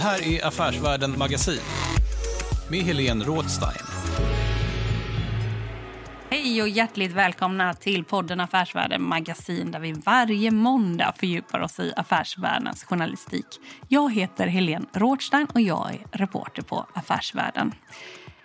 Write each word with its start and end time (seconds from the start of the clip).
Det 0.00 0.04
här 0.04 0.28
är 0.28 0.46
Affärsvärlden 0.46 1.18
Magasin 1.18 1.60
med 2.70 2.80
Helene 2.80 3.24
Rådstein. 3.24 3.86
Hej 6.30 6.62
och 6.62 6.68
hjärtligt 6.68 7.12
välkomna 7.12 7.74
till 7.74 8.04
podden 8.04 8.40
Affärsvärlden 8.40 9.02
Magasin 9.02 9.70
där 9.70 9.80
vi 9.80 9.92
varje 9.92 10.50
måndag 10.50 11.12
fördjupar 11.16 11.60
oss 11.60 11.80
i 11.80 11.92
affärsvärldens 11.96 12.84
journalistik. 12.84 13.46
Jag 13.88 14.14
heter 14.14 14.46
Helene 14.46 14.86
Rådstein 14.92 15.46
och 15.54 15.60
jag 15.60 15.90
är 15.90 16.18
reporter 16.18 16.62
på 16.62 16.86
Affärsvärlden. 16.94 17.72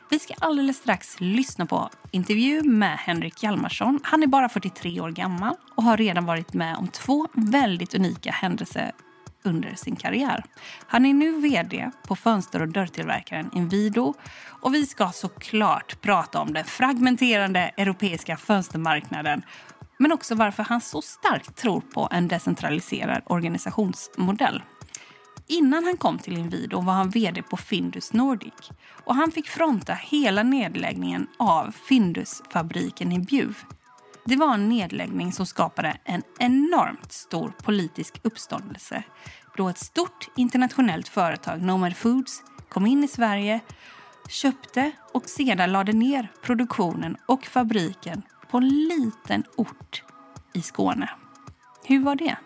Vi 0.10 0.20
ska 0.20 0.34
alldeles 0.40 0.78
strax 0.78 1.16
lyssna 1.20 1.66
på 1.66 1.90
intervju 2.12 2.64
med 2.64 2.98
Henrik 2.98 3.44
Hjalmarsson. 3.44 4.00
Han 4.04 4.24
är 4.24 4.28
bara 4.28 4.50
43 4.50 5.02
år 5.02 5.10
gammal 5.10 5.56
och 5.76 5.84
har 5.84 5.98
redan 5.98 6.26
varit 6.26 6.54
med 6.54 6.76
om 6.76 6.88
två 6.88 7.28
väldigt 7.34 7.96
unika 7.96 8.32
händelser 8.32 8.92
under 9.46 9.76
sin 9.76 9.96
karriär. 9.96 10.44
Han 10.88 11.06
är 11.06 11.14
nu 11.14 11.40
vd 11.42 11.92
på 12.08 12.16
fönster 12.16 12.62
och 12.62 12.68
dörrtillverkaren 12.68 13.50
Inwido 13.54 14.14
och 14.62 14.74
vi 14.74 14.86
ska 14.86 15.10
såklart 15.10 16.02
prata 16.02 16.40
om 16.40 16.54
den 16.54 16.66
fragmenterande 16.66 17.60
europeiska 17.60 18.38
fönstermarknaden 18.38 19.44
men 19.98 20.12
också 20.12 20.36
varför 20.36 20.64
han 20.64 20.82
så 20.82 21.02
starkt 21.02 21.56
tror 21.56 21.82
på 21.82 22.10
en 22.12 22.28
decentraliserad 22.28 23.22
organisationsmodell. 23.26 24.62
Innan 25.48 25.84
han 25.84 25.98
kom 25.98 26.20
till 26.20 26.38
Inwido 26.38 26.82
var 26.82 26.94
han 26.94 27.10
vd 27.10 27.42
på 27.42 27.58
Findus 27.58 28.14
Nordic 28.14 28.72
och 29.06 29.16
han 29.16 29.32
fick 29.32 29.48
fronta 29.48 29.94
hela 29.94 30.44
nedläggningen 30.44 31.28
av 31.40 31.76
Findusfabriken 31.88 33.12
i 33.12 33.20
Bjuv. 33.20 33.58
Det 34.28 34.36
var 34.36 34.54
en 34.54 34.70
nedläggning 34.70 35.32
som 35.32 35.46
skapade 35.46 35.98
en 36.04 36.24
enormt 36.40 37.12
stor 37.12 37.54
politisk 37.64 38.20
uppståndelse 38.24 39.04
då 39.58 39.70
ett 39.70 39.78
stort 39.78 40.28
internationellt 40.36 41.08
företag, 41.08 41.62
Nomad 41.62 41.98
Foods, 41.98 42.44
kom 42.70 42.86
in 42.86 43.04
i 43.04 43.08
Sverige, 43.08 43.60
köpte 44.30 44.92
och 45.14 45.30
sedan 45.30 45.72
lade 45.72 45.94
ner 45.94 46.32
produktionen 46.42 47.18
och 47.26 47.46
fabriken 47.46 48.22
på 48.50 48.58
en 48.58 48.70
liten 48.70 49.44
ort 49.56 50.04
i 50.54 50.62
Skåne. 50.62 51.10
Hur 51.84 52.04
var 52.04 52.16
det? 52.16 52.38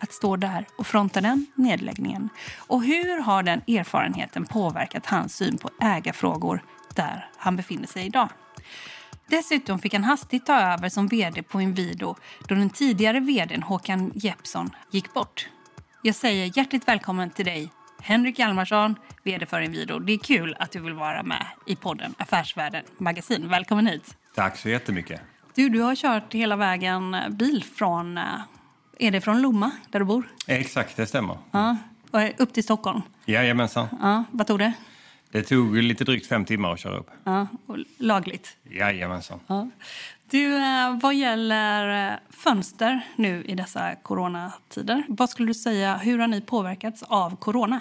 Att 0.00 0.12
stå 0.12 0.36
där 0.36 0.66
och 0.78 0.86
fronta 0.86 1.20
den 1.20 1.46
nedläggningen? 1.54 2.28
Och 2.56 2.82
hur 2.82 3.22
har 3.22 3.42
den 3.42 3.60
erfarenheten 3.66 4.46
påverkat 4.46 5.06
hans 5.06 5.36
syn 5.36 5.58
på 5.58 5.70
ägarfrågor 5.80 6.62
där 6.94 7.30
han 7.36 7.56
befinner 7.56 7.86
sig 7.86 8.06
idag? 8.06 8.28
Dessutom 9.28 9.78
fick 9.78 9.92
han 9.92 10.04
hastigt 10.04 10.46
ta 10.46 10.60
över 10.60 10.88
som 10.88 11.08
vd 11.08 11.42
på 11.42 11.60
Inwido 11.60 12.16
då 12.48 12.54
den 12.54 12.70
tidigare 12.70 13.20
vdn 13.20 13.62
Håkan 13.62 14.12
Jeppsson 14.14 14.70
gick 14.90 15.14
bort. 15.14 15.48
Jag 16.02 16.14
säger 16.14 16.58
hjärtligt 16.58 16.88
välkommen 16.88 17.30
till 17.30 17.44
dig, 17.44 17.70
Henrik 18.00 18.38
Hjalmarsson, 18.38 18.94
vd 19.22 19.46
för 19.46 19.60
Inwido. 19.60 19.98
Det 19.98 20.12
är 20.12 20.18
kul 20.18 20.56
att 20.58 20.70
du 20.70 20.80
vill 20.80 20.92
vara 20.92 21.22
med 21.22 21.46
i 21.66 21.76
podden 21.76 22.14
Affärsvärlden 22.18 22.84
Magasin. 22.98 23.48
Välkommen 23.48 23.86
hit. 23.86 24.16
Tack 24.34 24.56
så 24.56 24.68
jättemycket. 24.68 25.20
Du, 25.54 25.68
du 25.68 25.80
har 25.80 25.94
kört 25.94 26.34
hela 26.34 26.56
vägen 26.56 27.16
bil 27.30 27.64
från, 27.74 28.18
eh, 28.18 28.24
är 28.98 29.10
det 29.10 29.20
från 29.20 29.42
Lomma, 29.42 29.70
där 29.90 29.98
du 29.98 30.04
bor? 30.04 30.28
Exakt, 30.46 30.96
det 30.96 31.06
stämmer. 31.06 31.38
Ja, 31.50 31.76
upp 32.38 32.52
till 32.52 32.64
Stockholm. 32.64 33.02
Jajamensan. 33.24 33.88
Ja, 34.02 34.24
vad 34.30 34.46
tog 34.46 34.58
det? 34.58 34.72
Det 35.30 35.42
tog 35.42 35.76
lite 35.76 36.04
drygt 36.04 36.26
fem 36.26 36.44
timmar 36.44 36.72
att 36.72 36.80
köra 36.80 36.96
upp. 36.96 37.10
Ja, 37.24 37.46
och 37.66 37.78
lagligt. 37.98 38.56
Jajamensan. 38.70 39.40
Ja. 39.46 39.70
Du, 40.30 40.56
eh, 40.56 40.98
vad 41.02 41.14
gäller 41.14 42.12
eh, 42.12 42.18
fönster 42.30 43.00
nu 43.16 43.44
i 43.44 43.54
dessa 43.54 43.94
coronatider, 43.94 45.04
vad 45.08 45.30
skulle 45.30 45.48
du 45.48 45.54
säga, 45.54 45.96
hur 45.96 46.18
har 46.18 46.28
ni 46.28 46.40
påverkats 46.40 47.02
av 47.02 47.36
corona? 47.36 47.80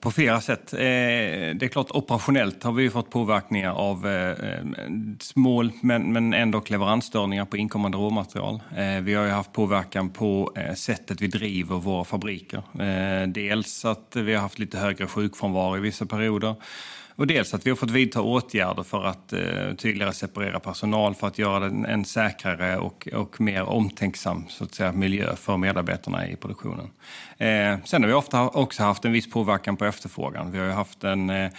På 0.00 0.10
flera 0.10 0.40
sätt. 0.40 0.72
Eh, 0.72 0.78
det 0.78 1.62
är 1.62 1.68
klart, 1.68 1.90
operationellt 1.90 2.62
har 2.62 2.72
vi 2.72 2.90
fått 2.90 3.10
påverkningar 3.10 3.72
av 3.72 4.08
eh, 4.08 4.36
små 5.20 5.70
men, 5.82 6.12
men 6.12 6.34
ändå 6.34 6.62
leveransstörningar 6.66 7.44
på 7.44 7.56
inkommande 7.56 7.98
råmaterial. 7.98 8.62
Eh, 8.76 9.00
vi 9.02 9.14
har 9.14 9.24
ju 9.24 9.30
haft 9.30 9.52
påverkan 9.52 10.10
på 10.10 10.52
sättet 10.76 11.20
vi 11.20 11.26
driver 11.26 11.76
våra 11.76 12.04
fabriker. 12.04 12.62
Dels 13.26 13.84
att 13.84 14.16
vi 14.16 14.34
har 14.34 14.42
haft 14.42 14.58
lite 14.58 14.78
högre 14.78 15.06
sjukfrånvaro 15.06 15.76
i 15.76 15.80
vissa 15.80 16.06
perioder. 16.06 16.54
Och 17.10 17.26
dels 17.26 17.54
att 17.54 17.66
vi 17.66 17.70
har 17.70 17.76
fått 17.76 17.90
vidta 17.90 18.20
åtgärder 18.20 18.82
för 18.82 19.04
att 19.04 19.32
eh, 19.32 19.74
tydligare 19.78 20.12
separera 20.12 20.60
personal 20.60 21.14
för 21.14 21.26
att 21.26 21.38
göra 21.38 21.60
den 21.60 21.86
en 21.86 22.04
säkrare 22.04 22.76
och, 22.76 23.08
och 23.12 23.40
mer 23.40 23.62
omtänksam 23.62 24.44
så 24.48 24.64
att 24.64 24.74
säga, 24.74 24.92
miljö 24.92 25.36
för 25.36 25.56
medarbetarna 25.56 26.28
i 26.28 26.36
produktionen. 26.36 26.90
Eh, 27.38 27.78
sen 27.84 28.02
har 28.02 28.06
vi 28.06 28.12
ofta 28.12 28.48
också 28.48 28.82
haft 28.82 29.04
en 29.04 29.12
viss 29.12 29.30
påverkan 29.30 29.76
på 29.76 29.84
efterfrågan. 29.84 30.52
Vi 30.52 30.58
har 30.58 30.66
ju 30.66 30.72
haft 30.72 31.04
en 31.04 31.30
eh, 31.30 31.50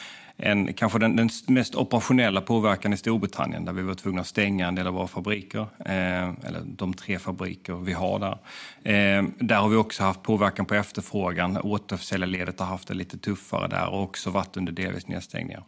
en, 0.41 0.74
kanske 0.74 1.00
den, 1.00 1.16
den, 1.16 1.29
mest 1.47 1.75
operationella 1.75 2.41
påverkan 2.41 2.94
i 2.94 2.97
Storbritannien 2.97 3.66
där 3.66 3.74
vi 3.74 3.81
var 3.81 3.94
tvungna 3.94 4.22
att 4.22 4.28
stänga 4.28 4.68
en 4.68 4.75
del 4.75 4.88
av 4.88 4.94
våra 4.94 5.07
fabriker, 5.07 5.68
eh, 5.85 6.29
eller 6.47 6.62
de 6.66 6.94
tre 6.94 7.19
fabriker 7.19 7.74
vi 7.74 7.94
har 7.94 8.19
där. 8.19 8.38
Eh, 8.84 9.24
där 9.40 9.56
har 9.56 9.69
vi 9.69 9.75
också 9.75 10.03
haft 10.03 10.24
påverkan 10.24 10.66
på 10.66 10.75
efterfrågan. 10.75 11.57
Återförsäljarledet 11.57 12.59
har 12.59 12.68
haft 12.68 12.88
det 12.88 12.94
lite 12.94 13.18
tuffare 13.18 13.68
där 13.68 13.90
och 13.90 14.03
också 14.03 14.29
varit 14.29 14.57
under 14.57 14.72
delvis 14.72 15.07
nedstängningar. 15.07 15.63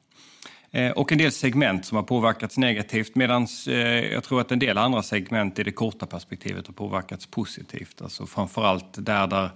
Eh, 0.76 0.92
och 0.92 1.12
en 1.12 1.18
del 1.18 1.32
segment 1.32 1.86
som 1.86 1.96
har 1.96 2.04
påverkats 2.04 2.58
negativt 2.58 3.16
medan 3.16 3.48
eh, 3.68 3.76
jag 4.14 4.24
tror 4.24 4.42
att 4.42 4.52
en 4.52 4.60
del 4.60 4.78
andra 4.78 5.04
segment 5.04 5.60
i 5.60 5.64
det 5.64 5.72
korta 5.72 6.06
perspektivet 6.06 6.68
har 6.68 6.74
påverkats 6.74 7.26
positivt. 7.26 8.02
Alltså 8.02 8.26
framförallt 8.26 9.06
där, 9.06 9.28
där 9.28 9.50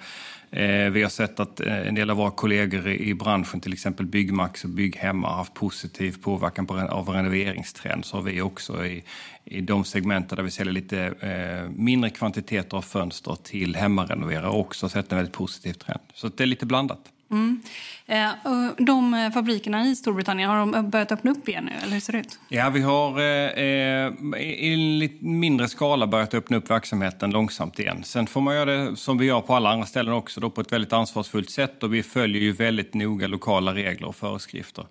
Eh, 0.52 0.90
vi 0.90 1.03
har 1.03 1.09
sett 1.09 1.40
att 1.40 1.59
eh, 1.59 1.88
en 1.88 1.96
del 1.96 2.09
av 2.09 2.18
våra 2.18 2.31
kollegor 2.31 2.88
i 2.88 3.13
branschen, 3.13 3.62
till 3.62 3.74
exempel 3.74 4.06
Byggmax 4.06 4.63
och 4.63 4.69
Bygghemma, 4.69 5.30
har 5.30 5.35
haft 5.35 5.53
positiv 5.53 6.16
påverkan 6.22 6.66
på, 6.66 6.80
av 6.80 7.09
renoveringstrend. 7.09 8.06
Så 8.06 8.18
har 8.18 8.22
vi 8.22 8.41
också 8.41 8.86
i, 8.86 9.03
i 9.46 9.62
de 9.62 9.86
segmenten 9.86 10.36
där 10.36 10.44
vi 10.44 10.52
säljer 10.52 10.74
lite 10.74 11.00
eh, 11.19 11.69
mindre 11.75 12.09
kvantiteter 12.09 12.78
av 12.78 12.81
fönster 12.81 13.38
till 13.44 13.75
hemmarenoverare 13.75 14.50
också 14.50 14.90
sett 14.90 15.12
en 15.12 15.18
väldigt 15.18 15.36
positiv 15.36 15.74
trend. 15.74 16.02
Så 16.13 16.28
det 16.28 16.44
är 16.44 16.47
lite 16.47 16.66
blandat. 16.66 17.00
Mm. 17.32 17.62
Eh, 18.06 18.30
de 18.78 19.14
eh, 19.14 19.32
fabrikerna 19.32 19.86
i 19.86 19.96
Storbritannien, 19.96 20.50
har 20.50 20.57
de 20.57 20.90
börjat 20.90 21.12
öppna 21.12 21.31
upp 21.31 21.50
igen 21.50 21.66
nu? 21.66 21.72
Eller 21.84 21.94
hur 21.94 22.00
ser 22.00 22.13
det 22.13 22.19
ut? 22.19 22.40
Ja, 22.50 22.69
vi 22.69 22.81
har 22.81 23.19
eh, 23.19 23.25
eh 23.25 24.13
i 24.42 24.75
lite 24.75 25.25
mindre 25.25 25.68
skala 25.68 26.07
börjat 26.07 26.34
öppna 26.34 26.57
upp 26.57 26.69
verksamheten 26.69 27.31
långsamt 27.31 27.80
igen. 27.80 28.04
Sen 28.04 28.28
får 28.28 28.42
man 28.42 28.56
göra 28.56 28.75
det 28.75 28.96
som 28.96 29.18
vi 29.18 29.25
gör 29.25 29.42
på 29.42 29.56
alla 29.56 29.69
andra 29.69 29.86
ställen 29.86 30.13
också, 30.13 30.40
då 30.40 30.50
på 30.50 30.62
ett 30.62 30.72
väldigt 30.72 30.94
ansvarsfullt 30.94 31.50
sätt. 31.50 31.84
Och 31.84 31.94
vi 31.94 32.04
följer 32.04 32.42
ju 32.42 32.51
väldigt 32.51 32.94
noga 32.94 33.28
lokala 33.28 33.74
regler 33.74 34.07
och 34.07 34.16
föreskrifter. 34.16 34.86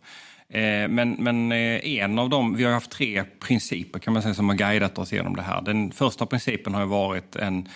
Eh, 0.49 0.89
men, 0.89 1.17
men 1.19 1.53
eh, 1.53 1.99
en 1.99 2.19
av 2.19 2.29
dem, 2.29 2.55
vi 2.57 2.65
har 2.65 2.73
haft 2.73 2.91
tre 2.91 3.25
principer 3.25 3.99
kan 3.99 4.13
man 4.13 4.23
säga 4.23 4.35
som 4.35 4.49
har 4.49 4.57
guidat 4.57 4.99
oss 4.99 5.13
genom 5.13 5.37
det 5.37 5.43
här. 5.43 5.63
Den 5.63 5.93
första 5.93 6.27
principen 6.27 6.75
har 6.75 6.87
varit 6.87 7.37
en 7.37 7.69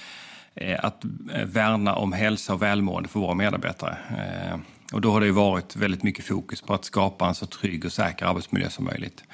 Eh, 0.54 0.84
att 0.84 1.04
eh, 1.04 1.44
värna 1.44 1.94
om 1.94 2.12
hälsa 2.12 2.54
och 2.54 2.62
välmående 2.62 3.08
för 3.08 3.20
våra 3.20 3.34
medarbetare. 3.34 3.98
Eh, 4.10 4.58
och 4.92 5.00
då 5.00 5.12
har 5.12 5.20
det 5.20 5.32
varit 5.32 5.76
väldigt 5.76 6.02
mycket 6.02 6.24
fokus 6.24 6.60
på 6.60 6.74
att 6.74 6.84
skapa 6.84 7.28
en 7.28 7.34
så 7.34 7.46
trygg 7.46 7.84
och 7.84 7.92
säker 7.92 8.26
arbetsmiljö 8.26 8.70
som 8.70 8.84
möjligt. 8.84 9.24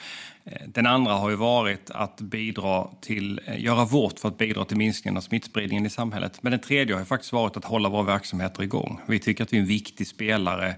Den 0.67 0.87
andra 0.87 1.13
har 1.13 1.31
ju 1.31 1.37
varit 1.37 1.91
att 1.91 2.21
bidra 2.21 2.89
till, 3.01 3.41
göra 3.57 3.85
vårt 3.85 4.19
för 4.19 4.29
att 4.29 4.39
bidra 4.39 4.65
till 4.65 4.77
minskningen 4.77 5.17
av 5.17 5.21
smittspridningen 5.21 5.87
i 5.87 5.91
samhället. 5.91 6.39
Men 6.43 6.51
den 6.51 6.61
tredje 6.61 6.95
har 6.95 7.01
ju 7.01 7.05
faktiskt 7.05 7.33
varit 7.33 7.57
att 7.57 7.65
hålla 7.65 7.89
våra 7.89 8.03
verksamheter 8.03 8.63
igång. 8.63 9.01
Vi 9.07 9.19
tycker 9.19 9.45
att 9.45 9.53
vi 9.53 9.57
är 9.57 9.61
en 9.61 9.67
viktig 9.67 10.07
spelare 10.07 10.75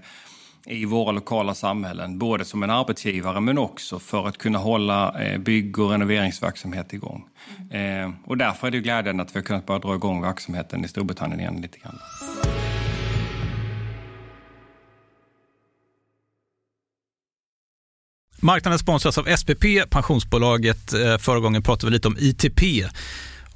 i 0.69 0.85
våra 0.85 1.11
lokala 1.11 1.55
samhällen, 1.55 2.17
både 2.17 2.45
som 2.45 2.63
en 2.63 2.69
arbetsgivare 2.69 3.39
men 3.39 3.57
också 3.57 3.99
för 3.99 4.27
att 4.27 4.37
kunna 4.37 4.59
hålla 4.59 5.21
eh, 5.21 5.37
bygg 5.37 5.79
och 5.79 5.91
renoveringsverksamhet 5.91 6.93
igång. 6.93 7.25
Mm. 7.71 8.15
Och 8.25 8.37
därför 8.37 8.67
är 8.67 8.71
det 8.71 8.79
glädjande 8.79 9.23
att 9.23 9.35
vi 9.35 9.39
har 9.39 9.43
kunnat 9.43 9.65
börja 9.65 9.79
dra 9.79 9.95
igång 9.95 10.21
verksamheten 10.21 10.85
i 10.85 10.87
Storbritannien 10.87 11.39
igen 11.39 11.61
lite 11.61 11.77
grann. 11.79 11.99
Marknaden 18.41 18.79
sponsras 18.79 19.17
av 19.17 19.23
SPP, 19.37 19.89
pensionsbolaget. 19.89 20.93
Eh, 20.93 21.17
förra 21.17 21.39
gången 21.39 21.63
pratade 21.63 21.85
vi 21.85 21.93
lite 21.93 22.07
om 22.07 22.17
ITP 22.19 22.61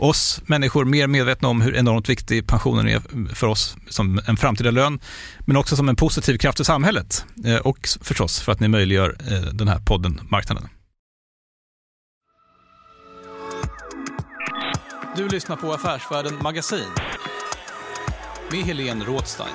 oss 0.00 0.42
människor 0.46 0.84
mer 0.84 1.06
medvetna 1.06 1.48
om 1.48 1.60
hur 1.60 1.76
enormt 1.76 2.08
viktig 2.08 2.46
pensionen 2.46 2.88
är 2.88 3.02
för 3.34 3.46
oss 3.46 3.76
som 3.88 4.20
en 4.26 4.36
framtida 4.36 4.70
lön, 4.70 5.00
men 5.40 5.56
också 5.56 5.76
som 5.76 5.88
en 5.88 5.96
positiv 5.96 6.38
kraft 6.38 6.60
i 6.60 6.64
samhället 6.64 7.24
eh, 7.44 7.56
och 7.56 7.88
förstås 8.00 8.40
för 8.40 8.52
att 8.52 8.60
ni 8.60 8.68
möjliggör 8.68 9.16
eh, 9.30 9.40
den 9.40 9.68
här 9.68 9.78
podden 9.78 10.20
Marknaden. 10.30 10.68
Du 15.16 15.28
lyssnar 15.28 15.56
på 15.56 15.72
Affärsvärlden 15.72 16.38
Magasin 16.42 16.88
med 18.50 18.60
Helene 18.60 19.04
Rådstein. 19.04 19.54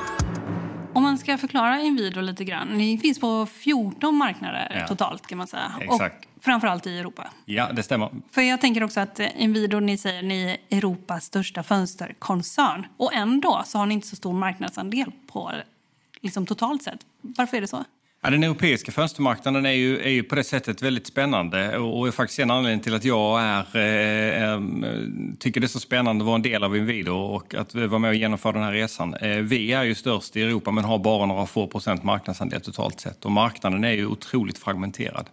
Om 0.94 1.04
man 1.04 1.18
ska 1.18 1.38
förklara 1.38 1.80
Inwido 1.80 2.22
lite 2.22 2.44
grann. 2.44 2.68
Ni 2.68 2.98
finns 2.98 3.20
på 3.20 3.46
14 3.46 4.16
marknader 4.16 4.78
ja. 4.80 4.88
totalt 4.88 5.28
kan 5.28 5.38
man 5.38 5.48
säga. 5.48 5.72
Exakt. 5.82 6.26
Och 6.35 6.35
framförallt 6.46 6.88
i 6.88 7.00
Europa. 7.00 7.32
Ja, 7.46 7.72
det 7.72 7.84
stämmer. 7.84 8.10
För 8.32 8.42
jag 8.42 8.62
tänker 8.62 8.84
också 8.84 9.00
att 9.00 9.20
Inwido, 9.20 9.80
ni 9.80 9.98
säger 9.98 10.22
ni 10.24 10.44
är 10.44 10.78
Europas 10.78 11.26
största 11.26 11.64
fönsterkoncern. 11.64 12.86
Och 12.98 13.14
ändå 13.14 13.64
så 13.66 13.78
har 13.78 13.86
ni 13.86 13.94
inte 13.94 14.08
så 14.08 14.16
stor 14.16 14.34
marknadsandel 14.34 15.12
på 15.28 15.52
liksom 16.22 16.46
totalt 16.46 16.84
sett. 16.84 17.00
Varför 17.22 17.58
är 17.58 17.62
det 17.62 17.68
så? 17.68 17.84
Ja, 18.26 18.32
den 18.32 18.44
europeiska 18.44 18.92
fönstermarknaden 18.92 19.66
är 19.66 19.72
ju, 19.72 20.00
är 20.00 20.10
ju 20.10 20.24
på 20.24 20.36
det 20.36 20.44
sättet 20.44 20.82
väldigt 20.82 21.08
spännande 21.08 21.78
och 21.78 22.08
är 22.08 22.12
faktiskt 22.12 22.40
en 22.40 22.52
anledning 22.52 22.80
till 22.80 22.96
att 22.96 23.04
jag 23.04 23.42
är, 23.42 23.60
eh, 23.60 24.62
tycker 25.40 25.62
det 25.62 25.66
är 25.66 25.70
så 25.70 25.80
spännande 25.80 26.24
att 26.24 26.26
vara 26.26 26.36
en 26.36 26.42
del 26.42 26.64
av 26.64 26.78
Inwido 26.78 27.12
och 27.12 27.56
att 27.56 27.76
vara 27.76 28.00
med 28.00 28.10
och 28.10 28.16
genomföra 28.16 28.52
den 28.52 28.64
här 28.64 28.72
resan. 28.72 29.14
Eh, 29.14 29.38
vi 29.38 29.74
är 29.74 29.84
ju 29.84 29.96
störst 29.96 30.36
i 30.36 30.42
Europa 30.42 30.72
men 30.72 30.84
har 30.84 31.00
bara 31.00 31.26
några 31.26 31.46
få 31.46 31.68
procent 31.68 32.04
marknadsandel 32.04 32.62
totalt 32.62 33.00
sett 33.00 33.26
och 33.26 33.32
marknaden 33.32 33.84
är 33.84 33.92
ju 33.92 34.06
otroligt 34.06 34.58
fragmenterad. 34.58 35.30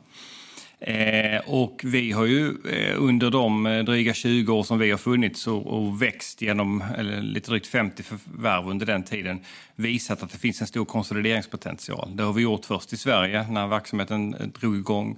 Eh, 0.84 1.40
och 1.46 1.80
vi 1.84 2.12
har 2.12 2.24
ju 2.24 2.48
eh, 2.48 3.02
under 3.02 3.30
de 3.30 3.66
eh, 3.66 3.84
dryga 3.84 4.14
20 4.14 4.52
år 4.52 4.62
som 4.62 4.78
vi 4.78 4.90
har 4.90 4.98
funnits 4.98 5.46
och, 5.46 6.02
växt 6.02 6.42
genom 6.42 6.84
eller, 6.98 7.22
lite 7.22 7.50
drygt 7.50 7.66
50 7.66 8.02
förvärv 8.02 8.68
under 8.68 8.86
den 8.86 9.02
tiden 9.02 9.40
visat 9.76 10.22
att 10.22 10.30
det 10.30 10.38
finns 10.38 10.60
en 10.60 10.66
stor 10.66 10.84
konsolideringspotential. 10.84 12.16
Det 12.16 12.22
har 12.22 12.32
vi 12.32 12.42
gjort 12.42 12.64
först 12.64 12.92
i 12.92 12.96
Sverige 12.96 13.46
när 13.50 13.66
verksamheten 13.66 14.52
drog 14.60 14.76
igång 14.76 15.16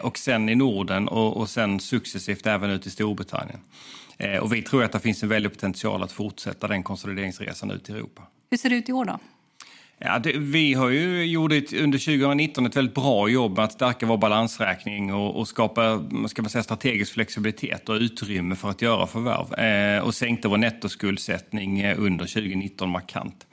och 0.00 0.18
sen 0.18 0.48
i 0.48 0.54
Norden 0.54 1.08
och, 1.08 1.48
sen 1.48 1.80
successivt 1.80 2.46
även 2.46 2.70
ut 2.70 2.86
i 2.86 2.90
Storbritannien. 2.90 3.58
Och 4.40 4.52
vi 4.54 4.62
tror 4.62 4.84
att 4.84 4.92
det 4.92 5.00
finns 5.00 5.22
en 5.22 5.28
väldig 5.28 5.52
potential 5.52 6.02
att 6.02 6.12
fortsätta 6.12 6.68
den 6.68 6.82
konsolideringsresan 6.82 7.70
ut 7.70 7.90
i 7.90 7.92
Europa. 7.92 8.22
Hur 8.50 8.58
ser 8.58 8.70
det 8.70 8.76
ut 8.76 8.88
i 8.88 8.92
år 8.92 9.04
då? 9.04 9.18
Ja, 9.98 10.18
det, 10.18 10.32
vi 10.32 10.74
har 10.74 10.88
ju 10.88 11.24
gjort 11.24 11.52
ett, 11.52 11.72
under 11.72 11.98
2019 11.98 12.66
ett 12.66 12.76
väldigt 12.76 12.94
bra 12.94 13.28
jobb 13.28 13.56
med 13.56 13.64
att 13.64 13.72
stärka 13.72 14.06
vår 14.06 14.16
balansräkning 14.16 15.14
och, 15.14 15.38
och 15.38 15.48
skapa 15.48 16.04
ska 16.28 16.42
man 16.42 16.50
säga, 16.50 16.62
strategisk 16.62 17.12
flexibilitet 17.12 17.88
och 17.88 17.94
utrymme 17.94 18.56
för 18.56 18.70
att 18.70 18.82
göra 18.82 19.06
förvärv. 19.06 19.54
Eh, 19.54 20.04
och 20.04 20.14
sänkte 20.14 20.48
vår 20.48 20.56
nettoskuldsättning 20.56 21.80
eh, 21.80 21.98
under 21.98 22.24
2019 22.24 22.88
markant. 22.88 23.46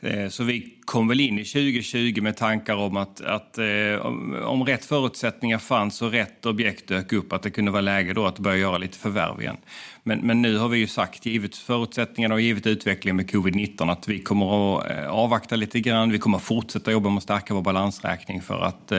Eh, 0.00 0.28
så 0.28 0.44
vi 0.44 0.74
kom 0.84 1.08
väl 1.08 1.20
in 1.20 1.38
i 1.38 1.44
2020 1.44 2.20
med 2.22 2.36
tankar 2.36 2.76
om 2.76 2.96
att, 2.96 3.20
att 3.20 3.58
eh, 3.58 4.06
om 4.46 4.64
rätt 4.66 4.84
förutsättningar 4.84 5.58
fanns 5.58 6.02
och 6.02 6.12
rätt 6.12 6.46
objekt 6.46 6.88
dök 6.88 7.12
upp, 7.12 7.32
att 7.32 7.42
det 7.42 7.50
kunde 7.50 7.70
vara 7.70 7.80
läge 7.80 8.12
då 8.12 8.26
att 8.26 8.38
börja 8.38 8.56
göra 8.56 8.78
lite 8.78 8.98
förvärv 8.98 9.40
igen. 9.40 9.56
Men, 10.02 10.18
men 10.18 10.42
nu 10.42 10.56
har 10.56 10.68
vi 10.68 10.78
ju 10.78 10.86
sagt, 10.86 11.26
givet 11.26 11.56
förutsättningarna 11.56 12.34
och 12.34 12.40
givet 12.40 12.66
utvecklingen 12.66 13.16
med 13.16 13.30
covid-19, 13.30 13.92
att 13.92 14.08
vi 14.08 14.18
kommer 14.22 14.78
att 14.78 14.90
eh, 14.90 15.10
avvakta 15.10 15.56
lite 15.56 15.80
grann. 15.80 16.10
Vi 16.10 16.18
kommer 16.18 16.36
att 16.36 16.44
fortsätta 16.44 16.92
jobba 16.92 17.08
med 17.08 17.16
att 17.16 17.22
stärka 17.22 17.54
vår 17.54 17.62
balansräkning 17.62 18.42
för 18.42 18.60
att 18.60 18.92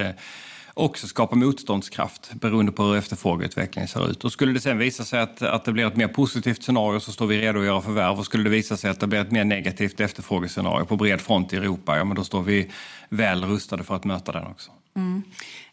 också 0.74 1.08
skapa 1.08 1.36
motståndskraft 1.36 2.34
beroende 2.34 2.72
på 2.72 2.84
hur 2.84 2.96
efterfrågeutvecklingen 2.96 3.88
ser 3.88 4.12
ut. 4.12 4.24
Och 4.24 4.32
skulle 4.32 4.54
det 4.54 4.60
sen 4.60 4.78
visa 4.78 5.06
sig 5.06 5.20
att, 5.20 5.42
att 5.42 5.66
det 5.66 5.72
blir 5.72 5.88
ett 5.88 5.96
mer 5.96 6.08
positivt 6.08 6.64
scenario 6.64 7.00
så 7.00 7.12
står 7.12 7.28
vi 7.28 7.42
redo 7.42 7.60
att 7.60 7.66
göra 7.66 7.82
förvärv. 7.82 8.20
Och 8.20 8.26
skulle 8.26 8.44
det 8.44 8.50
visa 8.50 8.78
sig 8.78 8.92
att 8.92 9.00
det 9.00 9.08
blir 9.08 9.20
ett 9.20 9.32
mer 9.32 9.44
negativt 9.44 10.00
efterfrågescenario 10.00 10.86
på 10.86 10.96
bred 10.96 11.22
front 11.22 11.54
i 11.54 11.56
Europa, 11.56 11.98
ja 11.98 12.04
men 12.04 12.16
då 12.16 12.24
står 12.24 12.42
vi 12.42 12.72
väl 13.10 13.46
rustade 13.46 13.84
för 13.84 13.96
att 13.96 14.04
möta 14.04 14.32
den 14.32 14.48
också. 14.48 14.72
Mm. 14.96 15.24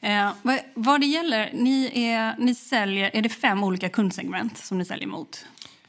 Eh, 0.00 0.32
vad, 0.42 0.58
vad 0.74 1.00
det 1.00 1.06
gäller, 1.06 1.50
ni, 1.52 1.90
är, 1.94 2.34
ni 2.38 2.54
säljer, 2.54 3.10
är 3.14 3.22
det 3.22 3.28
fem 3.28 3.64
olika 3.64 3.88
kundsegment 3.88 4.58
som 4.58 4.78
ni 4.78 4.84
säljer 4.84 5.08
mot? 5.08 5.46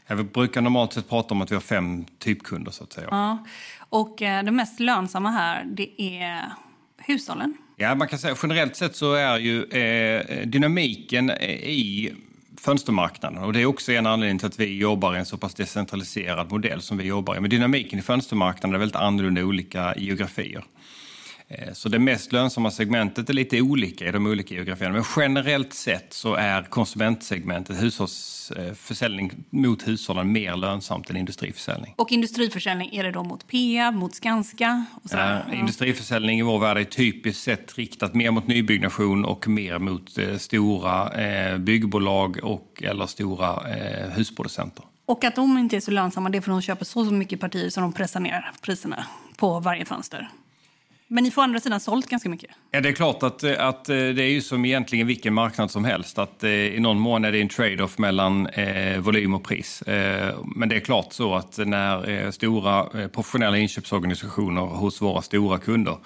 Ja, 0.08 0.16
vi 0.16 0.24
brukar 0.24 0.62
normalt 0.62 0.94
sett 0.94 1.10
prata 1.10 1.34
om 1.34 1.42
att 1.42 1.52
vi 1.52 1.56
har 1.56 1.62
fem 1.62 2.06
typkunder 2.20 2.72
så 2.72 2.84
att 2.84 2.94
säga. 2.94 3.08
Ja. 3.12 3.46
Och 3.90 4.22
eh, 4.22 4.44
det 4.44 4.52
mest 4.52 4.80
lönsamma 4.80 5.30
här 5.30 5.66
det 5.66 6.02
är 6.02 6.52
hushållen. 7.08 7.58
Ja, 7.76 7.96
man 7.96 8.08
kan 8.08 8.20
säga 8.20 8.36
generellt 8.44 8.76
sett 8.76 8.96
så 8.96 9.14
är 9.14 9.38
ju 9.38 9.64
eh, 9.64 10.48
dynamiken 10.48 11.30
i 11.30 12.12
fönstermarknaden 12.58 13.44
och 13.44 13.54
det 13.54 13.62
är 13.62 13.66
också 13.66 13.92
en 13.92 14.06
anledning 14.06 14.40
till 14.40 14.48
att 14.48 14.60
vi 14.60 14.78
jobbar 14.78 15.16
i 15.16 15.20
en 15.20 15.26
så 15.26 15.38
pass 15.38 15.54
decentraliserad 15.54 16.52
modell 16.52 16.82
som 16.82 16.98
vi 16.98 17.04
jobbar 17.04 17.36
i. 17.36 17.40
Men 17.40 17.50
dynamiken 17.50 18.00
i 18.00 18.02
fönstermarknaden 18.02 18.76
är 18.76 18.80
väldigt 18.80 18.96
annorlunda 18.96 19.42
i 19.42 19.44
olika 19.44 19.96
geografier. 19.98 20.64
Eh, 21.50 21.74
så 21.74 21.89
det 21.89 22.00
mest 22.00 22.32
lönsamma 22.32 22.72
segmentet 22.72 23.30
är 23.30 23.34
lite 23.34 23.62
olika 23.62 24.08
i 24.08 24.12
de 24.12 24.25
olika 24.25 24.56
geografierna. 24.56 24.94
Men 24.94 25.04
generellt 25.18 25.74
sett 25.74 26.13
så 26.13 26.34
är 26.34 26.63
konsumentsegmentet, 26.63 27.82
hushållsförsäljning 27.82 29.32
mot 29.50 29.88
hushållen, 29.88 30.32
mer 30.32 30.56
lönsamt 30.56 31.10
än 31.10 31.18
industriförsäljning. 31.18 31.94
Och 31.98 32.12
industriförsäljning, 32.12 32.89
är 32.94 33.04
det 33.04 33.12
då 33.12 33.24
mot 33.24 33.48
Peab, 33.48 33.96
mot 33.96 34.16
Skanska? 34.16 34.86
Och 35.04 35.10
så 35.10 35.18
ja, 35.18 35.54
industriförsäljning 35.54 36.39
i 36.39 36.42
vår 36.42 36.60
värld 36.60 36.77
är 36.77 36.84
typiskt 36.84 37.44
sett 37.44 37.77
riktat 37.77 38.16
mer 38.16 38.32
mot 38.32 38.48
nybyggnation 38.48 39.25
och 39.25 39.48
mer 39.48 39.80
mot 39.80 40.18
eh, 40.18 40.38
stora 40.38 41.13
eh, 41.13 41.58
byggbolag 41.58 42.39
och 42.44 42.84
eller 42.84 43.06
stora 43.06 43.70
eh, 43.75 44.10
husproducenter. 44.10 44.86
Och 45.06 45.24
att 45.24 45.36
de 45.36 45.58
inte 45.58 45.75
är 45.75 45.80
så 45.80 45.92
lönsamma 45.92 46.30
det 46.30 46.38
är 46.38 46.42
för 46.42 46.51
att 46.51 46.56
de 46.56 46.62
köper 46.62 46.86
så 46.86 47.04
mycket 47.04 47.39
partier 47.39 47.70
så 47.70 47.82
de 47.82 47.94
pressar 47.94 48.20
ner 48.20 48.51
priserna 48.62 49.06
på 49.38 49.60
varje 49.60 49.86
fönster. 49.86 50.30
Men 51.10 51.24
ni 51.24 51.32
får 51.32 51.42
å 51.42 51.44
andra 51.44 51.60
sidan 51.60 51.80
sålt 51.80 52.10
ganska 52.10 52.30
mycket. 52.30 52.50
Ja, 52.72 52.82
det 52.82 52.90
är 52.90 52.94
klart 52.94 53.24
att, 53.24 53.44
eh, 53.44 53.68
att 53.68 53.90
eh, 53.90 53.96
det 53.96 54.24
är 54.24 54.30
ju 54.30 54.42
som 54.42 54.66
egentligen 54.66 55.08
vilken 55.08 55.34
marknad 55.34 55.72
som 55.72 55.86
helst. 55.86 56.20
Att 56.20 56.44
eh, 56.44 56.50
i 56.50 56.80
någon 56.80 57.00
mån 57.00 57.26
är 57.26 57.32
det 57.32 57.42
en 57.42 57.50
trade-off 57.50 57.98
mellan 57.98 58.48
eh, 58.48 59.00
volym 59.00 59.34
och 59.34 59.44
pris. 59.44 59.82
Eh, 59.82 60.36
men 60.56 60.70
det 60.70 60.76
är 60.76 60.80
klart 60.80 61.14
så 61.14 61.36
att 61.36 61.58
när 61.58 62.10
eh, 62.10 62.32
stora 62.32 62.86
professionella 63.08 63.58
inköpsorganisationer 63.58 64.62
hos 64.62 65.02
våra 65.02 65.22
stora 65.22 65.58
kunder 65.58 65.98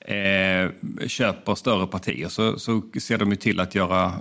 eh, 0.00 0.70
köper 1.06 1.54
större 1.54 1.86
partier 1.86 2.28
så, 2.28 2.58
så 2.58 2.82
ser 3.00 3.18
de 3.18 3.30
ju 3.30 3.36
till 3.36 3.60
att 3.60 3.74
göra 3.74 4.12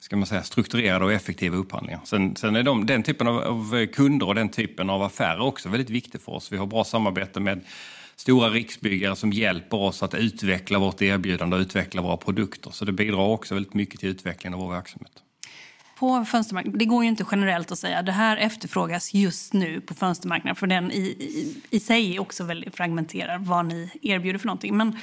ska 0.00 0.16
man 0.16 0.26
säga, 0.26 0.42
strukturerade 0.42 1.04
och 1.04 1.12
effektiva 1.12 1.56
upphandlingar. 1.56 2.00
Sen, 2.04 2.36
sen 2.36 2.56
är 2.56 2.62
de, 2.62 2.86
den 2.86 3.02
typen 3.02 3.28
av, 3.28 3.38
av, 3.38 3.86
kunder 3.86 4.26
och 4.26 4.34
den 4.34 4.48
typen 4.48 4.90
av 4.90 5.02
affärer 5.02 5.40
också 5.40 5.68
väldigt 5.68 5.90
viktig 5.90 6.20
för 6.20 6.32
oss. 6.32 6.52
Vi 6.52 6.56
har 6.56 6.66
bra 6.66 6.84
samarbete 6.84 7.40
med 7.40 7.60
stora 8.18 8.50
riksbyggare 8.50 9.16
som 9.16 9.32
hjälper 9.32 9.76
oss 9.76 10.02
att 10.02 10.14
utveckla 10.14 10.78
vårt 10.78 11.02
erbjudande 11.02 11.56
och 11.56 11.60
utveckla 11.60 12.02
våra 12.02 12.16
produkter. 12.16 12.70
Så 12.70 12.84
det 12.84 12.92
bidrar 12.92 13.18
också 13.18 13.54
väldigt 13.54 13.74
mycket 13.74 14.00
till 14.00 14.08
utvecklingen 14.08 14.54
av 14.54 14.60
vår 14.60 14.72
verksamhet. 14.72 15.12
På 15.98 16.24
fönstermarknaden, 16.24 16.78
det 16.78 16.84
går 16.84 17.02
ju 17.04 17.08
inte 17.08 17.24
generellt 17.30 17.72
att 17.72 17.78
säga 17.78 17.98
att 17.98 18.06
det 18.06 18.12
här 18.12 18.36
efterfrågas 18.36 19.14
just 19.14 19.52
nu 19.52 19.80
på 19.80 19.94
fönstermarknaden 19.94 20.56
för 20.56 20.66
den 20.66 20.92
i, 20.92 20.98
i, 21.00 21.56
i 21.70 21.80
sig 21.80 22.16
är 22.16 22.20
också 22.20 22.44
väldigt 22.44 22.76
fragmenterad 22.76 23.46
vad 23.46 23.66
ni 23.66 23.90
erbjuder 24.02 24.38
för 24.38 24.46
någonting. 24.46 24.76
Men 24.76 24.98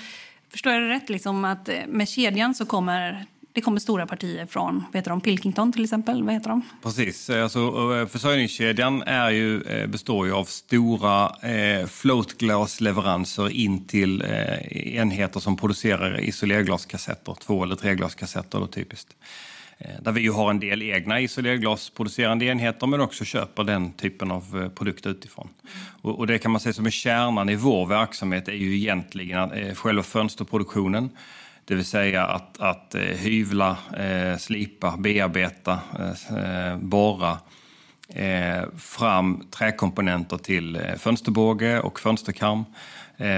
förstår 0.50 0.74
jag 0.74 0.81
det 0.81 0.89
rätt 0.89 1.10
liksom 1.10 1.45
att 1.45 1.69
eh, 1.69 1.75
med 1.88 2.10
kedjan 2.10 2.55
så 2.55 2.65
kommer 2.65 3.25
det 3.55 3.62
kommer 3.62 3.79
stora 3.79 4.07
partier 4.07 4.45
från 4.45 4.75
vad 4.75 4.95
heter 4.95 5.09
de, 5.09 5.21
Pilkington 5.21 5.71
till 5.71 5.83
exempel. 5.83 6.24
Vad 6.24 6.33
heter 6.33 6.50
de? 6.50 6.62
Precis. 6.83 7.29
Eh, 7.29 7.43
alltså, 7.43 7.59
eh, 8.01 8.07
försörjningskedjan 8.07 9.01
är 9.01 9.29
ju, 9.29 9.62
eh, 9.62 9.88
består 9.88 10.27
ju 10.27 10.33
av 10.33 10.45
stora 10.45 11.35
eh, 11.50 11.88
floatglasleveranser 11.88 13.50
in 13.50 13.88
till 13.88 14.21
eh, 14.21 14.97
enheter 14.97 15.39
som 15.39 15.57
producerar 15.57 16.19
isolerglaskassetter, 16.19 17.35
två 17.45 17.63
eller 17.63 17.75
treglaskassetter 17.75 18.59
då 18.59 18.67
typiskt. 18.67 19.15
Eh, 19.77 20.01
där 20.01 20.12
vi 20.12 20.21
ju 20.21 20.31
har 20.31 20.50
en 20.50 20.59
del 20.59 20.81
egna 20.81 21.19
isolerglasproducerande 21.19 22.45
enheter 22.45 22.88
men 22.88 23.01
också 23.01 23.25
köper 23.25 23.63
den 23.63 23.93
typen 23.93 24.31
av 24.31 24.69
produkter 24.69 25.09
utifrån. 25.09 25.50
Och, 26.01 26.19
och 26.19 26.27
det 26.27 26.38
kan 26.38 26.51
man 26.51 26.62
säga 26.62 26.74
som 26.74 26.85
är 26.85 26.89
kärnan 26.89 27.50
i 27.50 27.55
vår 27.55 27.85
verksamhet 27.85 28.47
är 28.47 28.53
ju 28.53 28.75
egentligen 28.75 29.51
eh, 29.51 29.75
själva 29.75 30.03
fönsterproduktionen 30.03 31.09
det 31.65 31.75
vill 31.75 31.86
säga 31.86 32.25
att, 32.25 32.62
att 32.62 32.95
eh, 32.95 33.01
hyvla, 33.01 33.77
eh, 33.98 34.38
slipa, 34.38 34.98
bearbeta, 34.98 35.79
eh, 36.00 36.38
eh 36.38 36.77
borra 36.77 37.38
eh, 38.10 38.63
fram 38.77 39.48
träkomponenter 39.51 40.38
till 40.38 40.81
fönsterbåge 40.98 41.79
och 41.79 42.00
fönsterkarm. 42.00 42.65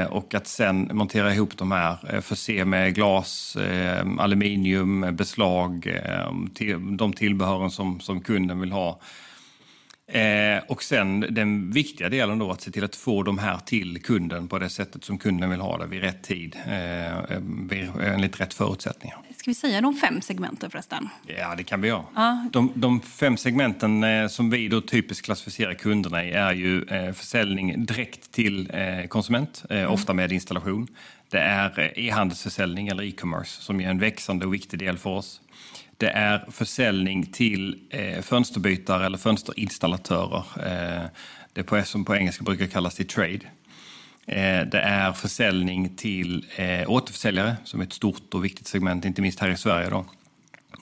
Och 0.09 0.33
att 0.33 0.47
sen 0.47 0.89
montera 0.93 1.33
ihop 1.33 1.57
de 1.57 1.71
här, 1.71 2.21
förse 2.21 2.65
med 2.65 2.95
glas, 2.95 3.57
aluminium, 4.19 5.15
beslag, 5.15 5.99
de 6.97 7.13
tillbehören 7.13 7.71
som, 7.71 7.99
som 7.99 8.21
kunden 8.21 8.59
vill 8.59 8.71
ha 8.71 8.99
Eh, 10.11 10.63
och 10.67 10.83
sen 10.83 11.19
den 11.19 11.71
viktiga 11.71 12.09
delen 12.09 12.39
då 12.39 12.51
att 12.51 12.61
se 12.61 12.71
till 12.71 12.83
att 12.83 12.95
få 12.95 13.23
de 13.23 13.37
här 13.37 13.57
till 13.57 14.01
kunden 14.01 14.47
på 14.47 14.59
det 14.59 14.69
sättet 14.69 15.03
som 15.03 15.17
kunden 15.17 15.49
vill 15.49 15.59
ha 15.59 15.77
det 15.77 15.85
vid 15.85 16.01
rätt 16.01 16.23
tid, 16.23 16.55
eh, 16.67 18.13
enligt 18.13 18.39
rätt 18.39 18.53
förutsättningar. 18.53 19.17
Ska 19.37 19.51
vi 19.51 19.55
säga 19.55 19.81
de 19.81 19.95
fem 19.95 20.21
segmenten 20.21 20.71
förresten? 20.71 21.09
Ja, 21.25 21.55
det 21.55 21.63
kan 21.63 21.81
vi 21.81 21.87
göra. 21.87 22.03
Ah. 22.13 22.35
De, 22.51 22.71
de, 22.75 23.01
fem 23.01 23.37
segmenten 23.37 24.03
eh, 24.03 24.27
som 24.27 24.49
vi 24.49 24.67
då 24.67 24.81
typiskt 24.81 25.25
klassificerar 25.25 25.73
kunderna 25.73 26.25
i 26.25 26.31
är 26.31 26.53
ju 26.53 26.83
eh, 26.83 27.13
försäljning 27.13 27.85
direkt 27.85 28.31
till 28.31 28.71
eh, 28.73 29.07
konsument, 29.07 29.63
eh, 29.69 29.77
mm. 29.77 29.91
ofta 29.91 30.13
med 30.13 30.31
installation. 30.31 30.87
Det 31.29 31.39
är 31.39 31.79
eh, 31.79 32.05
e-handelsförsäljning 32.05 32.87
eller 32.87 33.03
e-commerce 33.03 33.61
som 33.61 33.81
är 33.81 33.89
en 33.89 33.99
växande 33.99 34.45
och 34.45 34.53
viktig 34.53 34.79
del 34.79 34.97
för 34.97 35.09
oss. 35.09 35.41
Det 35.97 36.09
är 36.09 36.45
försäljning 36.51 37.25
till 37.25 37.79
eh, 37.89 38.21
fönsterbytare 38.21 39.05
eller 39.05 39.17
fönsterinstallatörer. 39.17 40.43
Eh, 40.65 41.09
det 41.53 41.63
på, 41.63 41.83
som 41.83 42.05
på 42.05 42.15
engelska 42.15 42.43
brukar 42.43 42.67
kallas 42.67 42.95
till 42.95 43.07
trade. 43.07 43.39
Eh, 44.27 44.67
det 44.67 44.79
är 44.79 45.13
försäljning 45.13 45.95
till 45.95 46.45
eh, 46.55 46.89
återförsäljare 46.89 47.55
som 47.63 47.79
är 47.79 47.83
ett 47.83 47.93
stort 47.93 48.33
och 48.33 48.45
viktigt 48.45 48.67
segment, 48.67 49.05
inte 49.05 49.21
minst 49.21 49.39
här 49.39 49.49
i 49.49 49.57
Sverige. 49.57 49.89
Då. 49.89 50.05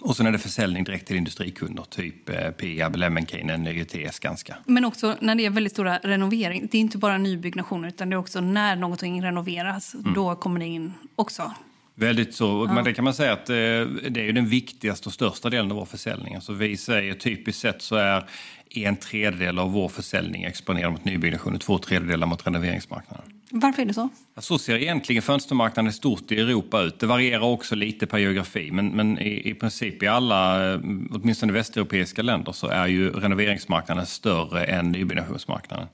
Och 0.01 0.17
sen 0.17 0.25
är 0.25 0.31
det 0.31 0.39
försäljning 0.39 0.83
direkt 0.83 1.07
till 1.07 1.15
industrikunder, 1.15 1.83
typ 1.83 2.29
eh, 2.29 2.51
Peab, 2.51 2.95
Lemmenkainen, 2.95 3.67
ÖT, 3.67 4.13
Skanska. 4.13 4.55
Men 4.65 4.85
också 4.85 5.15
när 5.21 5.35
det 5.35 5.45
är 5.45 5.49
väldigt 5.49 5.73
stora 5.73 5.97
renoveringar, 5.97 6.67
det 6.71 6.77
är 6.77 6.81
inte 6.81 6.97
bara 6.97 7.17
nybyggnationer 7.17 7.87
utan 7.87 8.09
det 8.09 8.15
är 8.15 8.17
också 8.17 8.41
när 8.41 8.75
någonting 8.75 9.23
renoveras, 9.23 9.93
mm. 9.93 10.13
då 10.13 10.35
kommer 10.35 10.59
det 10.59 10.65
in 10.65 10.93
också. 11.15 11.51
Väldigt 11.95 12.35
så. 12.35 12.65
Ja. 12.69 12.73
Men 12.73 12.83
det 12.83 12.93
kan 12.93 13.03
man 13.03 13.13
säga 13.13 13.33
att 13.33 13.49
eh, 13.49 13.55
det 13.55 14.27
är 14.27 14.33
den 14.33 14.47
viktigaste 14.47 15.09
och 15.09 15.13
största 15.13 15.49
delen 15.49 15.71
av 15.71 15.77
vår 15.77 15.85
försäljning. 15.85 16.35
Alltså 16.35 16.53
vi 16.53 16.77
säger 16.77 17.13
typiskt 17.13 17.61
sett 17.61 17.81
så 17.81 17.95
är 17.95 18.25
en 18.69 18.95
tredjedel 18.95 19.59
av 19.59 19.71
vår 19.71 19.89
försäljning 19.89 20.43
exponerad 20.43 20.91
mot 20.91 21.05
nybyggnation 21.05 21.55
och 21.55 21.61
två 21.61 21.77
tredjedelar 21.77 22.27
mot 22.27 22.47
renoveringsmarknaden. 22.47 23.25
Varför 23.49 23.81
är 23.81 23.85
det 23.85 23.93
så? 23.93 24.09
Så 24.37 24.57
ser 24.57 24.77
egentligen 24.77 25.21
fönstermarknaden 25.21 25.93
stort 25.93 26.31
i 26.31 26.39
Europa 26.39 26.81
ut. 26.81 26.99
Det 26.99 27.05
varierar 27.05 27.43
också 27.43 27.75
lite 27.75 28.07
per 28.07 28.17
geografi, 28.17 28.71
men, 28.71 28.87
men 28.87 29.19
i, 29.19 29.49
i 29.49 29.53
princip 29.53 30.03
i 30.03 30.07
alla, 30.07 30.71
eh, 30.73 30.79
åtminstone 31.11 31.53
västeuropeiska 31.53 32.21
länder, 32.21 32.51
så 32.51 32.67
är 32.67 32.87
ju 32.87 33.09
renoveringsmarknaden 33.09 34.05
större 34.05 34.65
än 34.65 34.91
nybyggnationsmarknaden. 34.91 35.87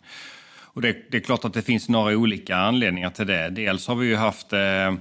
Och 0.74 0.82
det, 0.82 1.12
det 1.12 1.18
är 1.18 1.22
klart 1.22 1.46
att 1.46 1.54
det 1.54 1.62
finns 1.62 1.90
några 1.90 2.18
olika 2.18 2.58
anledningar 2.58 3.10
till 3.10 3.28
det. 3.28 3.50
Dels 3.50 3.88
har 3.88 3.96
vi 3.96 4.08
ju 4.08 4.16
haft 4.16 4.54
Eh, 4.54 4.94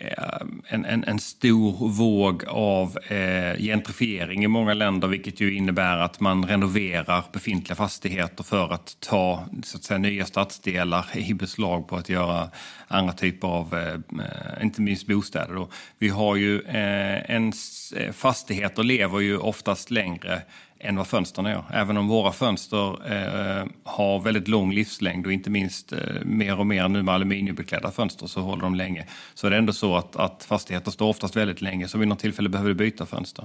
Eh, 0.00 0.46
en, 0.68 0.84
en, 0.84 1.04
en, 1.04 1.18
stor 1.18 1.88
våg 1.88 2.44
av 2.48 2.98
eh, 2.98 3.58
gentrifiering 3.58 4.44
i 4.44 4.48
många 4.48 4.74
länder 4.74 5.08
vilket 5.08 5.40
ju 5.40 5.54
innebär 5.54 5.98
att 5.98 6.20
man 6.20 6.46
renoverar 6.46 7.24
befintliga 7.32 7.76
fastigheter 7.76 8.44
för 8.44 8.72
att 8.72 8.96
ta 9.00 9.44
så 9.62 9.76
att 9.76 9.84
säga, 9.84 9.98
nya 9.98 10.26
stadsdelar 10.26 11.06
i 11.14 11.34
beslag 11.34 11.88
på 11.88 11.96
att 11.96 12.08
göra 12.08 12.50
andra 12.88 13.12
typer 13.12 13.48
av, 13.48 13.74
eh, 13.74 14.62
inte 14.62 14.80
minst 14.80 15.06
bostäder. 15.06 15.54
Då. 15.54 15.68
Vi 15.98 16.08
har 16.08 16.36
ju 16.36 16.60
eh, 16.60 17.30
en, 17.30 17.52
eh, 17.96 18.12
fastigheter 18.12 18.82
lever 18.82 19.20
ju 19.20 19.38
oftast 19.38 19.90
längre 19.90 20.42
än 20.84 20.96
vad 20.96 21.06
fönstren 21.06 21.46
gör. 21.46 21.64
Även 21.72 21.96
om 21.96 22.08
våra 22.08 22.32
fönster 22.32 23.12
eh, 23.12 23.66
har 23.84 24.20
väldigt 24.20 24.48
lång 24.48 24.72
livslängd 24.72 25.26
och 25.26 25.32
inte 25.32 25.50
minst 25.50 25.92
eh, 25.92 25.98
mer 26.24 26.58
och 26.58 26.66
mer 26.66 26.88
nu 26.88 27.02
med 27.02 27.14
aluminiumbeklädda 27.14 27.90
fönster 27.90 28.26
så 28.26 28.40
håller 28.40 28.62
de 28.62 28.74
länge. 28.74 29.06
Så 29.34 29.46
är 29.46 29.50
det 29.50 29.56
ändå 29.56 29.72
så 29.72 29.96
att, 29.96 30.16
att 30.16 30.44
fastigheter 30.44 30.90
står 30.90 31.08
oftast 31.08 31.36
väldigt 31.36 31.60
länge 31.60 31.88
så 31.88 31.98
vid 31.98 32.08
något 32.08 32.18
tillfälle 32.18 32.48
behöver 32.48 32.68
du 32.68 32.74
byta 32.74 33.06
fönster. 33.06 33.44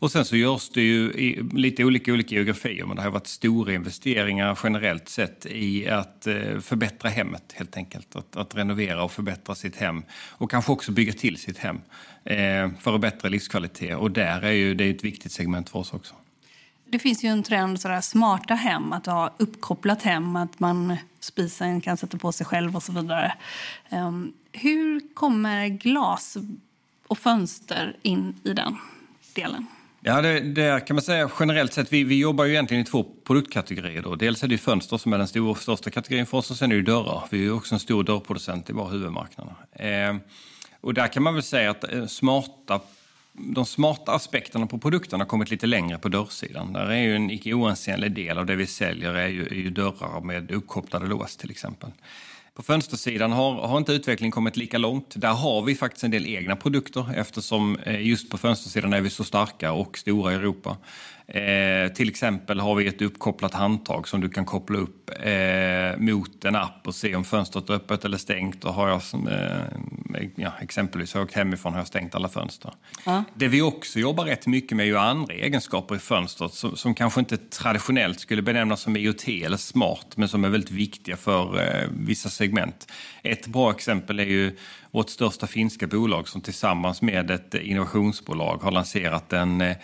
Och 0.00 0.10
sen 0.10 0.24
så 0.24 0.36
görs 0.36 0.68
det 0.68 0.82
ju 0.82 1.12
i 1.12 1.42
lite 1.52 1.84
olika, 1.84 2.12
olika 2.12 2.34
geografier, 2.34 2.86
men 2.86 2.96
det 2.96 3.02
har 3.02 3.10
varit 3.10 3.26
stora 3.26 3.72
investeringar 3.72 4.58
generellt 4.62 5.08
sett 5.08 5.46
i 5.46 5.88
att 5.88 6.26
eh, 6.26 6.58
förbättra 6.60 7.10
hemmet 7.10 7.54
helt 7.54 7.76
enkelt. 7.76 8.16
Att, 8.16 8.36
att 8.36 8.54
renovera 8.54 9.02
och 9.02 9.12
förbättra 9.12 9.54
sitt 9.54 9.76
hem 9.76 10.02
och 10.30 10.50
kanske 10.50 10.72
också 10.72 10.92
bygga 10.92 11.12
till 11.12 11.36
sitt 11.36 11.58
hem 11.58 11.80
eh, 12.24 12.70
för 12.80 12.94
att 12.94 13.00
bättre 13.00 13.28
livskvalitet. 13.28 13.96
Och 13.96 14.10
där 14.10 14.42
är 14.42 14.52
ju 14.52 14.74
det 14.74 14.84
är 14.84 14.90
ett 14.90 15.04
viktigt 15.04 15.32
segment 15.32 15.70
för 15.70 15.78
oss 15.78 15.94
också. 15.94 16.14
Det 16.90 16.98
finns 16.98 17.24
ju 17.24 17.28
en 17.28 17.42
trend, 17.42 17.80
sådär, 17.80 18.00
smarta 18.00 18.54
hem, 18.54 18.92
att 18.92 19.06
ha 19.06 19.34
uppkopplat 19.36 20.02
hem, 20.02 20.36
att 20.36 20.60
man 20.60 20.96
spisen 21.20 21.80
kan 21.80 21.96
sätta 21.96 22.18
på 22.18 22.32
sig 22.32 22.46
själv 22.46 22.76
och 22.76 22.82
så 22.82 22.92
vidare. 22.92 23.32
Um, 23.90 24.32
hur 24.52 25.14
kommer 25.14 25.68
glas 25.68 26.36
och 27.06 27.18
fönster 27.18 27.96
in 28.02 28.34
i 28.44 28.52
den 28.52 28.76
delen? 29.34 29.66
Ja, 30.00 30.22
det, 30.22 30.40
det, 30.40 30.86
kan 30.86 30.96
man 30.96 31.02
säga 31.02 31.30
generellt 31.40 31.72
sett. 31.72 31.92
Vi, 31.92 32.04
vi 32.04 32.18
jobbar 32.18 32.44
ju 32.44 32.52
egentligen 32.52 32.82
i 32.82 32.86
två 32.86 33.06
produktkategorier. 33.24 34.02
Då. 34.02 34.14
Dels 34.14 34.42
är 34.42 34.48
det 34.48 34.58
fönster 34.58 34.98
som 34.98 35.12
är 35.12 35.18
den 35.18 35.28
stor, 35.28 35.54
största 35.54 35.90
kategorin 35.90 36.26
för 36.26 36.38
oss 36.38 36.50
och 36.50 36.56
sen 36.56 36.72
är 36.72 36.76
det 36.76 36.82
dörrar. 36.82 37.24
Vi 37.30 37.46
är 37.46 37.52
också 37.52 37.74
en 37.74 37.80
stor 37.80 38.04
dörrproducent 38.04 38.70
i 38.70 38.72
våra 38.72 38.88
huvudmarknader. 38.88 39.54
Eh, 39.72 40.16
och 40.80 40.94
där 40.94 41.06
kan 41.06 41.22
man 41.22 41.34
väl 41.34 41.42
säga 41.42 41.70
att 41.70 41.92
eh, 41.92 42.06
smarta 42.06 42.80
de 43.32 43.66
smarta 43.66 44.12
aspekterna 44.12 44.66
på 44.66 44.78
produkterna 44.78 45.24
har 45.24 45.28
kommit 45.28 45.50
lite 45.50 45.66
längre 45.66 45.98
på 45.98 46.08
dörrsidan. 46.08 46.72
Där 46.72 46.86
är 46.86 47.00
ju 47.00 47.16
en 47.16 47.30
icke 47.30 47.52
oansenlig 47.54 48.12
del 48.12 48.38
av 48.38 48.46
det 48.46 48.56
vi 48.56 48.66
säljer 48.66 49.14
är 49.14 49.28
ju, 49.28 49.46
är 49.46 49.54
ju 49.54 49.70
dörrar 49.70 50.20
med 50.20 50.50
uppkopplade 50.50 51.06
lås 51.06 51.36
till 51.36 51.50
exempel. 51.50 51.90
På 52.54 52.62
fönstersidan 52.62 53.32
har, 53.32 53.52
har 53.52 53.78
inte 53.78 53.92
utvecklingen 53.92 54.32
kommit 54.32 54.56
lika 54.56 54.78
långt. 54.78 55.14
Där 55.16 55.32
har 55.32 55.62
vi 55.62 55.74
faktiskt 55.74 56.04
en 56.04 56.10
del 56.10 56.26
egna 56.26 56.56
produkter 56.56 57.14
eftersom 57.16 57.76
eh, 57.76 58.06
just 58.06 58.30
på 58.30 58.38
fönstersidan 58.38 58.92
är 58.92 59.00
vi 59.00 59.10
så 59.10 59.24
starka 59.24 59.72
och 59.72 59.98
stora 59.98 60.32
i 60.32 60.34
Europa. 60.34 60.76
Eh, 61.26 61.92
till 61.92 62.08
exempel 62.08 62.60
har 62.60 62.74
vi 62.74 62.86
ett 62.86 63.02
uppkopplat 63.02 63.54
handtag 63.54 64.08
som 64.08 64.20
du 64.20 64.28
kan 64.28 64.44
koppla 64.44 64.78
upp 64.78 65.10
eh, 65.22 65.98
mot 65.98 66.44
en 66.44 66.56
app 66.56 66.86
och 66.86 66.94
se 66.94 67.16
om 67.16 67.24
fönstret 67.24 67.68
är 67.68 67.74
öppet 67.74 68.04
eller 68.04 68.18
stängt. 68.18 68.64
Och 68.64 68.74
har 68.74 68.88
jag, 68.88 69.00
eh, 69.32 69.62
ja, 70.36 70.52
exempelvis 70.60 71.14
har 71.14 71.20
jag 71.20 71.26
åkt 71.26 71.34
hemifrån 71.34 71.72
har 71.72 71.80
jag 71.80 71.86
stängt 71.86 72.14
alla 72.14 72.28
fönster. 72.28 72.72
Ja. 73.04 73.24
Det 73.34 73.48
vi 73.48 73.62
också 73.62 73.98
jobbar 73.98 74.24
rätt 74.24 74.46
mycket 74.46 74.76
med 74.76 74.84
är 74.84 74.88
ju 74.88 74.98
andra 74.98 75.34
egenskaper 75.34 75.94
i 75.96 75.98
fönstret 75.98 76.52
som, 76.52 76.76
som 76.76 76.94
kanske 76.94 77.20
inte 77.20 77.36
traditionellt 77.36 78.20
skulle 78.20 78.42
benämnas 78.42 78.80
som 78.80 78.96
IoT 78.96 79.28
eller 79.28 79.56
smart 79.56 80.16
men 80.16 80.28
som 80.28 80.44
är 80.44 80.48
väldigt 80.48 80.70
viktiga 80.70 81.16
för 81.16 81.60
eh, 81.60 81.88
vissa 81.90 82.28
segment. 82.28 82.92
Ett 83.22 83.46
bra 83.46 83.70
exempel 83.70 84.20
är 84.20 84.24
ju 84.24 84.56
vårt 84.90 85.10
största 85.10 85.46
finska 85.46 85.86
bolag 85.86 86.28
som 86.28 86.40
tillsammans 86.40 87.02
med 87.02 87.30
ett 87.30 87.54
innovationsbolag 87.54 88.62
har 88.62 88.70
lanserat 88.70 89.32
en 89.32 89.74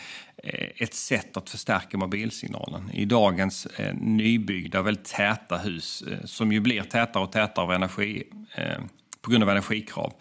Eh, 0.47 0.68
ett 0.76 0.95
sätt 0.95 1.37
att 1.37 1.50
förstärka 1.50 1.99
mobilsignalen. 1.99 2.90
I 2.92 3.04
dagens 3.04 3.66
eh, 3.66 3.95
nybyggda, 3.95 4.83
väldigt 4.83 5.04
täta 5.04 5.56
hus, 5.56 6.02
eh, 6.02 6.25
som 6.25 6.52
ju 6.52 6.61
blir 6.61 6.83
tätare 6.83 7.23
och 7.23 7.33
tätare 7.33 7.64
av 7.64 7.73
energi, 7.73 8.23
eh, 8.54 8.78
på 9.26 9.30
grund 9.30 9.45
av 9.45 9.50
energikrav, 9.50 10.12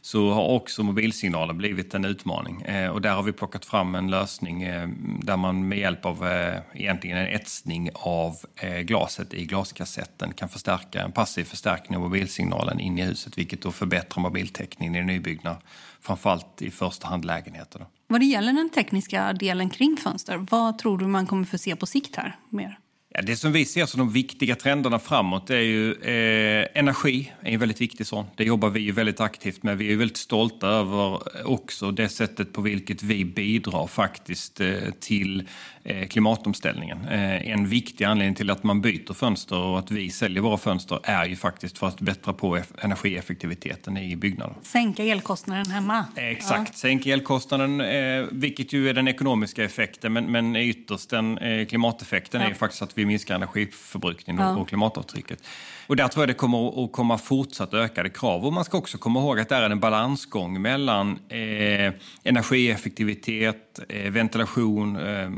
så 0.00 0.30
har 0.30 0.48
också 0.48 0.82
mobilsignalen 0.82 1.58
blivit 1.58 1.94
en 1.94 2.04
utmaning. 2.04 2.62
Eh, 2.62 2.90
och 2.90 3.00
där 3.00 3.14
har 3.14 3.22
vi 3.22 3.32
plockat 3.32 3.64
fram 3.64 3.94
en 3.94 4.10
lösning 4.10 4.62
eh, 4.62 4.88
där 5.22 5.36
man 5.36 5.68
med 5.68 5.78
hjälp 5.78 6.04
av 6.06 6.26
eh, 6.26 6.60
egentligen 6.74 7.18
en 7.18 7.26
etsning 7.26 7.90
av 7.94 8.36
eh, 8.56 8.78
glaset 8.78 9.34
i 9.34 9.44
glaskassetten 9.44 10.32
kan 10.32 10.48
förstärka 10.48 11.02
en 11.02 11.12
passiv 11.12 11.44
förstärkning 11.44 11.96
av 11.96 12.02
mobilsignalen 12.02 12.80
in 12.80 12.98
i 12.98 13.02
huset, 13.02 13.38
vilket 13.38 13.62
då 13.62 13.72
förbättrar 13.72 14.22
mobiltäckningen 14.22 14.96
i 14.96 15.02
nybyggda, 15.02 15.56
framförallt 16.00 16.62
i 16.62 16.70
första 16.70 17.08
hand 17.08 17.24
lägenheterna. 17.24 17.86
Vad 18.06 18.20
det 18.20 18.26
gäller 18.26 18.52
den 18.52 18.70
tekniska 18.70 19.32
delen 19.32 19.70
kring 19.70 19.96
fönster, 19.96 20.46
vad 20.50 20.78
tror 20.78 20.98
du 20.98 21.06
man 21.06 21.26
kommer 21.26 21.44
få 21.44 21.58
se 21.58 21.76
på 21.76 21.86
sikt 21.86 22.16
här 22.16 22.36
mer? 22.48 22.78
Det 23.22 23.36
som 23.36 23.52
vi 23.52 23.64
ser 23.64 23.86
som 23.86 23.98
de 23.98 24.12
viktiga 24.12 24.54
trenderna 24.54 24.98
framåt 24.98 25.50
är 25.50 25.60
ju 25.60 25.92
eh, 25.92 26.66
energi, 26.74 27.32
är 27.42 27.52
en 27.52 27.60
väldigt 27.60 27.80
viktig 27.80 28.06
sån. 28.06 28.26
Det 28.36 28.44
jobbar 28.44 28.68
vi 28.68 28.80
ju 28.80 28.92
väldigt 28.92 29.20
aktivt 29.20 29.62
med. 29.62 29.78
Vi 29.78 29.92
är 29.92 29.96
väldigt 29.96 30.16
stolta 30.16 30.66
över 30.66 31.20
också 31.48 31.90
det 31.90 32.08
sättet 32.08 32.52
på 32.52 32.60
vilket 32.62 33.02
vi 33.02 33.24
bidrar 33.24 33.86
faktiskt 33.86 34.60
eh, 34.60 34.76
till 35.00 35.48
eh, 35.84 36.08
klimatomställningen. 36.08 37.04
Eh, 37.04 37.50
en 37.50 37.68
viktig 37.68 38.04
anledning 38.04 38.34
till 38.34 38.50
att 38.50 38.62
man 38.62 38.80
byter 38.80 39.14
fönster 39.14 39.58
och 39.58 39.78
att 39.78 39.90
vi 39.90 40.10
säljer 40.10 40.42
våra 40.42 40.58
fönster 40.58 41.00
är 41.02 41.26
ju 41.26 41.36
faktiskt 41.36 41.78
för 41.78 41.86
att 41.86 42.00
bättra 42.00 42.32
på 42.32 42.58
energieffektiviteten 42.78 43.96
i 43.96 44.16
byggnader. 44.16 44.54
Sänka 44.62 45.04
elkostnaden 45.04 45.66
hemma. 45.66 46.04
Exakt, 46.16 46.70
ja. 46.72 46.78
sänka 46.78 47.10
elkostnaden, 47.10 47.80
eh, 47.80 48.24
vilket 48.32 48.72
ju 48.72 48.88
är 48.88 48.94
den 48.94 49.08
ekonomiska 49.08 49.64
effekten, 49.64 50.12
men, 50.12 50.32
men 50.32 50.56
ytterst 50.56 51.10
den 51.10 51.38
eh, 51.38 51.66
klimateffekten 51.66 52.40
ja. 52.40 52.46
är 52.46 52.50
ju 52.50 52.54
faktiskt 52.54 52.82
att 52.82 52.98
vi 52.98 53.09
minskar 53.10 53.34
energiförbrukningen 53.34 54.42
ja. 54.42 54.56
och 54.56 54.68
klimatavtrycket. 54.68 55.42
Och 55.86 55.96
där 55.96 56.08
tror 56.08 56.22
jag 56.22 56.28
det 56.28 56.34
kommer 56.34 56.84
att 56.84 56.92
komma 56.92 57.18
fortsatt 57.18 57.74
ökade 57.74 58.08
krav. 58.08 58.46
Och 58.46 58.52
man 58.52 58.64
ska 58.64 58.78
också 58.78 58.98
komma 58.98 59.20
ihåg 59.20 59.40
att 59.40 59.48
det 59.48 59.54
är 59.54 59.70
en 59.70 59.80
balansgång 59.80 60.62
mellan 60.62 61.18
eh, 61.28 61.92
energieffektivitet, 62.24 63.80
eh, 63.88 64.10
ventilation 64.10 64.96
eh, 64.96 65.30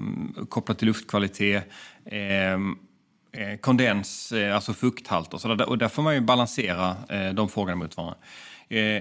kopplat 0.49 0.79
till 0.79 0.87
luftkvalitet, 0.87 1.65
eh, 2.05 2.53
eh 2.53 2.59
kondens, 3.61 4.33
eh, 4.33 4.55
alltså 4.55 4.75
fukthalt 4.75 5.35
och 5.35 5.41
så 5.41 5.55
där. 5.55 5.69
Och 5.69 5.79
där 5.79 5.89
får 5.89 6.03
man 6.03 6.15
ju 6.15 6.21
balansera 6.21 6.97
de 7.35 7.49
frågorna 7.49 7.77
mot 7.77 7.97
varandra. 7.97 8.17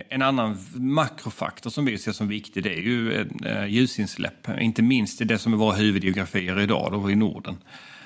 En 0.09 0.21
annan 0.21 0.57
makrofaktor 0.73 1.69
som 1.69 1.85
vi 1.85 1.97
ser 1.97 2.11
som 2.11 2.27
viktig 2.27 2.63
det 2.63 2.73
är 2.73 2.81
ju 2.81 3.27
ljusinsläpp. 3.67 4.47
Inte 4.59 4.81
minst 4.81 5.21
i 5.21 5.23
det 5.23 5.37
som 5.37 5.53
är 5.53 5.57
våra 5.57 5.75
huvudgeografier 5.75 6.59
idag, 6.59 6.91
då 6.91 7.11
i 7.11 7.15
Norden 7.15 7.57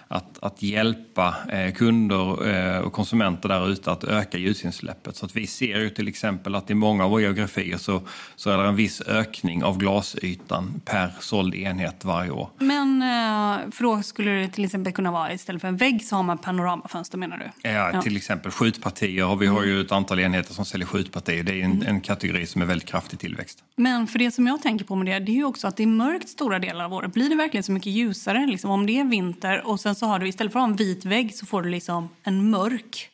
att, 0.07 0.43
att 0.43 0.61
hjälpa 0.61 1.35
eh, 1.51 1.73
kunder 1.73 2.47
eh, 2.47 2.79
och 2.79 2.93
konsumenter 2.93 3.49
där 3.49 3.69
ute 3.69 3.91
att 3.91 4.03
öka 4.03 4.37
ljusinsläppet. 4.37 5.15
Så 5.15 5.25
att 5.25 5.35
vi 5.35 5.47
ser 5.47 5.79
ju 5.79 5.89
till 5.89 6.07
exempel 6.07 6.55
att 6.55 6.69
i 6.69 6.73
många 6.73 7.03
av 7.03 7.11
våra 7.11 7.21
geografier 7.21 7.77
så, 7.77 8.01
så 8.35 8.49
är 8.49 8.57
det 8.57 8.63
en 8.63 8.75
viss 8.75 9.01
ökning 9.01 9.63
av 9.63 9.77
glasytan 9.77 10.81
per 10.85 11.13
såld 11.19 11.55
enhet 11.55 12.05
varje 12.05 12.31
år. 12.31 12.49
Men 12.59 13.01
eh, 13.01 13.71
för 13.71 13.83
då 13.83 14.01
skulle 14.01 14.31
det 14.31 14.47
till 14.47 14.65
exempel 14.65 14.93
kunna 14.93 15.11
vara 15.11 15.33
istället 15.33 15.61
för 15.61 15.67
en 15.67 15.77
vägg 15.77 16.05
så 16.05 16.15
har 16.15 16.23
man 16.23 16.37
panoramafönster 16.37 17.17
menar 17.17 17.37
du? 17.37 17.69
Ja, 17.69 17.91
ja. 17.93 18.01
till 18.01 18.17
exempel 18.17 18.51
skjutpartier. 18.51 19.35
Vi 19.35 19.47
har 19.47 19.63
ju 19.63 19.81
ett 19.81 19.91
antal 19.91 20.19
enheter 20.19 20.53
som 20.53 20.65
säljer 20.65 20.87
skjutpartier. 20.87 21.43
Det 21.43 21.51
är 21.51 21.63
en, 21.63 21.71
mm. 21.71 21.87
en 21.87 22.01
kategori 22.01 22.45
som 22.45 22.61
är 22.61 22.65
väldigt 22.65 22.87
kraftig 22.87 23.19
tillväxt. 23.19 23.63
Men 23.75 24.07
för 24.07 24.19
det 24.19 24.31
som 24.31 24.47
jag 24.47 24.61
tänker 24.61 24.85
på 24.85 24.95
med 24.95 25.05
det, 25.05 25.19
det 25.19 25.31
är 25.31 25.35
ju 25.35 25.45
också 25.45 25.67
att 25.67 25.77
det 25.77 25.83
är 25.83 25.87
mörkt 25.87 26.29
stora 26.29 26.59
delar 26.59 26.85
av 26.85 26.93
året. 26.93 27.13
Blir 27.13 27.29
det 27.29 27.35
verkligen 27.35 27.63
så 27.63 27.71
mycket 27.71 27.91
ljusare 27.91 28.45
liksom, 28.45 28.71
om 28.71 28.85
det 28.85 28.99
är 28.99 29.03
vinter 29.03 29.67
och 29.67 29.79
sen 29.79 29.94
så 29.95 30.05
har 30.05 30.19
du 30.19 30.27
istället 30.27 30.53
för 30.53 30.59
en 30.59 30.75
vit 30.75 31.05
vägg 31.05 31.35
så 31.35 31.45
får 31.45 31.61
du 31.61 31.69
liksom 31.69 32.09
en 32.23 32.49
mörk 32.49 33.09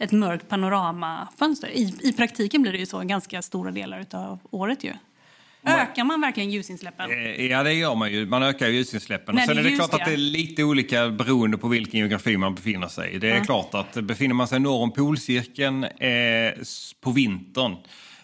ett 0.00 0.12
mörkt 0.12 0.48
panoramafönster. 0.48 1.68
I, 1.68 1.94
I 2.00 2.12
praktiken 2.12 2.62
blir 2.62 2.72
det 2.72 2.78
ju 2.78 2.86
så 2.86 2.98
ganska 2.98 3.42
stora 3.42 3.70
delar 3.70 4.06
av 4.12 4.38
året 4.50 4.84
ju. 4.84 4.92
Ökar 5.64 6.04
man 6.04 6.20
verkligen 6.20 6.50
ljusinsläppen? 6.50 7.10
Eh, 7.10 7.46
ja, 7.46 7.62
det 7.62 7.72
gör 7.72 7.94
man 7.94 8.12
ju. 8.12 8.26
Man 8.26 8.42
ökar 8.42 8.68
ljusinsläppen. 8.68 9.34
När 9.34 9.46
Sen 9.46 9.58
är 9.58 9.62
det 9.62 9.70
klart 9.70 9.94
att 9.94 10.04
det 10.04 10.12
är 10.12 10.16
lite 10.16 10.64
olika 10.64 11.08
beroende 11.08 11.58
på 11.58 11.68
vilken 11.68 12.00
geografi 12.00 12.36
man 12.36 12.54
befinner 12.54 12.88
sig 12.88 13.12
i. 13.12 13.18
Det 13.18 13.30
är 13.30 13.36
ja. 13.36 13.44
klart 13.44 13.74
att 13.74 13.94
befinner 13.94 14.34
man 14.34 14.48
sig 14.48 14.60
norr 14.60 14.82
om 14.82 14.92
polcirkeln 14.92 15.84
eh, 15.84 16.52
på 17.00 17.10
vintern 17.10 17.76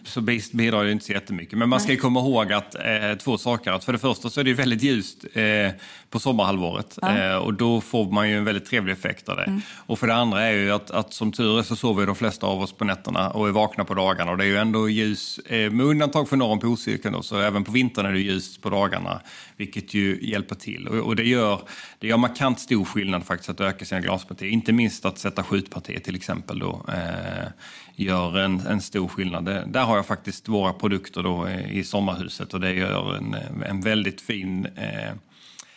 så 0.07 0.21
bidrar 0.21 0.85
det 0.85 0.93
inte 0.93 1.05
så 1.05 1.13
jättemycket. 1.13 1.59
Men 1.59 1.69
man 1.69 1.81
ska 1.81 1.97
komma 1.97 2.21
ihåg 2.21 2.53
att 2.53 2.75
eh, 2.75 3.15
två 3.19 3.39
saker. 3.39 3.73
Att 3.73 3.85
för 3.85 3.93
det 3.93 3.99
första 3.99 4.31
så 4.31 4.41
är 4.41 4.45
det 4.45 4.55
väldigt 4.55 4.83
ljust 4.83 5.25
eh, 5.35 5.71
på 6.11 6.19
sommarhalvåret 6.19 6.99
ja. 7.03 7.19
eh, 7.19 7.37
och 7.37 7.55
då 7.55 7.81
får 7.81 8.13
man 8.13 8.31
ju 8.31 8.39
en 8.39 8.45
väldigt 8.45 8.67
trevlig 8.67 8.93
effekt 8.93 9.29
av 9.29 9.37
det. 9.37 9.45
Mm. 9.45 9.61
Och 9.77 9.99
för 9.99 10.07
det 10.07 10.15
andra 10.15 10.43
är 10.43 10.53
ju 10.53 10.71
att, 10.73 10.91
att 10.91 11.13
som 11.13 11.33
tur 11.33 11.59
är 11.59 11.63
så 11.63 11.77
sover 11.77 12.07
de 12.07 12.15
flesta 12.15 12.47
av 12.47 12.61
oss 12.61 12.73
på 12.73 12.85
nätterna 12.85 13.31
och 13.31 13.49
är 13.49 13.53
vakna 13.53 13.85
på 13.85 13.95
dagarna 13.95 14.31
och 14.31 14.39
det 14.39 14.45
är 14.45 14.49
ju 14.49 14.57
ändå 14.57 14.89
ljus, 14.89 15.39
eh, 15.39 15.71
med 15.71 15.87
undantag 15.87 16.29
för 16.29 16.37
norr 16.37 16.53
om 16.53 16.61
polcirkeln 16.61 17.15
då, 17.15 17.23
så 17.23 17.39
även 17.39 17.65
på 17.65 17.73
vintern 17.73 18.07
är 18.07 18.13
det 18.13 18.21
ljust 18.21 18.63
på 18.63 18.71
dagarna 18.71 19.21
vilket 19.57 19.95
ju 19.95 20.19
hjälper 20.23 20.55
till. 20.55 20.89
Och, 20.89 20.97
och, 20.97 21.17
det, 21.17 21.25
gör, 21.25 21.61
det 21.99 22.07
gör 22.07 22.17
markant 22.17 22.61
stor 22.61 22.85
skillnad 22.85 23.27
faktiskt 23.27 23.51
att 23.51 23.61
öka 23.61 23.85
sina 23.85 24.01
glaspartier. 24.01 24.51
Inte 24.51 24.73
minst 24.73 25.05
att 25.05 25.19
sätta 25.19 25.43
skjutpartier 25.43 26.01
till 26.01 26.17
exempel 26.17 26.59
då, 26.59 26.85
eh, 26.89 27.49
gör 27.97 28.39
en, 28.39 28.61
en 28.61 28.81
stor 28.81 29.09
skillnad. 29.09 29.45
Det, 29.45 29.65
där 29.67 29.85
har 29.85 29.97
jag 29.97 30.07
faktiskt 30.07 30.49
våra 30.49 30.73
produkter 30.73 31.23
då 31.23 31.49
i 31.49 31.85
sommarhuset 31.85 32.55
och 32.55 32.61
det 32.61 32.73
gör 32.73 33.17
en, 33.17 33.37
en 33.67 33.81
väldigt 33.81 34.21
fin 34.21 34.67
eh, 34.77 35.15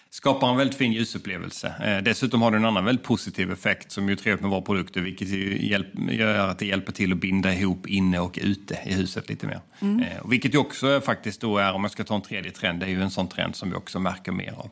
skapar 0.09 0.49
en 0.49 0.57
väldigt 0.57 0.77
fin 0.77 0.93
ljusupplevelse. 0.93 1.73
Eh, 1.83 2.03
dessutom 2.03 2.41
har 2.41 2.51
det 2.51 2.57
en 2.57 2.65
annan 2.65 2.85
väldigt 2.85 3.05
positiv 3.05 3.51
effekt 3.51 3.91
som 3.91 4.09
är 4.09 4.15
trevligt 4.15 4.41
med 4.41 4.51
våra 4.51 4.61
produkter 4.61 5.01
vilket 5.01 5.27
hjälp, 5.63 5.87
gör 6.11 6.47
att 6.47 6.59
det 6.59 6.65
hjälper 6.65 6.91
till 6.91 7.11
att 7.11 7.17
binda 7.17 7.53
ihop 7.53 7.87
inne 7.87 8.19
och 8.19 8.39
ute 8.41 8.79
i 8.85 8.93
huset 8.93 9.29
lite 9.29 9.47
mer. 9.47 9.59
Mm. 9.79 9.99
Eh, 9.99 10.29
vilket 10.29 10.53
ju 10.53 10.57
också 10.57 11.01
faktiskt 11.01 11.41
då 11.41 11.57
är, 11.57 11.73
om 11.73 11.83
jag 11.83 11.91
ska 11.91 12.03
ta 12.03 12.15
en 12.15 12.21
tredje 12.21 12.51
trend, 12.51 12.79
det 12.79 12.85
är 12.85 12.89
ju 12.89 13.01
en 13.01 13.11
sån 13.11 13.27
trend 13.27 13.55
som 13.55 13.69
vi 13.69 13.75
också 13.75 13.99
märker 13.99 14.31
mer 14.31 14.53
av. 14.57 14.69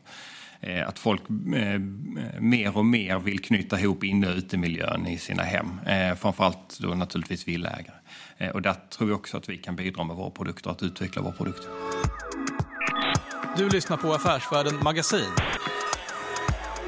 Eh, 0.60 0.88
att 0.88 0.98
folk 0.98 1.22
eh, 1.54 1.80
mer 2.40 2.76
och 2.76 2.86
mer 2.86 3.18
vill 3.18 3.40
knyta 3.40 3.80
ihop 3.80 4.04
inne 4.04 4.28
och 4.28 4.36
utemiljön 4.36 5.06
i 5.06 5.18
sina 5.18 5.42
hem. 5.42 5.66
Eh, 5.86 6.14
framförallt 6.14 6.78
då 6.80 6.88
naturligtvis 6.88 7.48
villaägare. 7.48 7.94
Och 8.54 8.62
där 8.62 8.74
tror 8.74 9.08
vi 9.08 9.14
också 9.14 9.36
att 9.36 9.48
vi 9.48 9.56
kan 9.56 9.76
bidra 9.76 10.04
med 10.04 10.16
våra 10.16 10.30
produkter, 10.30 10.70
att 10.70 10.82
utveckla 10.82 11.22
våra 11.22 11.32
produkter. 11.32 11.70
Du 13.56 13.68
lyssnar 13.68 13.96
på 13.96 14.12
Affärsvärlden 14.12 14.74
Magasin 14.82 15.30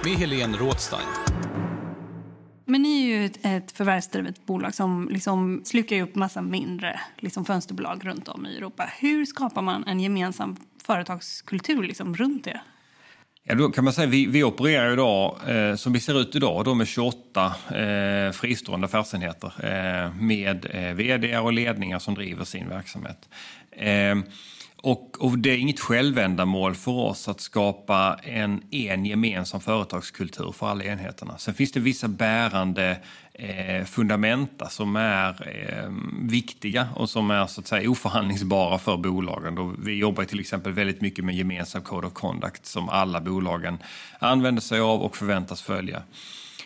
med 0.05 0.13
Helene 0.13 0.59
Rådstein. 0.59 1.09
Men 2.65 2.83
ni 2.83 3.03
är 3.03 3.19
ju 3.19 3.27
ett, 3.27 3.39
ett 3.43 3.73
förvärvsdrivet 3.73 4.47
bolag 4.47 4.75
som 4.75 5.09
liksom 5.09 5.63
slukar 5.65 6.03
upp 6.03 6.15
massa 6.15 6.43
mindre 6.43 7.01
liksom 7.17 7.45
fönsterbolag 7.45 8.07
runt 8.07 8.29
om 8.29 8.47
i 8.47 8.57
Europa. 8.57 8.91
Hur 8.99 9.25
skapar 9.27 9.63
man 9.63 9.85
en 9.85 10.01
gemensam 10.01 10.57
företagskultur 10.83 11.83
liksom 11.83 12.15
runt 12.15 12.45
det? 12.45 12.61
Ja, 13.51 13.57
då 13.57 13.71
kan 13.71 13.85
man 13.85 13.93
säga, 13.93 14.07
vi, 14.07 14.27
vi 14.27 14.45
opererar 14.45 14.93
idag, 14.93 15.37
eh, 15.49 15.77
som 15.77 15.93
vi 15.93 16.01
ser 16.01 16.21
ut 16.21 16.37
idag, 16.37 16.65
då 16.65 16.75
med 16.75 16.87
28 16.87 17.55
eh, 17.71 18.33
fristående 18.33 18.85
affärsenheter 18.85 19.53
eh, 19.63 20.15
med 20.15 20.67
eh, 20.71 20.95
vd 20.95 21.39
och 21.39 21.53
ledningar 21.53 21.99
som 21.99 22.15
driver 22.15 22.45
sin 22.45 22.69
verksamhet. 22.69 23.29
Eh, 23.73 24.17
och, 24.83 25.17
och, 25.19 25.39
det 25.39 25.51
är 25.51 25.59
inget 25.59 25.81
självändamål 25.81 26.75
för 26.75 26.93
oss 26.93 27.29
att 27.29 27.41
skapa 27.41 28.21
en, 28.23 28.63
en 28.71 29.07
gemensam 29.07 29.61
företagskultur 29.61 30.53
för 30.53 30.67
alla 30.67 30.85
enheterna. 30.85 31.39
Sen 31.39 31.55
finns 31.55 31.73
det 31.73 31.81
vissa 31.81 32.09
bärande 32.09 32.99
eh, 33.33 33.85
fundamenta 33.85 34.69
som 34.69 34.97
är 34.97 35.29
eh, 35.49 35.91
viktiga 36.29 36.89
och 36.95 37.11
som 37.11 37.31
är 37.31 37.47
så 37.47 37.61
att 37.61 37.67
säga 37.67 37.91
oförhandlingsbara 37.91 38.79
för 38.79 38.97
bolagen. 38.97 39.55
Då 39.55 39.75
vi 39.79 39.95
jobbar 39.99 40.25
till 40.25 40.41
exempel 40.41 40.73
väldigt 40.73 41.01
mycket 41.01 41.25
med 41.25 41.35
gemensam 41.35 41.83
code 41.83 42.07
of 42.07 42.13
conduct 42.13 42.67
som 42.67 42.89
alla 42.89 43.21
bolagen 43.21 43.79
använder 44.19 44.63
sig 44.63 44.81
av 44.81 45.03
och 45.03 45.17
förväntas 45.17 45.63
följa. 45.63 46.03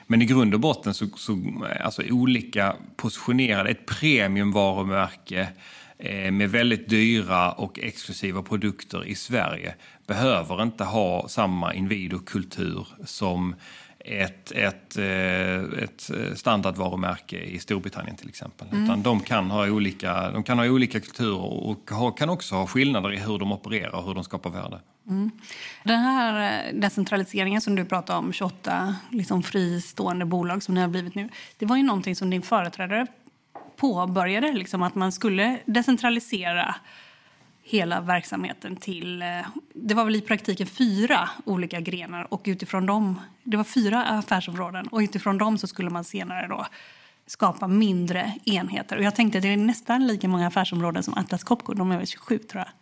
Men 0.06 0.22
i 0.22 0.24
grund 0.24 0.54
och 0.54 0.60
botten 0.60 0.94
så, 0.94 1.06
så 1.16 1.38
alltså 1.80 2.02
olika 2.10 2.76
positionerade, 2.96 3.70
ett 3.70 3.86
premiumvarumärke 3.86 5.48
med 6.32 6.50
väldigt 6.50 6.88
dyra 6.88 7.52
och 7.52 7.78
exklusiva 7.78 8.42
produkter 8.42 9.06
i 9.06 9.14
Sverige 9.14 9.74
behöver 10.06 10.62
inte 10.62 10.84
ha 10.84 11.28
samma 11.28 11.74
Inwido-kultur 11.74 12.86
som 13.04 13.54
ett, 14.04 14.52
ett, 14.52 14.98
eh, 14.98 15.82
ett 15.82 16.10
standardvarumärke 16.34 17.40
i 17.40 17.58
Storbritannien 17.58 18.16
till 18.16 18.28
exempel. 18.28 18.68
Mm. 18.72 18.84
Utan 18.84 19.02
de 19.02 19.20
kan, 19.20 19.50
ha 19.50 19.68
olika, 19.68 20.30
de 20.30 20.42
kan 20.42 20.58
ha 20.58 20.66
olika 20.66 21.00
kulturer 21.00 21.72
och 22.02 22.18
kan 22.18 22.30
också 22.30 22.54
ha 22.54 22.66
skillnader 22.66 23.12
i 23.12 23.16
hur 23.16 23.38
de 23.38 23.52
opererar 23.52 23.94
och 23.94 24.04
hur 24.04 24.14
de 24.14 24.24
skapar 24.24 24.50
värde. 24.50 24.80
Mm. 25.08 25.30
Den 25.84 25.98
här 25.98 26.66
eh, 26.66 26.74
decentraliseringen 26.74 27.60
som 27.60 27.74
du 27.74 27.84
pratar 27.84 28.18
om, 28.18 28.32
28 28.32 28.96
liksom 29.10 29.42
fristående 29.42 30.24
bolag 30.24 30.62
som 30.62 30.74
ni 30.74 30.80
har 30.80 30.88
blivit 30.88 31.14
nu, 31.14 31.28
det 31.58 31.66
var 31.66 31.76
ju 31.76 31.82
någonting 31.82 32.16
som 32.16 32.30
din 32.30 32.42
företrädare 32.42 33.06
påbörjade, 33.76 34.52
liksom, 34.52 34.82
att 34.82 34.94
man 34.94 35.12
skulle 35.12 35.58
decentralisera 35.66 36.74
hela 37.62 38.00
verksamheten 38.00 38.76
till... 38.76 39.22
Eh, 39.22 39.28
det 39.74 39.94
var 39.94 40.04
väl 40.04 40.16
i 40.16 40.20
praktiken 40.20 40.66
fyra 40.66 41.30
olika 41.44 41.80
grenar 41.80 42.34
och 42.34 42.42
utifrån 42.44 42.86
dem... 42.86 43.20
Det 43.42 43.56
var 43.56 43.64
fyra 43.64 44.04
affärsområden 44.04 44.86
och 44.86 44.98
utifrån 44.98 45.38
dem 45.38 45.58
så 45.58 45.66
skulle 45.66 45.90
man 45.90 46.04
senare 46.04 46.48
då 46.48 46.66
skapa 47.26 47.68
mindre 47.68 48.32
enheter. 48.44 48.96
Och 48.96 49.02
jag 49.02 49.14
tänkte 49.14 49.38
att 49.38 49.42
det 49.42 49.52
är 49.52 49.56
nästan 49.56 50.06
lika 50.06 50.28
många 50.28 50.46
affärsområden 50.46 51.02
som 51.02 51.14
Atlas 51.14 51.44
Copco, 51.44 51.74
de 51.74 51.92
är 51.92 51.96
väl 51.96 52.06
27 52.06 52.38
tror 52.38 52.64
jag. 52.66 52.72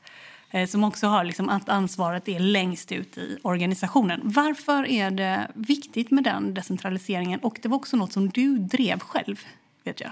Eh, 0.60 0.66
som 0.66 0.84
också 0.84 1.06
har 1.06 1.24
liksom 1.24 1.48
att 1.48 1.68
ansvaret 1.68 2.28
är 2.28 2.38
längst 2.38 2.92
ut 2.92 3.18
i 3.18 3.38
organisationen. 3.42 4.20
Varför 4.24 4.86
är 4.86 5.10
det 5.10 5.50
viktigt 5.54 6.10
med 6.10 6.24
den 6.24 6.54
decentraliseringen? 6.54 7.40
Och 7.40 7.58
det 7.62 7.68
var 7.68 7.76
också 7.76 7.96
något 7.96 8.12
som 8.12 8.28
du 8.28 8.58
drev 8.58 8.98
själv, 8.98 9.40
vet 9.84 10.00
jag. 10.00 10.10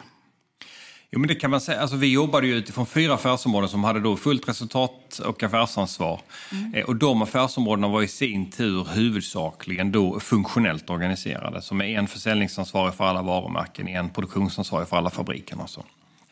Jo, 1.13 1.21
men 1.21 1.29
det 1.29 1.35
kan 1.35 1.51
man 1.51 1.61
säga. 1.61 1.81
Alltså, 1.81 1.97
vi 1.97 2.13
jobbade 2.13 2.47
ju 2.47 2.55
utifrån 2.55 2.87
fyra 2.87 3.15
affärsområden 3.15 3.69
som 3.69 3.85
hade 3.85 4.01
då 4.01 4.17
fullt 4.17 4.49
resultat 4.49 5.19
och 5.19 5.43
affärsansvar. 5.43 6.21
Mm. 6.53 6.75
Eh, 6.75 6.85
och 6.85 6.97
de 6.97 7.23
affärsområdena 7.23 7.89
var 7.89 8.03
i 8.03 8.09
sin 8.09 8.51
tur 8.51 8.87
huvudsakligen 8.95 9.93
då 9.93 10.21
funktionellt 10.21 10.91
organiserade. 10.91 11.63
Så 11.63 11.75
med 11.75 11.99
en 11.99 12.09
försäljningsansvarig 12.09 12.95
för 12.95 13.05
alla 13.05 13.23
varumärken, 13.23 13.89
en 13.89 14.11
produktionsansvarig 14.11 14.89
för 14.89 14.97
alla 14.97 15.11
fabrikerna. 15.11 15.67
Så. 15.67 15.85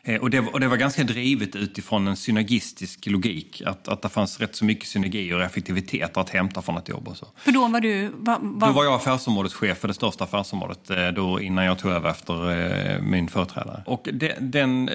Eh, 0.03 0.21
och 0.21 0.29
det, 0.29 0.39
och 0.39 0.59
det, 0.59 0.67
var 0.67 0.77
ganska 0.77 1.03
drivet 1.03 1.55
utifrån 1.55 2.07
en 2.07 2.15
synergistisk 2.15 3.05
logik. 3.05 3.61
Att, 3.65 3.87
att 3.87 4.01
det 4.01 4.09
fanns 4.09 4.39
rätt 4.39 4.55
så 4.55 4.65
mycket 4.65 4.87
synergier 4.87 5.35
och 5.35 5.43
effektivitet 5.43 6.17
att 6.17 6.29
hämta 6.29 6.61
från 6.61 6.77
ett 6.77 6.89
jobb. 6.89 7.07
Och 7.07 7.17
så. 7.17 7.27
För 7.37 7.51
då 7.51 7.67
var 7.67 7.81
du... 7.81 8.07
Va, 8.07 8.37
va... 8.41 8.67
Då 8.67 8.73
var 8.73 8.83
jag 8.83 8.93
affärsområdeschef 8.93 9.77
för 9.77 9.87
det 9.87 9.93
största 9.93 10.23
affärsområdet 10.23 10.89
eh, 10.89 11.07
då, 11.07 11.41
innan 11.41 11.65
jag 11.65 11.79
tog 11.79 11.91
över 11.91 12.09
efter 12.09 12.51
eh, 12.95 13.01
min 13.01 13.27
företrädare. 13.27 13.83
Och 13.85 14.09
det, 14.13 14.35
den, 14.39 14.85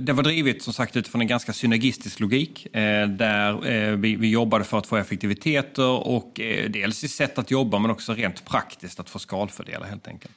det 0.00 0.12
var 0.12 0.22
drivet 0.22 0.62
som 0.62 0.72
sagt 0.72 0.96
utifrån 0.96 1.20
en 1.20 1.26
ganska 1.26 1.52
synergistisk 1.52 2.20
logik. 2.20 2.66
Där 3.18 3.96
vi, 3.96 4.16
vi 4.16 4.30
jobbade 4.30 4.64
för 4.64 4.78
att 4.78 4.86
få 4.86 4.96
effektiviteter 4.96 5.88
och 5.88 6.40
dels 6.68 7.04
i 7.04 7.08
sätt 7.08 7.38
att 7.38 7.50
jobba 7.50 7.78
men 7.78 7.90
också 7.90 8.14
rent 8.14 8.44
praktiskt 8.44 9.00
att 9.00 9.10
få 9.10 9.18
skalfördelar 9.18 9.86
helt 9.86 10.08
enkelt. 10.08 10.34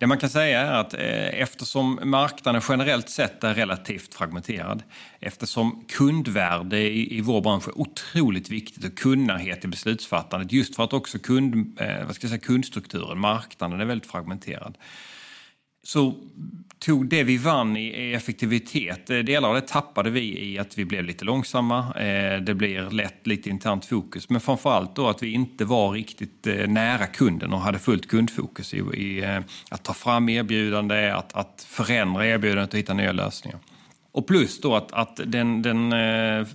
Det 0.00 0.06
man 0.06 0.18
kan 0.18 0.30
säga 0.30 0.60
är 0.60 0.72
att 0.72 0.94
eh, 0.94 1.40
eftersom 1.40 2.00
marknaden 2.02 2.62
generellt 2.68 3.08
sett 3.08 3.44
är 3.44 3.54
relativt 3.54 4.14
fragmenterad, 4.14 4.82
eftersom 5.20 5.84
kundvärde 5.88 6.78
i, 6.78 7.18
i 7.18 7.20
vår 7.20 7.40
bransch 7.40 7.68
är 7.68 7.78
otroligt 7.78 8.50
viktigt 8.50 8.84
och 8.84 8.98
kundnärhet 8.98 9.64
i 9.64 9.68
beslutsfattandet, 9.68 10.52
just 10.52 10.76
för 10.76 10.84
att 10.84 10.92
också 10.92 11.18
kund, 11.18 11.80
eh, 11.80 12.06
vad 12.06 12.14
ska 12.14 12.24
jag 12.24 12.30
säga, 12.30 12.40
kundstrukturen, 12.40 13.18
marknaden 13.18 13.80
är 13.80 13.84
väldigt 13.84 14.10
fragmenterad, 14.10 14.78
så 15.82 16.14
tog 16.80 17.08
det 17.08 17.24
vi 17.24 17.36
vann 17.36 17.76
i 17.76 18.12
effektivitet, 18.16 19.10
eh, 19.10 19.18
delar 19.18 19.48
av 19.48 19.54
det 19.54 19.60
tappade 19.60 20.10
vi 20.10 20.50
i 20.50 20.58
att 20.58 20.78
vi 20.78 20.84
blev 20.84 21.04
lite 21.04 21.24
långsamma. 21.24 21.78
Eh, 21.78 22.40
det 22.40 22.54
blir 22.54 22.90
lätt 22.90 23.26
lite 23.26 23.50
internt 23.50 23.84
fokus, 23.84 24.28
men 24.28 24.40
framförallt 24.40 24.96
då 24.96 25.08
att 25.08 25.22
vi 25.22 25.32
inte 25.32 25.64
var 25.64 25.92
riktigt 25.92 26.46
eh, 26.46 26.66
nära 26.68 27.06
kunden 27.06 27.52
och 27.52 27.60
hade 27.60 27.78
fullt 27.78 28.08
kundfokus 28.08 28.74
i, 28.74 29.24
att 29.70 29.82
ta 29.82 29.94
fram 29.94 30.28
erbjudande, 30.28 31.10
att, 31.10 31.32
att 31.32 31.66
förändra 31.68 32.26
erbjudandet 32.26 32.72
och 32.72 32.78
hitta 32.78 32.94
nya 32.94 33.12
lösningar. 33.12 33.58
Och 34.12 34.26
plus 34.26 34.60
då 34.60 34.76
att, 34.76 34.92
att 34.92 35.20
den, 35.26 35.62
den 35.62 35.92
eh, 35.92 36.46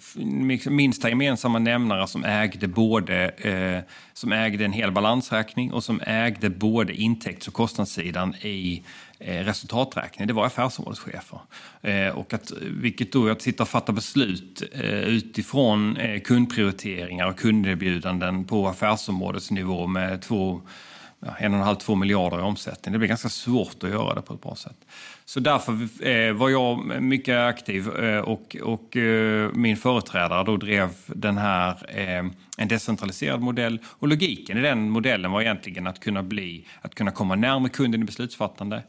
minsta 0.69 1.09
gemensamma 1.09 1.59
nämnare 1.59 2.07
som 2.07 2.25
ägde 2.25 2.67
både 2.67 3.29
eh, 3.29 3.91
som 4.13 4.31
ägde 4.31 4.65
en 4.65 4.73
hel 4.73 4.91
balansräkning 4.91 5.73
och 5.73 5.83
som 5.83 6.01
ägde 6.05 6.49
både 6.49 6.93
intäkts 6.93 7.47
och 7.47 7.53
kostnadssidan 7.53 8.35
i 8.35 8.83
Eh, 9.19 9.45
resultaträkning, 9.45 10.28
det 10.28 10.34
var 10.34 10.45
affärsområdeschefer. 10.45 11.39
Eh, 11.82 12.08
och 12.10 12.34
att, 12.34 12.51
vilket 12.62 13.12
då 13.12 13.28
är 13.28 13.32
att 13.32 13.41
sitta 13.41 13.63
och 13.63 13.69
fatta 13.69 13.91
beslut 13.91 14.63
eh, 14.71 14.99
utifrån 14.99 15.97
kundprioriteringar 16.23 17.28
och 17.28 17.39
kunderbjudanden 17.39 18.45
på 18.45 18.67
affärsområdesnivå 18.67 19.88
med 19.88 20.21
två 20.21 20.62
en 21.39 21.53
och 21.53 21.59
en 21.59 21.65
halv, 21.65 21.75
två 21.75 21.95
miljarder 21.95 22.39
i 22.39 22.41
omsättning. 22.41 22.93
Det 22.93 22.99
blir 22.99 23.09
ganska 23.09 23.29
svårt 23.29 23.83
att 23.83 23.89
göra 23.89 24.15
det 24.15 24.21
på 24.21 24.33
ett 24.33 24.41
bra 24.41 24.55
sätt. 24.55 24.77
Så 25.25 25.39
därför 25.39 25.71
eh, 26.07 26.33
var 26.33 26.49
jag 26.49 27.01
mycket 27.01 27.38
aktiv 27.38 27.89
eh, 27.89 28.19
och, 28.19 28.55
och 28.63 28.97
eh, 28.97 29.49
min 29.53 29.77
företrädare 29.77 30.43
då 30.43 30.57
drev 30.57 30.89
den 31.07 31.38
här, 31.38 31.99
eh, 31.99 32.25
en 32.57 32.67
decentraliserad 32.67 33.41
modell. 33.41 33.79
Och 33.85 34.07
logiken 34.07 34.57
i 34.57 34.61
den 34.61 34.89
modellen 34.89 35.31
var 35.31 35.41
egentligen 35.41 35.88
att 35.88 35.99
kunna, 35.99 36.23
bli, 36.23 36.65
att 36.81 36.95
kunna 36.95 37.11
komma 37.11 37.35
närmare 37.35 37.69
kunden 37.69 38.01
i 38.01 38.05
beslutsfattande 38.05 38.83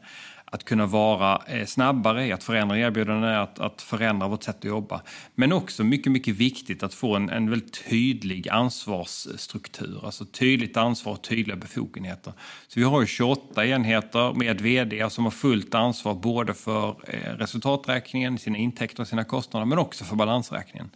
att 0.51 0.63
kunna 0.63 0.85
vara 0.85 1.41
eh, 1.47 1.65
snabbare 1.65 2.25
i 2.25 2.31
att 2.31 2.43
förändra 2.43 2.77
erbjudanden, 2.77 3.35
att, 3.35 3.59
att 3.59 3.81
förändra 3.81 4.27
vårt 4.27 4.43
sätt 4.43 4.57
att 4.57 4.63
jobba. 4.63 5.01
Men 5.35 5.51
också 5.51 5.83
mycket, 5.83 6.11
mycket 6.11 6.35
viktigt 6.35 6.83
att 6.83 6.93
få 6.93 7.15
en, 7.15 7.29
en 7.29 7.49
väldigt 7.49 7.89
tydlig 7.89 8.49
ansvarsstruktur, 8.49 10.05
alltså 10.05 10.25
tydligt 10.25 10.77
ansvar 10.77 11.13
och 11.13 11.21
tydliga 11.21 11.57
befogenheter. 11.57 12.33
Så 12.67 12.79
vi 12.79 12.85
har 12.85 13.05
28 13.05 13.65
enheter 13.65 14.33
med 14.33 14.61
vd 14.61 15.09
som 15.09 15.23
har 15.23 15.31
fullt 15.31 15.75
ansvar 15.75 16.15
både 16.15 16.53
för 16.53 16.89
eh, 17.07 17.31
resultaträkningen, 17.33 18.37
sina 18.37 18.57
intäkter 18.57 19.01
och 19.01 19.07
sina 19.07 19.23
kostnader, 19.23 19.65
men 19.65 19.77
också 19.77 20.03
för 20.03 20.15
balansräkningen. 20.15 20.89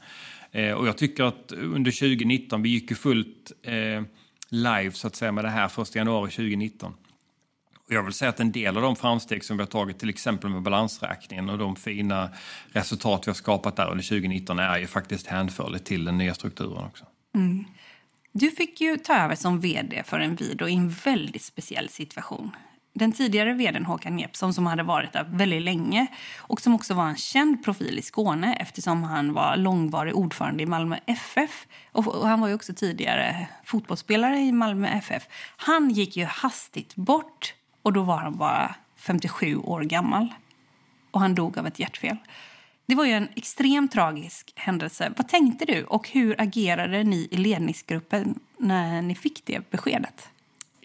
Eh, 0.51 0.71
och 0.71 0.87
jag 0.87 0.97
tycker 0.97 1.23
att 1.23 1.51
under 1.51 1.91
2019, 1.91 2.61
vi 2.61 2.69
gick 2.69 2.89
ju 2.89 2.95
fullt 2.95 3.51
live 4.49 4.91
så 4.91 5.07
att 5.07 5.15
säga 5.15 5.31
med 5.31 5.45
det 5.45 5.49
här 5.49 5.81
1 5.81 5.95
januari 5.95 6.31
2019. 6.31 6.93
Jag 7.93 8.03
vill 8.03 8.13
säga 8.13 8.29
att 8.29 8.39
en 8.39 8.51
del 8.51 8.77
av 8.77 8.83
de 8.83 8.95
framsteg 8.95 9.43
som 9.43 9.57
vi 9.57 9.63
har 9.63 9.67
tagit, 9.67 9.99
till 9.99 10.09
exempel 10.09 10.49
med 10.49 10.61
balansräkningen 10.61 11.49
och 11.49 11.57
de 11.57 11.75
fina 11.75 12.29
resultat 12.71 13.27
vi 13.27 13.29
har 13.29 13.35
skapat 13.35 13.75
där 13.75 13.91
under 13.91 14.03
2019 14.03 14.59
är 14.59 14.77
ju 14.77 14.87
faktiskt 14.87 15.27
hänförligt 15.27 15.85
till 15.85 16.05
den 16.05 16.17
nya 16.17 16.33
strukturen 16.33 16.85
också. 16.85 17.05
Mm. 17.35 17.65
Du 18.31 18.51
fick 18.51 18.81
ju 18.81 18.97
ta 18.97 19.15
över 19.15 19.35
som 19.35 19.59
vd 19.59 20.03
för 20.05 20.19
Envido 20.19 20.67
i 20.67 20.73
en 20.73 20.89
väldigt 20.89 21.41
speciell 21.41 21.89
situation. 21.89 22.51
Den 22.93 23.11
tidigare 23.11 23.53
vdn 23.53 23.85
Håkan 23.85 24.19
Jeppsson 24.19 24.53
som 24.53 24.65
hade 24.65 24.83
varit 24.83 25.13
där 25.13 25.23
väldigt 25.29 25.61
länge 25.61 26.07
och 26.37 26.61
som 26.61 26.75
också 26.75 26.93
var 26.93 27.07
en 27.07 27.17
känd 27.17 27.63
profil 27.63 27.99
i 27.99 28.01
Skåne 28.01 28.53
eftersom 28.53 29.03
han 29.03 29.33
var 29.33 29.57
långvarig 29.57 30.15
ordförande 30.15 30.63
i 30.63 30.65
Malmö 30.65 30.97
FF 31.05 31.67
och 31.91 32.27
han 32.27 32.41
var 32.41 32.47
ju 32.47 32.53
också 32.53 32.73
tidigare 32.73 33.47
fotbollsspelare 33.63 34.39
i 34.39 34.51
Malmö 34.51 34.87
FF. 34.87 35.23
Han 35.57 35.89
gick 35.89 36.17
ju 36.17 36.25
hastigt 36.25 36.95
bort 36.95 37.53
och 37.81 37.93
då 37.93 38.03
var 38.03 38.17
han 38.17 38.37
bara 38.37 38.75
57 38.95 39.55
år 39.55 39.81
gammal. 39.81 40.33
Och 41.11 41.19
han 41.19 41.35
dog 41.35 41.57
av 41.57 41.67
ett 41.67 41.79
hjärtfel. 41.79 42.17
Det 42.85 42.95
var 42.95 43.05
ju 43.05 43.11
en 43.11 43.29
extremt 43.35 43.91
tragisk 43.91 44.53
händelse. 44.55 45.13
Vad 45.17 45.27
tänkte 45.27 45.65
du 45.65 45.83
och 45.83 46.09
hur 46.09 46.41
agerade 46.41 47.03
ni 47.03 47.27
i 47.31 47.37
ledningsgruppen 47.37 48.39
när 48.57 49.01
ni 49.01 49.15
fick 49.15 49.45
det 49.45 49.69
beskedet? 49.71 50.29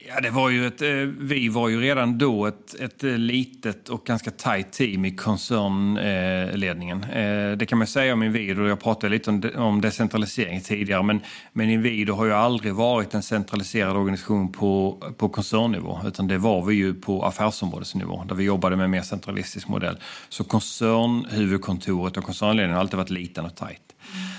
Ja, 0.09 0.21
det 0.21 0.31
var 0.31 0.51
ju 0.51 0.67
ett, 0.67 0.83
eh, 0.83 0.89
vi 1.19 1.49
var 1.49 1.69
ju 1.69 1.81
redan 1.81 2.19
då 2.19 2.47
ett, 2.47 2.75
ett 2.81 3.05
eh, 3.05 3.19
litet 3.19 3.89
och 3.89 4.05
ganska 4.05 4.31
tajt 4.31 4.73
team 4.73 5.05
i 5.05 5.17
koncernledningen. 5.17 7.05
Eh, 7.05 7.57
det 7.57 7.67
kan 7.67 7.79
man 7.79 7.87
säga 7.87 8.13
om 8.13 8.23
Inwido. 8.23 8.67
Jag 8.67 8.81
pratade 8.81 9.11
lite 9.11 9.31
om, 9.31 9.51
om 9.57 9.81
decentralisering 9.81 10.61
tidigare, 10.61 11.03
men, 11.03 11.21
men 11.53 11.71
Inwido 11.71 12.15
har 12.15 12.25
ju 12.25 12.33
aldrig 12.33 12.75
varit 12.75 13.15
en 13.15 13.23
centraliserad 13.23 13.97
organisation 13.97 14.53
på, 14.53 15.03
på 15.17 15.29
koncernnivå, 15.29 16.01
utan 16.07 16.27
det 16.27 16.39
var 16.39 16.65
vi 16.65 16.75
ju 16.75 16.95
på 16.95 17.25
affärsområdesnivå, 17.25 18.25
där 18.29 18.35
vi 18.35 18.45
jobbade 18.45 18.77
med 18.77 18.85
en 18.85 18.91
mer 18.91 19.03
centralistisk 19.03 19.69
modell. 19.69 19.99
Så 20.29 20.45
koncernhuvudkontoret 20.45 22.17
och 22.17 22.25
koncernledningen 22.25 22.75
har 22.75 22.81
alltid 22.81 22.97
varit 22.97 23.11
liten 23.11 23.45
och 23.45 23.55
tajt. 23.55 23.86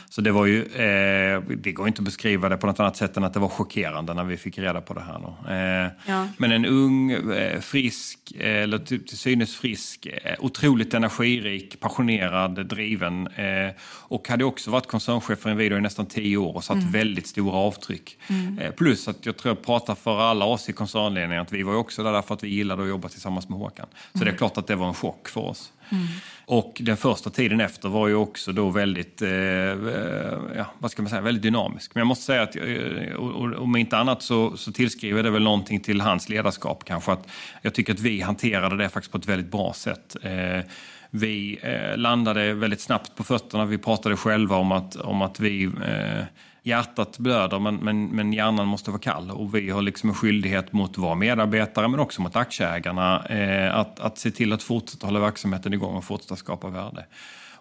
Så 0.10 0.22
det 0.22 0.32
var 0.32 0.46
ju, 0.46 0.64
eh, 0.64 1.42
det 1.42 1.72
går 1.72 1.88
inte 1.88 2.00
att 2.00 2.06
beskriva 2.06 2.50
det 2.50 2.58
på 2.58 2.68
något 2.68 2.80
annat 2.80 2.98
sätt 2.98 3.18
än 3.18 3.24
att 3.24 3.34
det 3.34 3.40
var 3.40 3.50
chockerande 3.50 4.14
när 4.14 4.24
vi 4.24 4.38
fick 4.38 4.58
reda 4.58 4.82
på 4.82 4.94
det 4.94 5.02
här. 5.02 5.18
Eh, 5.50 5.92
ja. 6.06 6.28
Men 6.38 6.52
en 6.52 6.66
ung, 6.66 7.12
eh, 7.12 7.60
frisk, 7.60 8.20
eller 8.40 8.78
till, 8.78 9.06
till 9.06 9.18
synes 9.18 9.56
frisk, 9.56 10.06
eh, 10.06 10.36
otroligt 10.40 10.94
energirik, 10.94 11.80
passionerad, 11.80 12.68
driven 12.68 13.28
eh, 13.28 13.72
och 13.82 14.28
hade 14.28 14.46
också 14.46 14.72
varit 14.72 14.88
koncernchef 14.88 15.40
för 15.40 15.50
Inwido 15.50 15.78
i 15.78 15.82
nästan 15.82 16.06
tio 16.06 16.38
år 16.38 16.56
och 16.56 16.64
satt 16.64 16.78
mm. 16.78 16.92
väldigt 16.92 17.28
stora 17.28 17.56
avtryck. 17.56 18.18
Mm. 18.28 18.60
Eh, 18.60 18.72
plus 18.72 19.08
att 19.08 19.26
jag 19.26 19.38
tror 19.38 19.56
jag 19.56 19.66
pratar 19.66 19.96
för 19.96 20.20
alla 20.20 20.46
oss 20.46 20.70
i 20.70 20.74
koncernledningen 20.74 21.42
att 21.42 21.54
vi 21.54 21.64
var 21.64 21.76
också 21.76 22.04
där 22.04 22.22
för 22.22 22.34
att 22.34 22.44
vi 22.44 22.50
gillade 22.50 22.84
att 22.84 22.90
jobba 22.90 23.10
tillsammans 23.10 23.50
med 23.50 23.60
Håkan. 23.60 23.88
Så 24.12 24.18
mm. 24.18 24.26
det 24.26 24.32
är 24.32 24.38
klart 24.38 24.58
att 24.58 24.68
det 24.68 24.76
var 24.76 24.88
en 24.88 24.94
chock 24.94 25.30
för 25.30 25.42
oss. 25.42 25.74
Mm. 25.90 26.08
Och 26.46 26.78
den 26.80 26.98
första 26.98 27.30
tiden 27.30 27.62
efter 27.62 27.90
var 27.90 28.08
ju 28.08 28.16
också 28.16 28.52
då 28.52 28.70
väldigt, 28.70 29.22
eh, 29.22 29.30
eh, 29.30 30.40
ja, 30.56 30.66
vad 30.80 30.92
ska 30.92 31.02
man 31.02 31.10
säga, 31.10 31.22
väldigt 31.22 31.44
dynamisk. 31.44 31.96
Men 31.96 32.02
jag 32.02 32.08
måste 32.08 32.26
säga 32.26 32.42
att, 32.42 32.56
eh, 32.56 33.62
om 33.62 33.76
inte 33.76 33.98
annat 33.98 34.24
så, 34.24 34.58
så 34.58 34.72
tillskriver 34.72 35.24
det 35.24 35.30
väl 35.30 35.44
någonting 35.44 35.80
till 35.80 36.02
hans 36.02 36.30
ledarskap 36.30 36.86
kanske. 36.86 37.12
Att 37.12 37.28
jag 37.62 37.74
tycker 37.74 37.94
att 37.94 38.00
vi 38.00 38.22
hanterade 38.22 38.78
det 38.78 38.90
faktiskt 38.90 39.12
på 39.12 39.18
ett 39.18 39.28
väldigt 39.28 39.52
bra 39.52 39.74
sätt. 39.74 40.16
Eh, 40.22 40.66
vi 41.10 41.60
eh, 41.62 41.98
landade 41.98 42.54
väldigt 42.54 42.82
snabbt 42.82 43.16
på 43.16 43.24
fötterna. 43.24 43.66
Vi 43.66 43.78
pratade 43.78 44.18
själva 44.18 44.56
om 44.56 44.72
att, 44.72 44.96
om 44.96 45.22
att 45.22 45.40
vi 45.40 45.64
eh, 45.64 46.26
hjärtat 46.68 47.18
blöder 47.18 47.60
men, 47.60 47.76
men, 47.76 48.06
men 48.08 48.34
hjärnan 48.34 48.68
måste 48.68 48.92
vara 48.92 49.02
kall. 49.02 49.32
Och 49.32 49.56
vi 49.56 49.70
har 49.70 49.82
liksom 49.82 50.10
en 50.10 50.16
skyldighet 50.16 50.74
mot 50.74 50.98
våra 50.98 51.16
medarbetare 51.16 51.88
men 51.88 52.00
också 52.00 52.22
mot 52.22 52.36
aktieägarna 52.36 53.26
eh, 53.26 53.76
att, 53.76 54.00
att 54.00 54.18
se 54.18 54.32
till 54.32 54.54
att 54.54 54.64
fortsätta 54.64 55.08
hålla 55.08 55.20
verksamheten 55.20 55.74
igång 55.74 55.96
och 55.96 56.04
fortsätta 56.04 56.36
skapa 56.36 56.70
värde. 56.70 57.06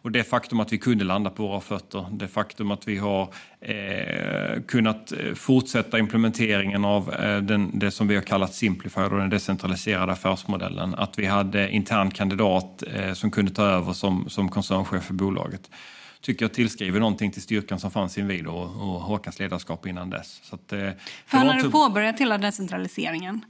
Och 0.07 0.13
det 0.13 0.25
faktum 0.25 0.61
att 0.61 0.73
vi 0.73 0.79
kunde 0.79 1.05
landa 1.05 1.31
på 1.31 1.47
våra 1.47 1.61
fötter, 1.61 2.07
det 2.11 2.29
faktum 2.29 2.71
att 2.71 2.89
vi 2.89 2.97
har 2.97 3.23
eh, 3.61 4.63
kunnat 4.69 5.13
eh, 5.13 5.35
fortsätta 5.35 5.99
implementeringen 5.99 6.85
av 6.85 7.15
eh, 7.15 7.39
den, 7.39 7.79
det 7.79 7.91
som 7.91 8.09
vi 8.09 8.15
har 8.15 8.23
kallat 8.23 8.55
Simplified 8.55 9.13
och 9.13 9.19
den 9.19 9.31
decentraliserade 9.31 10.13
affärsmodellen. 10.13 10.95
Att 10.95 11.19
vi 11.19 11.27
hade 11.27 11.71
intern 11.71 12.11
kandidat 12.11 12.83
eh, 12.95 13.13
som 13.13 13.31
kunde 13.31 13.51
ta 13.51 13.63
över 13.63 13.93
som, 13.93 14.29
som 14.29 14.49
koncernchef 14.49 15.05
för 15.05 15.15
bolaget 15.15 15.71
tycker 16.27 16.45
jag 16.45 16.53
tillskriver 16.53 17.01
någonting 17.01 17.33
till 17.33 17.43
styrkan 17.43 17.81
som 17.81 17.91
fanns 17.91 18.19
i 18.19 18.21
Inwido 18.21 18.51
och, 18.51 18.65
och 18.65 19.01
Håkans 19.01 19.39
ledarskap 19.39 19.87
innan 19.87 20.11
dess. 20.11 20.41
Så 20.43 20.55
att, 20.55 20.73
eh, 20.73 20.79
För 21.27 21.39
han 21.39 21.47
hade 21.47 21.59
inte... 21.59 21.71
påbörjat 21.71 22.21
hela 22.21 22.39
decentraliseringen. 22.39 23.45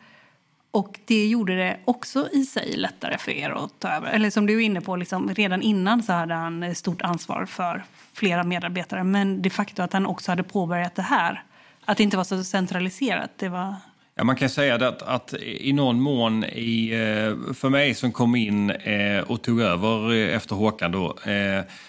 Och 0.70 1.00
det 1.04 1.26
gjorde 1.26 1.56
det 1.56 1.76
också 1.84 2.28
i 2.32 2.44
sig 2.44 2.76
lättare 2.76 3.18
för 3.18 3.32
er 3.32 3.50
att 3.50 3.80
ta 3.80 3.88
över. 3.88 4.12
Eller 4.12 4.30
som 4.30 4.46
du 4.46 4.54
är 4.54 4.60
inne 4.60 4.80
på, 4.80 4.96
liksom, 4.96 5.34
redan 5.34 5.62
innan 5.62 6.02
så 6.02 6.12
hade 6.12 6.34
han 6.34 6.74
stort 6.74 7.02
ansvar 7.02 7.46
för 7.46 7.84
flera 8.12 8.44
medarbetare. 8.44 9.04
Men 9.04 9.42
det 9.42 9.50
faktum 9.50 9.84
att 9.84 9.92
han 9.92 10.06
också 10.06 10.32
hade 10.32 10.42
påbörjat 10.42 10.94
det 10.94 11.02
här, 11.02 11.42
att 11.84 11.96
det 11.96 12.02
inte 12.02 12.16
var 12.16 12.24
så 12.24 12.44
centraliserat, 12.44 13.30
det 13.36 13.48
var 13.48 13.74
Ja, 14.18 14.24
man 14.24 14.36
kan 14.36 14.48
säga 14.48 14.88
att, 14.88 15.02
att 15.02 15.34
i 15.42 15.72
någon 15.72 16.00
mån 16.00 16.44
i, 16.44 16.90
eh, 16.90 17.54
för 17.54 17.68
mig 17.68 17.94
som 17.94 18.12
kom 18.12 18.36
in 18.36 18.70
eh, 18.70 19.20
och 19.20 19.42
tog 19.42 19.60
över 19.60 20.12
eh, 20.14 20.36
efter 20.36 20.54
Håkan 20.54 20.92
då, 20.92 21.16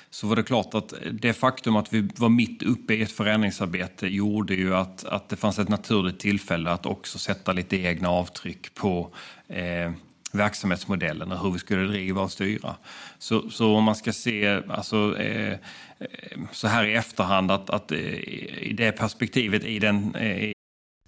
så 0.10 0.28
var 0.28 0.36
det 0.36 0.44
klart 0.44 0.74
att 0.74 0.94
det 1.12 1.34
faktum 1.34 1.76
att 1.76 1.94
vi 1.94 2.10
var 2.16 2.30
mitt 2.30 2.64
uppe 2.64 2.94
i 2.94 3.02
ett 3.02 3.12
förändringsarbete 3.12 4.08
gjorde 4.08 4.56
ju 4.56 4.76
att, 4.76 5.06
att 5.06 5.30
det 5.30 5.36
fanns 5.36 5.60
ett 5.60 5.70
naturligt 5.70 6.20
tillfälle 6.20 6.70
att 6.70 6.86
också 6.86 7.20
sätta 7.20 7.54
lite 7.54 7.78
egna 7.78 8.10
avtryck 8.10 8.74
på 8.74 9.10
eh, 9.48 9.92
verksamhetsmodellen 10.32 11.32
och 11.32 11.40
hur 11.44 11.52
vi 11.52 11.60
skulle 11.60 11.88
driva 11.88 12.22
och 12.22 12.32
styra. 12.32 12.76
Så, 13.20 13.50
så 13.50 13.76
om 13.76 13.84
man 13.84 13.96
ska 13.96 14.14
se 14.14 14.62
alltså, 14.70 15.18
eh, 15.18 15.58
så 16.52 16.68
här 16.68 16.86
i 16.86 16.94
efterhand 16.94 17.52
att, 17.52 17.70
att 17.70 17.92
i 17.92 18.74
det 18.78 18.92
perspektivet, 18.92 19.66
i 19.66 19.80
den, 19.80 20.16
Eh, 20.16 20.52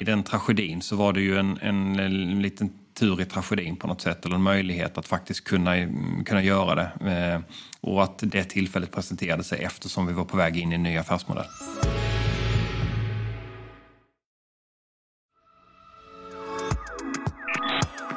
I 0.00 0.04
den 0.04 0.22
tragedin 0.22 0.82
så 0.82 0.96
var 0.96 1.12
det 1.12 1.20
ju 1.20 1.38
en, 1.38 1.58
en, 1.62 1.98
en 1.98 2.42
liten 2.42 2.70
tur 2.94 3.20
i 3.20 3.24
tragedin 3.24 3.76
på 3.76 3.86
något 3.86 4.00
sätt, 4.00 4.24
eller 4.24 4.34
en 4.34 4.42
möjlighet 4.42 4.98
att 4.98 5.06
faktiskt 5.06 5.44
kunna, 5.44 5.74
kunna 6.24 6.42
göra 6.42 6.74
det. 6.74 7.10
Eh, 7.12 7.40
och 7.80 8.02
att 8.02 8.18
det 8.18 8.44
tillfället 8.44 8.92
presenterade 8.92 9.44
sig 9.44 9.62
eftersom 9.62 10.06
vi 10.06 10.12
var 10.12 10.24
på 10.24 10.36
väg 10.36 10.56
in 10.56 10.72
i 10.72 10.74
en 10.74 10.82
ny 10.82 10.96
affärsmodell. 10.96 11.44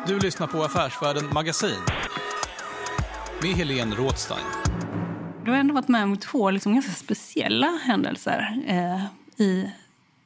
Du 0.08 0.20
lyssnar 0.20 0.48
på 0.48 0.64
Affärsvärlden 0.64 1.34
Magasin 1.34 1.82
med 3.42 3.52
Helene 3.52 3.96
Rådstein. 3.96 4.46
Du 5.46 5.52
har 5.52 5.58
ändå 5.58 5.74
varit 5.74 5.88
med 5.88 6.04
om 6.04 6.18
två 6.18 6.52
liksom 6.52 6.74
ganska 6.74 6.92
speciella 6.92 7.68
händelser 7.68 8.64
eh, 8.68 9.06
i 9.46 9.72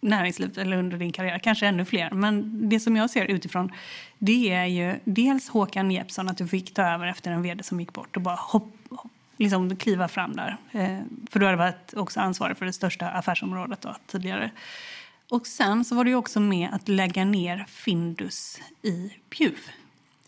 näringslivet 0.01 0.57
eller 0.57 0.77
under 0.77 0.97
din 0.97 1.11
karriär, 1.11 1.39
kanske 1.39 1.67
ännu 1.67 1.85
fler. 1.85 2.11
Men 2.11 2.69
det 2.69 2.79
som 2.79 2.95
jag 2.95 3.09
ser 3.09 3.25
utifrån 3.25 3.71
det 4.17 4.51
är 4.51 4.65
ju 4.65 4.99
dels 5.03 5.49
Håkan 5.49 5.91
Jeppsson, 5.91 6.29
att 6.29 6.37
du 6.37 6.47
fick 6.47 6.73
ta 6.73 6.83
över 6.83 7.07
efter 7.07 7.31
en 7.31 7.41
vd 7.41 7.63
som 7.63 7.79
gick 7.79 7.93
bort 7.93 8.15
och 8.15 8.21
bara 8.21 8.35
hopp, 8.35 8.73
hopp, 8.89 9.11
liksom 9.37 9.75
kliva 9.75 10.07
fram 10.07 10.35
där. 10.35 10.57
Eh, 10.71 10.99
för 11.31 11.39
du 11.39 11.45
hade 11.45 11.57
varit 11.57 11.93
också 11.93 12.19
ansvarig 12.19 12.57
för 12.57 12.65
det 12.65 12.73
största 12.73 13.09
affärsområdet 13.09 13.81
då, 13.81 13.95
tidigare. 14.07 14.51
Och 15.29 15.47
sen 15.47 15.85
så 15.85 15.95
var 15.95 16.03
du 16.03 16.15
också 16.15 16.39
med 16.39 16.69
att 16.73 16.87
lägga 16.87 17.25
ner 17.25 17.65
Findus 17.67 18.59
i 18.81 19.11
Bjuv. 19.29 19.59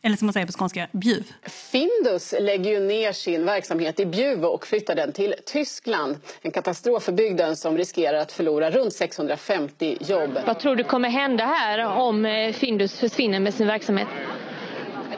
Eller 0.06 0.18
som 0.18 0.26
man 0.26 0.34
säger 0.34 0.46
på 0.46 0.54
skånska, 0.54 0.88
Bjuv. 0.92 1.32
Findus 1.44 2.34
lägger 2.40 2.72
ju 2.72 2.80
ner 2.80 3.12
sin 3.12 3.46
verksamhet 3.46 4.00
i 4.00 4.06
Bjuv 4.06 4.46
och 4.46 4.68
flyttar 4.68 4.96
den 4.96 5.12
till 5.12 5.36
Tyskland. 5.46 6.18
En 6.42 6.52
katastrof 6.52 7.04
för 7.04 7.12
bygden 7.12 7.56
som 7.56 7.78
riskerar 7.78 8.18
att 8.18 8.32
förlora 8.32 8.72
runt 8.72 8.94
650 8.94 9.98
jobb. 10.02 10.40
Vad 10.46 10.60
tror 10.60 10.76
du 10.76 10.84
kommer 10.84 11.10
hända 11.10 11.46
här 11.46 11.98
om 11.98 12.26
eh, 12.26 12.54
Findus 12.54 13.00
försvinner 13.00 13.40
med 13.40 13.54
sin 13.54 13.68
verksamhet? 13.68 14.08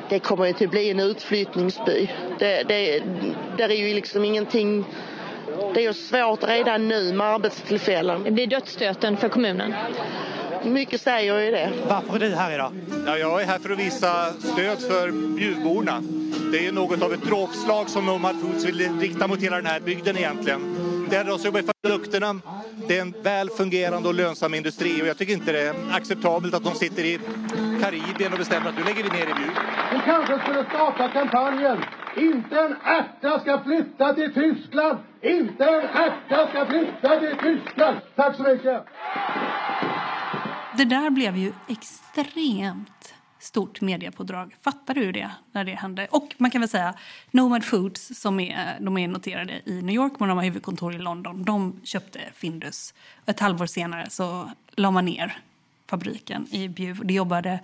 Det 0.09 0.19
kommer 0.19 0.45
ju 0.45 0.65
att 0.65 0.71
bli 0.71 0.91
en 0.91 0.99
utflyttningsby. 0.99 2.09
Det, 2.39 2.63
det, 2.63 3.03
där 3.57 3.69
är 3.69 3.87
ju 3.87 3.93
liksom 3.93 4.25
ingenting 4.25 4.85
det 5.73 5.79
är 5.79 5.83
ju 5.83 5.93
svårt 5.93 6.43
redan 6.43 6.87
nu 6.87 7.13
med 7.13 7.27
arbetstillfällen. 7.27 8.23
Det 8.23 8.31
blir 8.31 8.47
dödsstöten 8.47 9.17
för 9.17 9.29
kommunen. 9.29 9.73
Mycket 10.65 11.01
säger 11.01 11.39
ju 11.39 11.51
det. 11.51 11.71
Varför 11.89 12.15
är 12.15 12.19
du 12.19 12.35
här 12.35 12.53
idag? 12.53 12.71
Ja, 13.05 13.17
jag 13.17 13.41
är 13.41 13.45
här 13.45 13.59
för 13.59 13.69
att 13.69 13.79
visa 13.79 14.33
stöd 14.33 14.79
för 14.79 15.11
Bjuvborna. 15.35 16.03
Det 16.51 16.67
är 16.67 16.71
något 16.71 17.01
av 17.01 17.13
ett 17.13 17.23
dråpslag 17.23 17.89
som 17.89 18.05
Nomad 18.05 18.35
Foods 18.41 18.65
vill 18.65 18.99
rikta 18.99 19.27
mot 19.27 19.41
hela 19.41 19.55
den 19.55 19.65
här 19.65 19.79
bygden 19.79 20.17
egentligen. 20.17 20.61
Det 21.09 21.15
är 21.15 21.23
de 21.23 21.37
som 21.39 21.45
jobbar 21.45 21.59
i 21.59 21.63
produkterna. 21.83 22.39
Det 22.87 22.97
är 22.97 23.01
en 23.01 23.13
väl 23.23 23.49
fungerande 23.49 24.09
och 24.09 24.15
lönsam 24.15 24.53
industri 24.53 25.01
och 25.01 25.07
jag 25.07 25.17
tycker 25.17 25.33
inte 25.33 25.51
det 25.51 25.61
är 25.61 25.75
acceptabelt 25.91 26.53
att 26.53 26.63
de 26.63 26.75
sitter 26.75 27.03
i 27.03 27.19
Karibien 27.81 28.33
och 28.33 28.39
bestämmer 28.39 28.69
att 28.69 28.77
nu 28.77 28.83
lägger 28.83 29.03
vi 29.03 29.09
ner 29.09 29.27
i 29.29 29.33
Bjuv. 29.33 29.51
Vi 29.93 29.99
kanske 30.05 30.39
skulle 30.39 30.65
starta 30.65 31.09
kampanjen 31.09 31.77
Inte 32.17 32.59
en 32.59 32.75
ärta 32.83 33.39
ska 33.39 33.63
flytta 33.63 34.13
till 34.13 34.33
Tyskland! 34.33 34.97
Inte 35.21 35.63
en 35.63 35.83
ärta 35.83 36.47
ska 36.49 36.65
flytta 36.65 37.19
till 37.19 37.35
Tyskland! 37.43 37.97
Tack 38.15 38.35
så 38.35 38.43
mycket! 38.43 38.85
Det 40.77 40.85
där 40.85 41.09
blev 41.09 41.37
ju 41.37 41.53
extremt 41.67 43.13
stort 43.39 43.81
mediepådrag. 43.81 44.55
Fattar 44.61 44.93
du 44.93 45.11
det 45.11 45.31
när 45.51 45.63
det 45.63 45.75
hände? 45.75 46.07
Och 46.11 46.35
man 46.37 46.51
kan 46.51 46.61
väl 46.61 46.69
säga 46.69 46.93
Nomad 47.31 47.63
Foods 47.63 48.19
som 48.19 48.39
är, 48.39 48.77
de 48.79 48.97
är 48.97 49.07
noterade 49.07 49.61
i 49.65 49.81
New 49.81 49.95
York 49.95 50.13
men 50.19 50.29
de 50.29 50.37
har 50.37 50.45
huvudkontor 50.45 50.95
i 50.95 50.97
London. 50.97 51.43
De 51.43 51.79
köpte 51.83 52.19
Findus. 52.33 52.93
Ett 53.25 53.39
halvår 53.39 53.65
senare 53.65 54.09
så 54.09 54.51
la 54.75 54.91
man 54.91 55.05
ner 55.05 55.37
fabriken 55.87 56.47
i 56.51 56.67
Bjuv. 56.67 57.05
Det 57.05 57.13
jobbade 57.13 57.59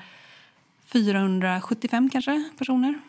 475 0.85 2.09
kanske 2.09 2.43
personer. 2.57 2.99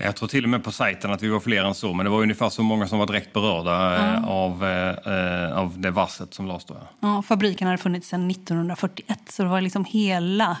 Jag 0.00 0.16
tror 0.16 0.28
till 0.28 0.44
och 0.44 0.50
med 0.50 0.64
på 0.64 0.72
sajten 0.72 1.10
att 1.10 1.22
vi 1.22 1.28
var 1.28 1.40
fler 1.40 1.64
än 1.64 1.74
så, 1.74 1.94
men 1.94 2.04
det 2.04 2.10
var 2.10 2.22
ungefär 2.22 2.48
så 2.48 2.62
många 2.62 2.88
som 2.88 2.98
var 2.98 3.06
direkt 3.06 3.32
berörda 3.32 3.96
mm. 3.96 4.24
av, 4.24 4.64
eh, 4.64 5.58
av 5.58 5.80
det 5.80 5.90
varslet 5.90 6.34
som 6.34 6.46
lades 6.46 6.64
då. 6.64 6.76
Ja, 7.00 7.22
fabriken 7.22 7.66
hade 7.66 7.78
funnits 7.78 8.08
sedan 8.08 8.30
1941, 8.30 9.18
så 9.28 9.42
det 9.42 9.48
var 9.48 9.60
liksom 9.60 9.84
hela 9.84 10.56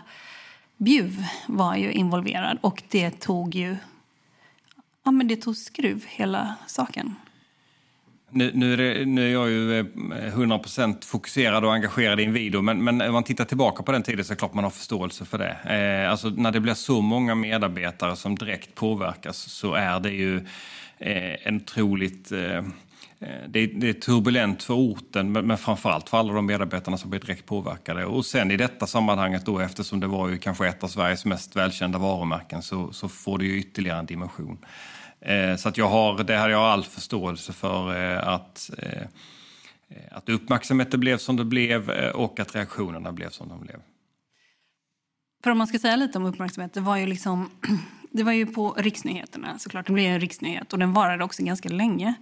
Bjuv 0.76 1.24
var 1.46 1.76
ju 1.76 1.92
involverad 1.92 2.58
och 2.60 2.82
det 2.88 3.10
tog 3.10 3.54
ju 3.54 3.76
ja, 5.04 5.10
men 5.10 5.28
det 5.28 5.36
tog 5.36 5.56
skruv, 5.56 6.04
hela 6.08 6.54
saken. 6.66 7.14
Nu, 8.30 8.50
nu, 8.54 8.72
är 8.72 8.76
det, 8.76 9.04
nu 9.04 9.28
är 9.28 9.32
jag 9.32 9.50
ju 9.50 9.78
eh, 9.78 9.84
100% 9.84 11.04
fokuserad 11.04 11.64
och 11.64 11.72
engagerad 11.72 12.20
i 12.20 12.24
en 12.24 12.32
video, 12.32 12.62
men, 12.62 12.84
men 12.84 13.00
om 13.00 13.12
man 13.12 13.24
tittar 13.24 13.44
tillbaka 13.44 13.82
på 13.82 13.92
den 13.92 14.02
tiden 14.02 14.24
så 14.24 14.32
är 14.32 14.34
det 14.34 14.38
klart 14.38 14.54
man 14.54 14.64
har 14.64 14.70
förståelse 14.70 15.24
för 15.24 15.38
det. 15.38 15.56
Eh, 15.74 16.10
alltså 16.10 16.28
när 16.28 16.52
det 16.52 16.60
blir 16.60 16.74
så 16.74 17.00
många 17.00 17.34
medarbetare 17.34 18.16
som 18.16 18.34
direkt 18.34 18.74
påverkas 18.74 19.36
så 19.36 19.74
är 19.74 20.00
det 20.00 20.10
ju 20.10 20.36
eh, 20.98 21.46
en 21.46 21.56
otroligt... 21.56 22.32
Eh, 22.32 22.62
Eh, 23.20 23.48
det 23.48 23.60
är, 23.60 23.66
det 23.66 23.88
är, 23.88 23.92
turbulent 23.92 24.62
för 24.62 24.74
orten, 24.74 25.32
men, 25.32 25.46
men 25.46 25.58
framförallt 25.58 26.08
för 26.08 26.18
alla 26.18 26.32
de 26.32 26.46
medarbetarna 26.46 26.98
som 26.98 27.10
blir 27.10 27.20
direkt 27.20 27.46
påverkade. 27.46 28.04
Och 28.04 28.26
sen 28.26 28.50
i 28.50 28.56
detta 28.56 28.86
sammanhanget 28.86 29.46
då, 29.46 29.58
eftersom 29.58 30.00
det 30.00 30.06
var 30.06 30.28
ju 30.28 30.38
kanske 30.38 30.68
ett 30.68 30.84
av 30.84 30.88
Sveriges 30.88 31.24
mest 31.24 31.56
välkända 31.56 31.98
varumärken, 31.98 32.62
så, 32.62 32.92
så 32.92 33.08
får 33.08 33.38
det 33.38 33.44
ju 33.44 33.58
ytterligare 33.58 33.98
en 33.98 34.06
dimension. 34.06 34.58
Eh, 35.20 35.56
så 35.56 35.68
att 35.68 35.76
jag 35.76 35.88
har, 35.88 36.24
det 36.24 36.36
har 36.36 36.48
jag 36.48 36.62
all 36.62 36.84
förståelse 36.84 37.52
för 37.52 37.96
eh, 37.96 38.28
att, 38.28 38.70
eh, 38.78 39.06
att 40.10 40.28
uppmärksamheten 40.28 41.00
blev 41.00 41.18
som 41.18 41.36
det 41.36 41.44
blev 41.44 41.90
eh, 41.90 42.10
och 42.10 42.40
att 42.40 42.54
reaktionerna 42.54 43.12
blev 43.12 43.30
som 43.30 43.48
de 43.48 43.60
blev. 43.60 43.80
För 45.44 45.50
om 45.50 45.58
man 45.58 45.66
ska 45.66 45.78
säga 45.78 45.96
lite 45.96 46.18
om 46.18 46.26
uppmärksamhet, 46.26 46.74
det 46.74 46.80
var 46.80 46.96
ju 46.96 47.06
liksom 47.06 47.50
det 48.10 48.22
var 48.22 48.32
ju 48.32 48.46
på 48.46 48.74
riksnyheterna 48.78 49.58
såklart. 49.58 49.86
Det 49.86 49.92
blev 49.92 50.12
en 50.12 50.20
riksnyhet 50.20 50.72
och 50.72 50.78
den 50.78 50.92
varade 50.92 51.24
också 51.24 51.42
ganska 51.42 51.68
länge. 51.68 52.14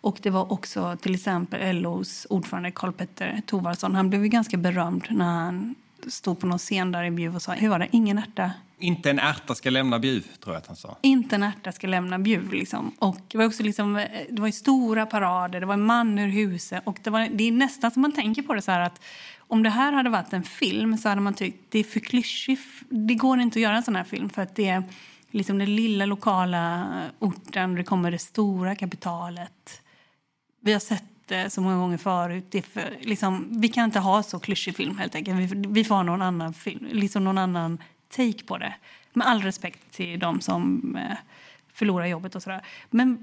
Och 0.00 0.18
det 0.22 0.30
var 0.30 0.52
också 0.52 0.96
till 1.02 1.14
exempel 1.14 1.80
LOs 1.80 2.26
ordförande 2.30 2.70
Karl-Petter 2.70 3.42
Thorwaldsson. 3.46 3.94
Han 3.94 4.08
blev 4.08 4.22
ju 4.22 4.28
ganska 4.28 4.56
berömd 4.56 5.04
när 5.10 5.24
han 5.24 5.74
stod 6.06 6.40
på 6.40 6.46
någon 6.46 6.58
scen 6.58 6.92
där 6.92 7.04
i 7.04 7.10
Bjuv 7.10 7.36
och 7.36 7.42
sa, 7.42 7.52
hur 7.52 7.68
var 7.68 7.78
det, 7.78 7.88
ingen 7.90 8.18
ärta? 8.18 8.52
Inte 8.78 9.10
en 9.10 9.18
ärta 9.18 9.54
ska 9.54 9.70
lämna 9.70 9.98
Bjuv, 9.98 10.26
tror 10.40 10.54
jag 10.54 10.60
att 10.60 10.66
han 10.66 10.76
sa. 10.76 10.96
Inte 11.02 11.34
en 11.34 11.42
ärta 11.42 11.72
ska 11.72 11.86
lämna 11.86 12.18
Bjuv. 12.18 12.52
Liksom. 12.52 12.92
Och 12.98 13.20
det 13.28 13.38
var 13.38 13.44
också 13.44 13.62
liksom, 13.62 13.96
eh, 13.96 14.08
det 14.30 14.42
var 14.42 14.50
stora 14.50 15.06
parader, 15.06 15.60
det 15.60 15.66
var 15.66 15.74
en 15.74 15.84
man 15.84 16.18
ur 16.18 16.28
huset. 16.28 16.82
Och 16.84 16.98
det, 17.02 17.10
var, 17.10 17.28
det 17.32 17.44
är 17.44 17.52
nästan 17.52 17.90
som 17.90 18.02
man 18.02 18.12
tänker 18.12 18.42
på 18.42 18.54
det 18.54 18.62
så 18.62 18.70
här 18.70 18.80
att 18.80 19.00
om 19.38 19.62
det 19.62 19.70
här 19.70 19.92
hade 19.92 20.10
varit 20.10 20.32
en 20.32 20.42
film 20.42 20.98
så 20.98 21.08
hade 21.08 21.20
man 21.20 21.34
tyckt 21.34 21.70
det 21.70 21.78
är 21.78 21.84
för 21.84 22.00
klyschigt. 22.00 22.62
Det 22.88 23.14
går 23.14 23.40
inte 23.40 23.58
att 23.58 23.62
göra 23.62 23.76
en 23.76 23.82
sån 23.82 23.96
här 23.96 24.04
film 24.04 24.28
för 24.28 24.42
att 24.42 24.56
det 24.56 24.68
är 24.68 24.82
liksom 25.30 25.58
den 25.58 25.76
lilla 25.76 26.06
lokala 26.06 26.86
orten, 27.18 27.74
det 27.74 27.84
kommer 27.84 28.10
det 28.10 28.18
stora 28.18 28.74
kapitalet. 28.74 29.82
Vi 30.60 30.72
har 30.72 30.80
sett 30.80 31.04
det 31.26 31.50
så 31.50 31.60
många 31.60 31.76
gånger 31.76 31.98
förut. 31.98 32.46
Det 32.50 32.62
för, 32.62 32.96
liksom, 33.00 33.60
vi 33.60 33.68
kan 33.68 33.84
inte 33.84 33.98
ha 33.98 34.22
så 34.22 34.38
klyschig 34.38 34.76
film 34.76 34.98
helt 34.98 35.14
enkelt. 35.14 35.38
Vi, 35.38 35.64
vi 35.68 35.84
får 35.84 35.94
ha 35.94 36.02
någon 36.02 36.22
annan 36.22 36.54
film, 36.54 36.86
liksom 36.92 37.24
någon 37.24 37.38
annan 37.38 37.78
take 38.08 38.44
på 38.46 38.58
det. 38.58 38.74
Med 39.12 39.26
all 39.26 39.42
respekt 39.42 39.92
till 39.92 40.18
de 40.18 40.40
som 40.40 40.96
eh, 40.96 41.16
förlorar 41.72 42.06
jobbet 42.06 42.34
och 42.34 42.42
sådär. 42.42 42.62
Men 42.90 43.18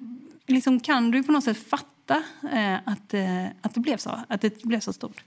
liksom, 0.47 0.79
kan 0.79 1.11
du 1.11 1.23
på 1.23 1.31
något 1.31 1.43
sätt 1.43 1.69
fatta 1.69 2.23
eh, 2.53 2.75
att, 2.75 3.13
eh, 3.13 3.45
att 3.61 3.73
det 3.73 3.79
blev 3.79 3.97
så? 3.97 4.19
Att 4.27 4.41
det 4.41 4.63
blev 4.63 4.79
så 4.79 4.93
stort? 4.93 5.23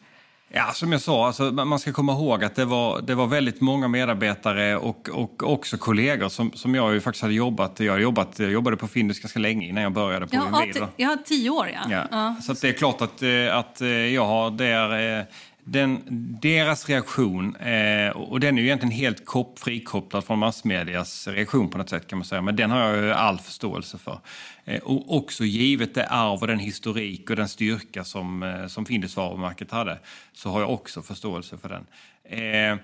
Ja, 0.48 0.72
som 0.72 0.92
jag 0.92 1.00
sa, 1.00 1.26
alltså, 1.26 1.42
man 1.42 1.78
ska 1.78 1.92
komma 1.92 2.12
ihåg 2.12 2.44
att 2.44 2.54
det 2.54 2.64
var, 2.64 3.02
det 3.02 3.14
var 3.14 3.26
väldigt 3.26 3.60
många 3.60 3.88
medarbetare 3.88 4.76
och, 4.76 5.08
och 5.08 5.52
också 5.52 5.78
kollegor 5.78 6.28
som, 6.28 6.52
som 6.52 6.74
jag 6.74 6.94
ju 6.94 7.00
faktiskt 7.00 7.22
hade 7.22 7.34
jobbat. 7.34 7.80
Jag, 7.80 8.00
jobbat, 8.00 8.38
jag 8.38 8.50
jobbade 8.50 8.76
på 8.76 8.88
Findus 8.88 9.20
ganska 9.20 9.38
länge 9.38 9.66
innan 9.66 9.82
jag 9.82 9.92
började 9.92 10.26
på 10.26 10.36
ja. 10.36 10.88
Jag 10.96 11.08
har 11.08 11.16
tio 11.16 11.50
år, 11.50 11.70
ja. 11.74 11.80
ja. 11.90 12.06
ja. 12.10 12.36
Så 12.42 12.52
det 12.52 12.68
är 12.68 12.72
klart 12.72 13.02
att, 13.02 13.22
att 13.52 13.80
jag 14.12 14.26
har 14.26 14.50
där, 14.50 15.26
den, 15.68 16.02
deras 16.40 16.88
reaktion, 16.88 17.56
eh, 17.56 18.10
och 18.10 18.40
den 18.40 18.58
är 18.58 18.62
ju 18.62 18.66
egentligen 18.66 18.94
helt 18.94 19.24
kop, 19.24 19.58
frikopplad 19.58 20.24
från 20.24 20.38
massmedias 20.38 21.28
reaktion 21.28 21.70
på 21.70 21.78
något 21.78 21.88
sätt 21.88 22.06
kan 22.06 22.18
man 22.18 22.24
säga, 22.24 22.42
men 22.42 22.56
den 22.56 22.70
har 22.70 22.80
jag 22.80 23.16
all 23.16 23.38
förståelse 23.38 23.98
för. 23.98 24.20
Eh, 24.64 24.82
och 24.82 25.16
också 25.16 25.44
givet 25.44 25.94
det 25.94 26.06
arv 26.06 26.40
och 26.40 26.46
den 26.46 26.58
historik 26.58 27.30
och 27.30 27.36
den 27.36 27.48
styrka 27.48 28.04
som, 28.04 28.42
eh, 28.42 28.66
som 28.66 28.86
Findus 28.86 29.16
varumärket 29.16 29.70
hade, 29.70 29.98
så 30.32 30.50
har 30.50 30.60
jag 30.60 30.72
också 30.72 31.02
förståelse 31.02 31.56
för 31.58 31.68
den. 31.68 31.86
Eh, 32.24 32.78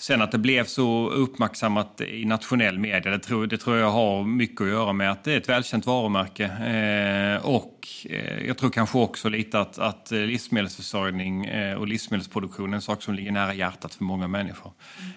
Sen 0.00 0.22
att 0.22 0.32
det 0.32 0.38
blev 0.38 0.64
så 0.64 1.10
uppmärksammat 1.10 2.00
i 2.00 2.24
nationell 2.24 2.78
media, 2.78 3.12
det 3.12 3.18
tror, 3.18 3.46
det 3.46 3.58
tror 3.58 3.76
jag 3.76 3.90
har 3.90 4.24
mycket 4.24 4.60
att 4.60 4.68
göra 4.68 4.92
med 4.92 5.10
att 5.10 5.24
det 5.24 5.32
är 5.32 5.36
ett 5.36 5.48
välkänt 5.48 5.86
varumärke. 5.86 6.44
Eh, 6.44 7.46
och 7.46 7.88
eh, 8.04 8.46
jag 8.46 8.58
tror 8.58 8.70
kanske 8.70 8.98
också 8.98 9.28
lite 9.28 9.60
att, 9.60 9.78
att 9.78 10.12
eh, 10.12 10.18
livsmedelsförsörjning 10.18 11.44
eh, 11.44 11.76
och 11.76 11.88
livsmedelsproduktion 11.88 12.72
är 12.72 12.74
en 12.74 12.82
sak 12.82 13.02
som 13.02 13.14
ligger 13.14 13.32
nära 13.32 13.54
hjärtat 13.54 13.94
för 13.94 14.04
många 14.04 14.28
människor. 14.28 14.72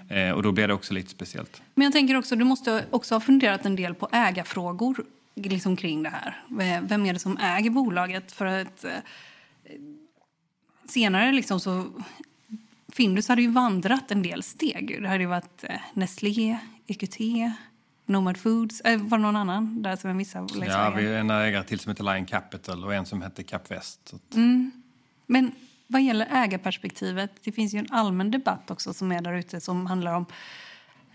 Eh, 0.10 0.32
och 0.32 0.44
då 0.44 0.52
blir 0.52 0.68
det 0.68 0.74
också 0.74 0.94
lite 0.94 1.10
speciellt. 1.10 1.62
Men 1.76 1.84
jag 1.84 1.94
tänker 1.94 2.18
också, 2.18 2.36
du 2.36 2.46
måste 2.46 2.86
också 2.92 3.16
ha 3.16 3.20
funderat 3.20 3.66
en 3.66 3.76
del 3.76 3.96
på 3.96 4.10
ägarfrågor 4.12 5.04
liksom 5.36 5.76
kring 5.76 6.04
det 6.04 6.10
här. 6.10 6.44
Eh, 6.50 6.82
vem 6.84 7.06
är 7.06 7.14
det 7.14 7.20
som 7.20 7.38
äger 7.38 7.70
bolaget? 7.70 8.32
För 8.32 8.46
att 8.46 8.84
eh, 8.84 8.92
senare 10.86 11.32
liksom 11.32 11.60
så 11.60 11.86
Findus 12.92 13.28
hade 13.28 13.42
ju 13.42 13.52
vandrat 13.52 14.12
en 14.12 14.24
del 14.24 14.44
steg. 14.44 15.02
Det 15.02 15.08
hade 15.08 15.24
ju 15.24 15.30
varit 15.30 15.64
eh, 15.64 15.76
Nestlé, 15.94 16.58
EQT, 16.88 17.18
Nomad 18.06 18.38
Foods. 18.38 18.82
Äh, 18.82 19.02
var 19.02 19.18
det 19.18 19.22
någon 19.22 19.36
annan 19.36 19.82
där 19.82 19.96
som 19.96 20.08
jag 20.08 20.18
missade? 20.18 20.66
Ja, 20.66 20.90
vi 20.90 21.08
har 21.08 21.14
en 21.14 21.30
ägare 21.30 21.64
till 21.64 21.80
som 21.80 21.90
heter 21.90 22.04
Lion 22.04 22.26
Capital 22.26 22.84
och 22.84 22.94
en 22.94 23.06
som 23.06 23.22
heter 23.22 23.44
Capvest. 23.44 24.14
Mm. 24.34 24.72
Men 25.26 25.52
vad 25.88 26.02
gäller 26.02 26.28
ägarperspektivet, 26.32 27.32
det 27.44 27.52
finns 27.52 27.74
ju 27.74 27.80
en 27.80 27.88
allmän 27.90 28.32
debatt 28.32 28.72
också 28.72 28.94
som 28.94 29.12
är 29.12 29.22
där 29.22 29.34
ute 29.34 29.62
som 29.62 29.86
handlar 29.86 30.14
om 30.14 30.26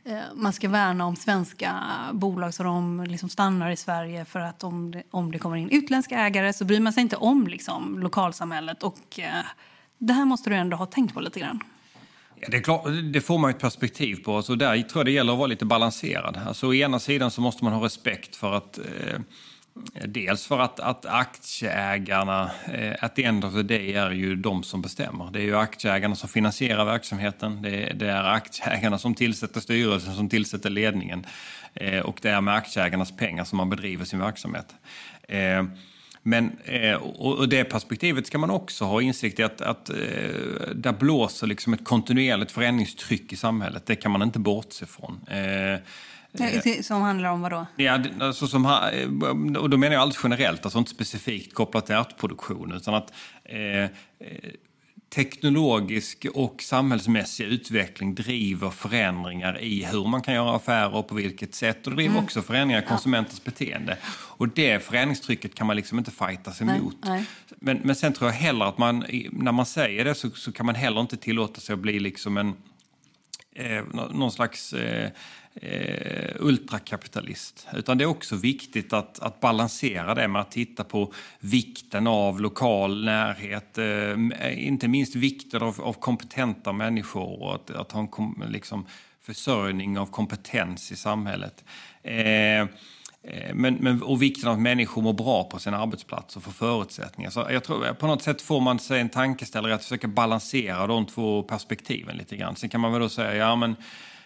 eh, 0.05 0.21
man 0.35 0.53
ska 0.53 0.69
värna 0.69 1.07
om 1.07 1.17
svenska 1.17 1.83
bolag 2.13 2.55
så 2.55 2.63
de 2.63 3.05
liksom 3.05 3.29
stannar 3.29 3.71
i 3.71 3.77
Sverige 3.77 4.25
för 4.25 4.41
att 4.41 4.65
om 4.65 4.91
det, 4.91 5.03
om 5.11 5.33
det 5.33 5.39
kommer 5.39 5.57
in 5.57 5.71
utländska 5.71 6.19
ägare 6.19 6.53
så 6.53 6.65
bryr 6.65 6.81
man 6.81 6.93
sig 6.93 7.03
inte 7.03 7.17
om 7.17 7.47
liksom, 7.47 7.99
lokalsamhället. 7.99 8.83
Och, 8.83 9.19
eh, 9.19 9.45
det 9.99 10.13
här 10.13 10.25
måste 10.25 10.51
du 10.51 10.57
ändå 10.57 10.77
ha 10.77 10.87
tänkt 10.87 11.15
på 11.15 11.21
lite 11.21 11.41
grann. 11.41 11.61
Ja, 12.41 12.49
det, 12.51 12.57
är 12.57 12.63
klart, 12.63 12.85
det 13.13 13.21
får 13.21 13.39
man 13.39 13.51
ett 13.51 13.59
perspektiv 13.59 14.17
på. 14.17 14.37
Alltså 14.37 14.55
där 14.55 14.83
tror 14.83 15.01
jag 15.01 15.07
det 15.07 15.13
gäller 15.13 15.33
att 15.33 15.39
vara 15.39 15.47
lite 15.47 15.65
balanserad. 15.65 16.41
Alltså, 16.47 16.67
å 16.67 16.75
ena 16.75 16.99
sidan 16.99 17.31
så 17.31 17.41
måste 17.41 17.65
man 17.65 17.73
ha 17.73 17.85
respekt 17.85 18.37
för 18.37 18.53
att 18.53 18.79
eh, 18.79 19.21
Dels 20.07 20.47
för 20.47 20.59
att, 20.59 20.81
att 20.81 21.07
aktieägarna, 21.07 22.51
eh, 22.75 22.95
at 23.01 23.17
the 23.17 23.25
end 23.25 23.45
of 23.45 23.53
the 23.53 23.63
day, 23.63 23.93
är 23.93 24.11
ju 24.11 24.37
de 24.37 24.63
som 24.63 24.83
bestämmer. 24.83 25.31
Det 25.31 25.39
är 25.39 25.43
ju 25.43 25.57
aktieägarna 25.57 26.15
som 26.15 26.29
finansierar 26.29 26.85
verksamheten. 26.85 27.63
Det 27.63 27.93
det 27.95 28.11
är 28.11 28.25
aktieägarna 28.25 28.99
som 28.99 29.15
tillsätter 29.15 29.61
styrelsen, 29.61 30.15
som 30.15 30.29
tillsätter 30.29 30.71
ledningen. 30.71 31.27
Eh, 31.75 32.01
och 32.01 32.19
det 32.23 32.31
är 32.31 32.41
med 32.41 32.55
aktieägarnas 32.55 33.17
pengar 33.17 33.45
som 33.45 33.57
man 33.57 33.71
bedriver 33.71 34.05
sin 34.05 34.19
verksamhet. 34.19 34.75
Eh, 35.29 35.65
men, 36.27 36.59
eh, 36.65 36.95
och 36.95 37.49
det 37.49 37.65
perspektivet 37.65 38.27
ska 38.27 38.39
man 38.39 38.51
också 38.51 38.85
ha 38.85 39.03
insikt 39.03 39.39
i 39.39 39.43
att, 39.43 39.61
att 39.61 39.89
eh, 39.91 39.97
där 40.75 40.93
blåser 40.93 41.47
liksom 41.47 41.75
ett 41.75 41.85
kontinuerligt 41.85 42.53
förändringstryck 42.53 43.33
i 43.33 43.37
samhället. 43.37 43.87
Det 43.87 43.97
kan 43.97 44.11
man 44.11 44.23
inte 44.23 44.39
bortse 44.39 44.87
från. 44.87 45.21
Eh, 45.29 45.81
som 46.83 47.03
handlar 47.03 47.31
om 47.31 47.41
vad 47.41 47.53
då? 47.53 47.67
Ja, 47.77 47.99
alltså 48.21 48.47
som, 48.47 48.67
och 49.59 49.71
då 49.71 49.77
menar 49.77 49.95
jag 49.95 50.03
allt 50.03 50.21
generellt, 50.23 50.65
alltså 50.65 50.79
inte 50.79 50.91
specifikt 50.91 51.55
kopplat 51.55 51.87
till 51.87 51.95
ärtproduktion. 51.95 52.73
Utan 52.73 52.95
att 52.95 53.13
eh, 53.45 53.91
teknologisk 55.17 56.27
och 56.35 56.63
samhällsmässig 56.63 57.45
utveckling 57.45 58.15
driver 58.15 58.71
förändringar 58.71 59.61
i 59.61 59.85
hur 59.85 60.05
man 60.09 60.23
kan 60.23 60.35
göra 60.35 60.57
affärer 60.57 60.95
och 60.95 61.09
på 61.09 61.15
vilket 61.15 61.55
sätt. 61.55 61.87
Och 61.87 61.91
det 61.91 61.97
driver 61.97 62.15
mm. 62.15 62.25
också 62.25 62.43
förändringar 62.43 62.83
i 62.83 62.87
konsumenters 62.87 63.41
ja. 63.45 63.51
beteende. 63.51 63.97
Och 64.09 64.49
det 64.49 64.85
förändringstrycket 64.85 65.55
kan 65.55 65.67
man 65.67 65.77
liksom 65.77 65.99
inte 65.99 66.11
fightas 66.11 66.61
emot. 66.61 66.97
Nej, 67.05 67.11
nej. 67.11 67.25
Men, 67.57 67.81
men 67.85 67.97
sen 67.97 68.13
tror 68.13 68.31
jag 68.31 68.37
heller 68.37 68.65
att 68.65 68.79
man, 68.79 69.05
när 69.33 69.53
man 69.53 69.67
säger 69.67 70.05
det 70.05 70.15
så, 70.15 70.31
så 70.31 70.53
kan 70.53 70.67
man 70.67 70.75
heller 70.75 71.01
inte 71.01 71.17
tillåta 71.17 71.61
sig 71.61 71.73
att 71.73 71.79
bli 71.79 72.01
liksom 72.01 72.37
en 72.37 72.55
eh, 73.57 73.85
någon 73.93 74.33
slags 74.33 74.73
eh, 74.73 75.11
eh, 75.55 76.37
ultrakapitalist. 76.39 77.69
Utan 77.75 77.99
det 77.99 78.05
är 78.05 78.09
också 78.09 78.37
viktigt 78.37 78.93
att, 78.93 79.19
att 79.19 79.41
balansera 79.41 80.15
det 80.15 80.29
med 80.29 80.43
att 80.43 80.51
titta 80.51 80.85
på 80.85 81.13
vikten 81.41 82.07
av 82.07 82.41
lokal 82.41 83.05
närhet. 83.05 83.79
Eh, 83.79 84.67
inte 84.67 84.89
minst 84.89 85.15
vikten 85.15 85.63
av, 85.63 85.81
av 85.81 85.93
kompetenta 85.93 86.73
människor 86.73 87.43
och 87.43 87.55
att, 87.55 87.71
att 87.71 87.93
ha 87.93 88.01
en 88.01 88.09
kom, 88.09 88.45
liksom, 88.49 88.87
försörjning 89.21 89.99
av 89.99 90.07
kompetens 90.07 90.93
i 90.93 90.97
samhället. 90.97 91.65
Eh, 92.03 92.47
Eh, 92.57 92.67
Eh, 93.27 93.55
men, 93.55 93.75
men, 93.75 94.03
och 94.03 94.23
vikten 94.23 94.49
av 94.49 94.55
att 94.55 94.61
människor 94.61 95.03
mår 95.03 95.13
bra 95.13 95.45
på 95.45 95.59
sin 95.59 95.75
arbetsplats 95.75 96.37
och 96.37 96.43
får 96.43 96.53
förutsättningar. 96.53 97.31
Så 97.31 97.47
jag 97.51 97.65
tror 97.65 97.93
på 97.93 98.07
något 98.07 98.23
sätt 98.23 98.43
får 98.43 98.61
man 98.61 98.79
sig 98.79 99.01
en 99.01 99.09
tankeställare 99.09 99.75
att 99.75 99.83
försöka 99.83 100.09
balansera 100.09 100.87
de 100.87 101.07
två 101.07 101.43
perspektiven 101.43 102.17
lite 102.17 102.37
grann. 102.37 102.57
Sen 102.57 102.71
kan 102.71 102.81
man 102.81 102.93
väl 102.93 103.01
då 103.01 103.09
säga, 103.09 103.35
ja 103.35 103.57
men 103.57 103.77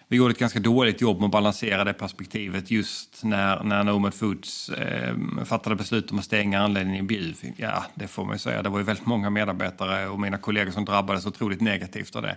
vi 0.08 0.16
gjorde 0.16 0.32
ett 0.32 0.38
ganska 0.38 0.60
dåligt 0.60 1.00
jobb 1.00 1.16
med 1.16 1.24
att 1.24 1.32
balansera 1.32 1.84
det 1.84 1.92
perspektivet 1.92 2.70
just 2.70 3.24
när, 3.24 3.62
när 3.62 3.84
Nomad 3.84 4.14
Foods 4.14 4.68
eh, 4.68 5.14
fattade 5.44 5.76
beslut 5.76 6.10
om 6.10 6.18
att 6.18 6.24
stänga 6.24 6.60
anläggningen 6.60 7.04
i 7.04 7.06
Bjuv. 7.06 7.36
Ja, 7.56 7.84
det 7.94 8.08
får 8.08 8.24
man 8.24 8.34
ju 8.34 8.38
säga. 8.38 8.62
Det 8.62 8.68
var 8.68 8.78
ju 8.78 8.84
väldigt 8.84 9.06
många 9.06 9.30
medarbetare 9.30 10.08
och 10.08 10.20
mina 10.20 10.38
kollegor 10.38 10.70
som 10.70 10.84
drabbades 10.84 11.26
otroligt 11.26 11.60
negativt 11.60 12.16
av 12.16 12.22
det. 12.22 12.36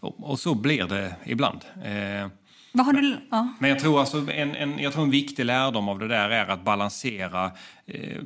Och, 0.00 0.30
och 0.30 0.38
så 0.38 0.54
blir 0.54 0.84
det 0.84 1.14
ibland. 1.24 1.60
Eh, 1.84 2.28
vad 2.72 2.86
har 2.86 2.92
du, 2.92 3.16
ja. 3.30 3.48
Men 3.58 3.70
jag 3.70 3.78
tror, 3.78 4.00
alltså 4.00 4.30
en, 4.30 4.54
en, 4.54 4.78
jag 4.78 4.92
tror 4.92 5.04
en 5.04 5.10
viktig 5.10 5.44
lärdom 5.44 5.88
av 5.88 5.98
det 5.98 6.08
där 6.08 6.30
är 6.30 6.46
att 6.46 6.64
balansera 6.64 7.50
eh, 7.86 8.22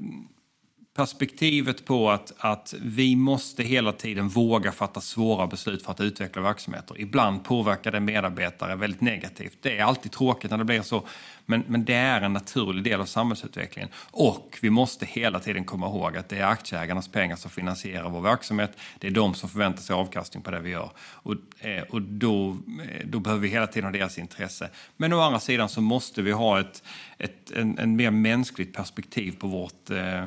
perspektivet 0.96 1.84
på 1.84 2.10
att, 2.10 2.32
att 2.38 2.74
vi 2.82 3.16
måste 3.16 3.62
hela 3.62 3.92
tiden 3.92 4.28
våga 4.28 4.72
fatta 4.72 5.00
svåra 5.00 5.46
beslut 5.46 5.82
för 5.82 5.92
att 5.92 6.00
utveckla 6.00 6.42
verksamheter. 6.42 7.00
Ibland 7.00 7.44
påverkar 7.44 7.92
det 7.92 8.00
medarbetare 8.00 8.76
väldigt 8.76 9.00
negativt. 9.00 9.58
Det 9.62 9.78
är 9.78 9.84
alltid 9.84 10.12
tråkigt 10.12 10.50
när 10.50 10.58
det 10.58 10.64
blir 10.64 10.82
så, 10.82 11.06
men, 11.46 11.64
men 11.68 11.84
det 11.84 11.94
är 11.94 12.20
en 12.20 12.32
naturlig 12.32 12.84
del 12.84 13.00
av 13.00 13.04
samhällsutvecklingen. 13.04 13.90
Och 14.10 14.58
vi 14.62 14.70
måste 14.70 15.06
hela 15.06 15.40
tiden 15.40 15.64
komma 15.64 15.86
ihåg 15.86 16.16
att 16.16 16.28
det 16.28 16.38
är 16.38 16.46
aktieägarnas 16.46 17.08
pengar 17.08 17.36
som 17.36 17.50
finansierar 17.50 18.10
vår 18.10 18.20
verksamhet. 18.20 18.78
Det 18.98 19.06
är 19.06 19.10
de 19.10 19.34
som 19.34 19.48
förväntar 19.48 19.82
sig 19.82 19.94
avkastning 19.94 20.42
på 20.42 20.50
det 20.50 20.60
vi 20.60 20.70
gör. 20.70 20.90
Och, 20.98 21.34
eh, 21.58 21.82
och 21.82 22.02
då, 22.02 22.50
eh, 22.50 23.06
då 23.06 23.20
behöver 23.20 23.42
vi 23.42 23.48
hela 23.48 23.66
tiden 23.66 23.84
ha 23.84 23.92
deras 23.92 24.18
intresse. 24.18 24.70
Men 24.96 25.12
å 25.12 25.20
andra 25.20 25.40
sidan 25.40 25.68
så 25.68 25.80
måste 25.80 26.22
vi 26.22 26.32
ha 26.32 26.60
ett, 26.60 26.82
ett 27.18 27.50
en, 27.50 27.78
en 27.78 27.96
mer 27.96 28.10
mänskligt 28.10 28.76
perspektiv 28.76 29.36
på 29.38 29.46
vårt 29.46 29.90
eh, 29.90 30.24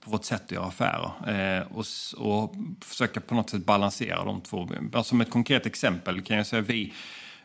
på 0.00 0.10
vårt 0.10 0.24
sätt 0.24 0.44
att 0.44 0.50
göra 0.50 0.66
affärer 0.66 1.58
eh, 1.58 1.66
och, 1.72 1.84
och 2.16 2.54
försöka 2.80 3.20
på 3.20 3.34
något 3.34 3.50
sätt 3.50 3.66
balansera 3.66 4.24
de 4.24 4.40
två. 4.40 4.68
Alltså 4.92 5.02
som 5.02 5.20
ett 5.20 5.30
konkret 5.30 5.66
exempel 5.66 6.22
kan 6.22 6.36
jag 6.36 6.46
säga 6.46 6.62
att 6.62 6.68
vi, 6.68 6.92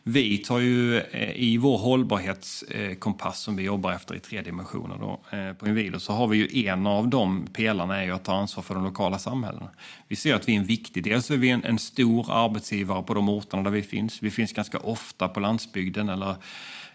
vi 0.06 0.38
tar 0.38 0.58
ju 0.58 0.98
eh, 0.98 1.36
i 1.36 1.56
vår 1.56 1.78
hållbarhetskompass 1.78 3.40
som 3.40 3.56
vi 3.56 3.62
jobbar 3.62 3.92
efter 3.92 4.14
i 4.14 4.20
tre 4.20 4.42
dimensioner 4.42 4.98
då, 4.98 5.36
eh, 5.36 5.52
på 5.52 5.68
Inwido 5.68 6.00
så 6.00 6.12
har 6.12 6.26
vi 6.26 6.36
ju 6.36 6.66
en 6.66 6.86
av 6.86 7.08
de 7.08 7.46
pelarna 7.46 8.00
är 8.00 8.04
ju 8.04 8.10
att 8.10 8.24
ta 8.24 8.34
ansvar 8.34 8.62
för 8.62 8.74
de 8.74 8.84
lokala 8.84 9.18
samhällena. 9.18 9.70
Vi 10.08 10.16
ser 10.16 10.34
att 10.34 10.48
vi 10.48 10.54
är 10.54 10.58
en 10.58 10.66
viktig 10.66 11.04
del, 11.04 11.12
är 11.12 11.36
vi 11.36 11.50
en, 11.50 11.64
en 11.64 11.78
stor 11.78 12.32
arbetsgivare 12.32 13.02
på 13.02 13.14
de 13.14 13.28
orterna 13.28 13.62
där 13.62 13.70
vi 13.70 13.82
finns. 13.82 14.22
Vi 14.22 14.30
finns 14.30 14.52
ganska 14.52 14.78
ofta 14.78 15.28
på 15.28 15.40
landsbygden 15.40 16.08
eller 16.08 16.34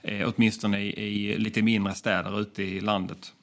eh, 0.02 0.30
åtminstone 0.36 0.80
i, 0.80 0.90
i 0.90 1.38
lite 1.38 1.62
mindre 1.62 1.96
städer 1.96 2.42
ute 2.42 2.64
i 2.64 2.82
landet. 2.82 3.34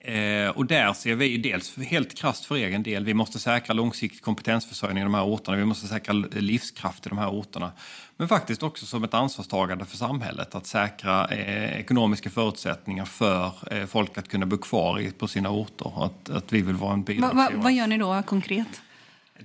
Eh, 0.00 0.48
och 0.48 0.66
där 0.66 0.92
ser 0.92 1.14
vi 1.14 1.36
dels 1.36 1.76
helt 1.76 2.14
krast 2.14 2.44
för 2.44 2.54
egen 2.54 2.82
del, 2.82 3.04
vi 3.04 3.14
måste 3.14 3.38
säkra 3.38 3.74
långsiktig 3.74 4.22
kompetensförsörjning 4.22 5.00
i 5.00 5.04
de 5.04 5.14
här 5.14 5.24
orterna, 5.24 5.56
vi 5.56 5.64
måste 5.64 5.86
säkra 5.86 6.12
livskraft 6.12 7.06
i 7.06 7.08
de 7.08 7.18
här 7.18 7.30
orterna. 7.30 7.72
Men 8.16 8.28
faktiskt 8.28 8.62
också 8.62 8.86
som 8.86 9.04
ett 9.04 9.14
ansvarstagande 9.14 9.84
för 9.84 9.96
samhället 9.96 10.54
att 10.54 10.66
säkra 10.66 11.26
eh, 11.28 11.80
ekonomiska 11.80 12.30
förutsättningar 12.30 13.04
för 13.04 13.52
eh, 13.70 13.86
folk 13.86 14.18
att 14.18 14.28
kunna 14.28 14.46
bo 14.46 14.58
kvar 14.58 15.00
i, 15.00 15.10
på 15.10 15.28
sina 15.28 15.50
orter. 15.50 16.04
Att, 16.04 16.30
att 16.30 16.52
vi 16.52 16.62
vill 16.62 16.76
vara 16.76 16.92
en 16.92 17.02
bidragsgivare. 17.02 17.48
Va, 17.50 17.56
va, 17.56 17.62
vad 17.62 17.72
gör 17.72 17.86
ni 17.86 17.98
då 17.98 18.22
konkret? 18.26 18.82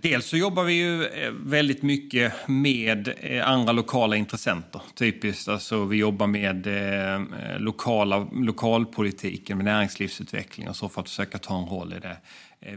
Dels 0.01 0.25
så 0.25 0.37
jobbar 0.37 0.63
vi 0.63 0.73
ju 0.73 1.05
eh, 1.05 1.31
väldigt 1.31 1.81
mycket 1.81 2.33
med 2.47 3.13
eh, 3.21 3.49
andra 3.49 3.71
lokala 3.71 4.15
intressenter. 4.15 4.81
Typiskt, 4.95 5.47
alltså 5.47 5.85
vi 5.85 5.97
jobbar 5.97 6.27
med 6.27 6.67
eh, 6.67 7.21
lokala, 7.59 8.27
lokalpolitiken, 8.31 9.57
med 9.57 9.65
näringslivsutveckling 9.65 10.69
och 10.69 10.75
så 10.75 10.89
för 10.89 11.01
att 11.01 11.09
försöka 11.09 11.37
ta 11.37 11.57
en 11.57 11.65
roll 11.65 11.93
i 11.93 11.99
det. 11.99 12.17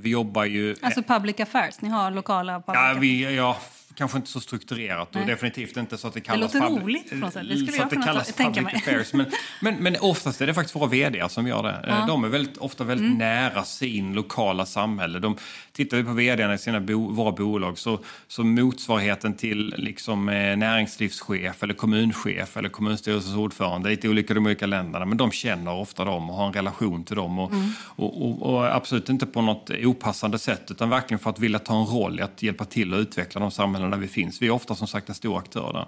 Vi 0.01 0.11
jobbar 0.11 0.45
ju... 0.45 0.77
Alltså 0.81 1.03
public 1.03 1.41
affairs, 1.41 1.81
ni 1.81 1.89
har 1.89 2.11
lokala 2.11 2.53
public 2.61 2.75
ja, 2.75 2.97
vi, 3.01 3.37
ja, 3.37 3.57
kanske 3.97 4.19
inte 4.19 4.31
så 4.31 4.41
strukturerat 4.41 5.09
Nej. 5.15 5.23
och 5.23 5.29
definitivt 5.29 5.77
inte 5.77 5.99
så 5.99 6.09
att 6.09 6.15
det 6.15 6.21
kallas... 6.21 6.53
Det 6.53 6.59
låter 6.59 6.83
roligt 6.83 7.11
på 7.11 7.17
något 7.17 7.33
sätt. 7.33 7.49
Det 7.49 7.57
skulle 7.57 7.77
jag 7.77 7.91
kunna 7.91 8.05
kallas 8.05 8.35
tänka 8.35 8.63
mig. 8.63 8.75
Affairs. 8.77 9.13
Men, 9.13 9.27
men, 9.61 9.75
men 9.75 9.97
oftast 10.01 10.41
är 10.41 10.47
det 10.47 10.55
faktiskt 10.55 10.77
våra 10.77 10.89
vd 10.89 11.29
som 11.29 11.47
gör 11.47 11.63
det. 11.63 11.85
Ja. 11.89 12.05
De 12.09 12.25
är 12.25 12.29
väldigt, 12.29 12.57
ofta 12.57 12.85
väldigt 12.85 13.07
mm. 13.07 13.19
nära 13.19 13.65
sin 13.65 14.13
lokala 14.13 14.67
samhälle. 14.67 15.19
De, 15.19 15.37
tittar 15.73 15.97
vi 15.97 16.05
på 16.05 16.13
vd 16.13 16.55
i 16.55 16.59
sina 16.59 16.81
bo, 16.81 17.13
våra 17.13 17.33
bolag 17.33 17.79
så, 17.79 18.01
så 18.29 18.45
motsvarigheten 18.45 19.35
till 19.35 19.75
liksom, 19.77 20.29
eh, 20.29 20.57
näringslivschef 20.57 21.63
eller 21.63 21.75
kommunchef 21.75 22.57
eller 22.57 22.69
kommunstyrelsens 22.69 23.37
ordförande, 23.37 23.89
lite 23.89 24.09
olika 24.09 24.33
i 24.33 24.35
de 24.35 24.47
olika 24.47 24.67
länderna, 24.67 25.05
men 25.05 25.19
de 25.19 25.31
känner 25.31 25.75
ofta 25.75 26.05
dem 26.05 26.31
och 26.31 26.37
har 26.37 26.47
en 26.47 26.53
relation 26.53 27.05
till 27.05 27.17
dem. 27.17 27.39
Och, 27.39 27.53
mm. 27.53 27.71
och, 27.81 28.27
och, 28.27 28.43
och, 28.43 28.75
absolut 28.77 29.09
inte 29.09 29.27
på 29.27 29.43
något 29.43 29.71
opassande 29.71 30.39
sätt 30.39 30.71
utan 30.71 30.91
verkligen 30.91 31.19
för 31.19 31.31
att 31.31 31.39
vilja 31.39 31.59
ta 31.59 31.81
en 31.81 31.87
roll 31.87 32.21
i 32.21 32.23
att 32.23 32.43
hjälpa 32.43 32.65
till 32.65 32.95
att 32.95 33.01
utveckla 33.01 33.41
de 33.41 33.51
samhällen 33.51 33.86
där 33.91 33.99
vi 33.99 34.09
finns. 34.09 34.43
Vi 34.43 34.47
är 34.47 34.51
ofta 34.51 34.75
som 34.75 34.89
sagt 34.89 35.09
en 35.09 35.15
stor 35.15 35.39
aktör 35.39 35.73
där. 35.73 35.87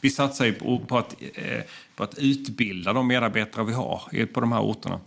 Vi 0.00 0.10
satsar 0.10 0.44
ju 0.44 0.52
på, 0.52 0.78
på, 0.78 0.98
att, 0.98 1.16
eh, 1.34 1.60
på 1.96 2.04
att 2.04 2.18
utbilda 2.18 2.92
de 2.92 3.06
medarbetare 3.06 3.64
vi 3.64 3.72
har 3.72 4.26
på 4.26 4.40
de 4.40 4.52
här 4.52 4.60
orterna. 4.60 5.00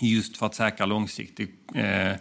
Just 0.00 0.36
för 0.36 0.46
att 0.46 0.54
säkra 0.54 0.86
långsiktig 0.86 1.48
eh, 1.74 2.12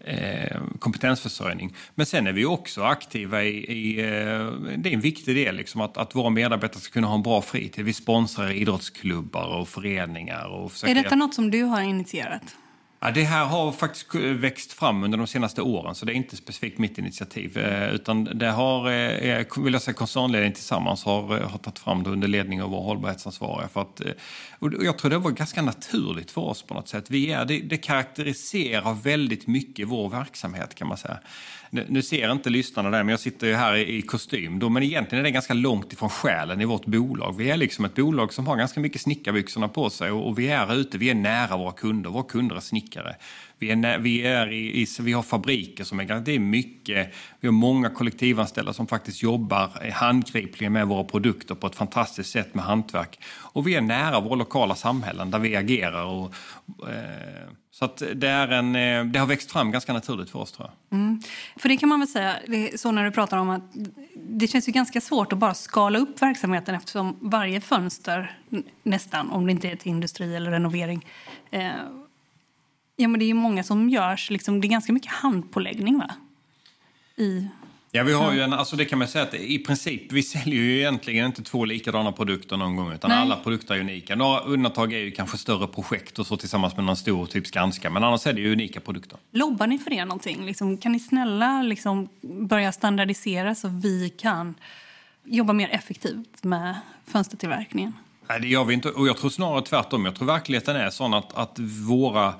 eh, 0.00 0.60
kompetensförsörjning. 0.78 1.74
Men 1.94 2.06
sen 2.06 2.26
är 2.26 2.32
vi 2.32 2.44
också 2.44 2.82
aktiva 2.82 3.44
i, 3.44 3.48
i 3.48 4.00
eh, 4.00 4.06
det 4.76 4.88
är 4.88 4.94
en 4.94 5.00
viktig 5.00 5.36
del, 5.36 5.56
liksom, 5.56 5.80
att, 5.80 5.96
att 5.96 6.14
våra 6.14 6.30
medarbetare 6.30 6.80
ska 6.80 6.92
kunna 6.92 7.06
ha 7.06 7.14
en 7.14 7.22
bra 7.22 7.42
fritid. 7.42 7.84
Vi 7.84 7.92
sponsrar 7.92 8.50
idrottsklubbar 8.50 9.46
och 9.46 9.68
föreningar. 9.68 10.46
Och 10.46 10.72
är 10.86 10.94
detta 10.94 11.14
något 11.14 11.34
som 11.34 11.50
du 11.50 11.62
har 11.62 11.80
initierat? 11.80 12.56
Ja, 13.00 13.10
det 13.10 13.22
här 13.22 13.44
har 13.44 13.72
faktiskt 13.72 14.14
växt 14.14 14.72
fram 14.72 15.04
under 15.04 15.18
de 15.18 15.26
senaste 15.26 15.62
åren, 15.62 15.94
så 15.94 16.06
det 16.06 16.12
är 16.12 16.14
inte 16.14 16.36
specifikt 16.36 16.78
mitt 16.78 16.98
initiativ. 16.98 17.58
Eh, 17.58 17.94
utan 17.94 18.24
det 18.24 18.50
har, 18.50 18.90
eh, 18.90 19.46
vill 19.56 19.72
jag 19.72 19.82
säga, 19.82 19.94
koncernledningen 19.94 20.54
tillsammans 20.54 21.04
har, 21.04 21.36
eh, 21.36 21.50
har 21.50 21.58
tagit 21.58 21.78
fram 21.78 22.02
det 22.02 22.10
under 22.10 22.28
ledning 22.28 22.62
av 22.62 22.70
vår 22.70 22.82
hållbarhetsansvariga. 22.82 23.68
För 23.68 23.80
att, 23.80 24.00
och 24.58 24.72
jag 24.84 24.98
tror 24.98 25.10
det 25.10 25.18
var 25.18 25.30
ganska 25.30 25.62
naturligt 25.62 26.30
för 26.30 26.40
oss 26.40 26.62
på 26.62 26.74
något 26.74 26.88
sätt. 26.88 27.10
Vi 27.10 27.32
är, 27.32 27.44
det, 27.44 27.60
det 27.60 27.76
karaktäriserar 27.76 28.94
väldigt 28.94 29.46
mycket 29.46 29.88
vår 29.88 30.08
verksamhet 30.08 30.74
kan 30.74 30.88
man 30.88 30.96
säga. 30.96 31.18
Nu 31.70 32.02
ser 32.02 32.32
inte 32.32 32.50
lyssnarna 32.50 32.90
det, 32.90 32.96
men 32.96 33.08
jag 33.08 33.20
sitter 33.20 33.46
ju 33.46 33.54
här 33.54 33.76
i, 33.76 34.02
kostym. 34.02 34.58
Då, 34.58 34.68
men 34.68 34.82
egentligen 34.82 35.20
är 35.20 35.24
det 35.24 35.30
ganska 35.30 35.54
långt 35.54 35.92
ifrån 35.92 36.10
själen 36.10 36.60
i 36.60 36.64
vårt 36.64 36.86
bolag. 36.86 37.36
Vi 37.36 37.50
är 37.50 37.56
liksom 37.56 37.84
ett 37.84 37.94
bolag 37.94 38.32
som 38.32 38.46
har 38.46 38.56
ganska 38.56 38.80
mycket 38.80 39.00
snickarbyxorna 39.00 39.68
på 39.68 39.90
sig 39.90 40.10
och, 40.10 40.28
och 40.28 40.38
vi 40.38 40.48
är 40.48 40.74
ute, 40.74 40.98
vi 40.98 41.10
är 41.10 41.14
nära 41.14 41.56
våra 41.56 41.72
kunder. 41.72 42.10
Våra 42.10 42.24
kunder 42.24 42.56
är 42.56 42.60
snickare. 42.60 43.16
Vi, 43.58 43.70
är, 43.70 43.98
vi, 43.98 44.22
är 44.22 44.52
i, 44.52 44.82
i, 44.82 44.86
vi 45.00 45.12
har 45.12 45.22
fabriker 45.22 45.84
som 45.84 46.00
är... 46.00 46.20
Det 46.20 46.32
är 46.32 46.38
mycket. 46.38 47.14
Vi 47.40 47.48
har 47.48 47.52
många 47.52 47.90
kollektivanställda 47.90 48.72
som 48.72 48.86
faktiskt 48.86 49.22
jobbar 49.22 49.90
handgripligen 49.92 50.72
med 50.72 50.86
våra 50.86 51.04
produkter 51.04 51.54
på 51.54 51.66
ett 51.66 51.76
fantastiskt 51.76 52.30
sätt 52.30 52.54
med 52.54 52.64
hantverk. 52.64 53.20
Och 53.26 53.66
vi 53.66 53.74
är 53.74 53.80
nära 53.80 54.20
våra 54.20 54.34
lokala 54.34 54.74
samhällen 54.74 55.30
där 55.30 55.38
vi 55.38 55.56
agerar. 55.56 56.04
Och, 56.04 56.34
eh, 56.88 57.50
så 57.70 57.84
att 57.84 58.02
det, 58.14 58.28
är 58.28 58.48
en, 58.48 58.76
eh, 58.76 59.04
det 59.04 59.18
har 59.18 59.26
växt 59.26 59.52
fram 59.52 59.70
ganska 59.70 59.92
naturligt 59.92 60.30
för 60.30 60.38
oss 60.38 60.52
tror 60.52 60.70
jag. 60.70 60.98
Mm. 60.98 61.20
För 61.56 61.68
det 61.68 61.76
kan 61.76 61.88
man 61.88 62.00
väl 62.00 62.08
säga, 62.08 62.36
så 62.76 62.92
när 62.92 63.04
du 63.04 63.10
pratar 63.10 63.38
om 63.38 63.50
att 63.50 63.62
det 64.14 64.46
känns 64.48 64.68
ju 64.68 64.72
ganska 64.72 65.00
svårt 65.00 65.32
att 65.32 65.38
bara 65.38 65.54
skala 65.54 65.98
upp 65.98 66.22
verksamheten 66.22 66.74
eftersom 66.74 67.16
varje 67.20 67.60
fönster 67.60 68.38
nästan, 68.82 69.30
om 69.30 69.46
det 69.46 69.52
inte 69.52 69.68
är 69.68 69.76
till 69.76 69.90
industri 69.90 70.36
eller 70.36 70.50
renovering, 70.50 71.06
eh, 71.50 71.70
Ja, 73.00 73.08
men 73.08 73.18
det 73.18 73.24
är 73.24 73.26
ju 73.26 73.34
många 73.34 73.62
som 73.62 73.90
görs. 73.90 74.30
Liksom, 74.30 74.60
det 74.60 74.66
är 74.66 74.68
ganska 74.68 74.92
mycket 74.92 75.12
handpåläggning, 75.12 75.98
va? 75.98 76.10
I... 77.16 77.48
Ja, 77.92 78.02
vi 78.02 78.12
har 78.12 78.32
ju 78.32 78.40
en, 78.40 78.52
alltså 78.52 78.76
det 78.76 78.84
kan 78.84 78.98
man 78.98 79.08
säga 79.08 79.24
att 79.24 79.34
i 79.34 79.58
princip, 79.58 80.12
vi 80.12 80.22
säljer 80.22 80.62
ju 80.62 80.78
egentligen 80.78 81.26
inte 81.26 81.42
två 81.42 81.64
likadana 81.64 82.12
produkter 82.12 82.56
någon 82.56 82.76
gång 82.76 82.92
utan 82.92 83.10
Nej. 83.10 83.18
alla 83.18 83.36
produkter 83.36 83.74
är 83.74 83.80
unika. 83.80 84.16
Några 84.16 84.40
undantag 84.40 84.92
är 84.92 84.98
ju 84.98 85.10
kanske 85.10 85.38
större 85.38 85.66
projekt 85.66 86.18
och 86.18 86.26
så 86.26 86.36
tillsammans 86.36 86.76
med 86.76 86.84
någon 86.84 86.96
stor 86.96 87.26
typ 87.26 87.46
Skanska, 87.46 87.90
men 87.90 88.04
annars 88.04 88.26
är 88.26 88.32
det 88.32 88.40
ju 88.40 88.52
unika 88.52 88.80
produkter. 88.80 89.18
Lobbar 89.32 89.66
ni 89.66 89.78
för 89.78 89.90
det 89.90 90.04
någonting? 90.04 90.46
Liksom, 90.46 90.78
kan 90.78 90.92
ni 90.92 91.00
snälla 91.00 91.62
liksom 91.62 92.08
börja 92.22 92.72
standardisera 92.72 93.54
så 93.54 93.68
vi 93.68 94.10
kan 94.10 94.54
jobba 95.24 95.52
mer 95.52 95.68
effektivt 95.68 96.44
med 96.44 96.74
fönstertillverkningen? 97.06 97.92
Nej, 98.28 98.40
det 98.40 98.48
gör 98.48 98.64
vi 98.64 98.74
inte. 98.74 98.90
Och 98.90 99.08
jag 99.08 99.16
tror 99.16 99.30
snarare 99.30 99.62
tvärtom. 99.62 100.04
Jag 100.04 100.14
tror 100.14 100.26
verkligheten 100.26 100.76
är 100.76 100.90
sån 100.90 101.14
att, 101.14 101.34
att 101.34 101.58
våra, 101.88 102.34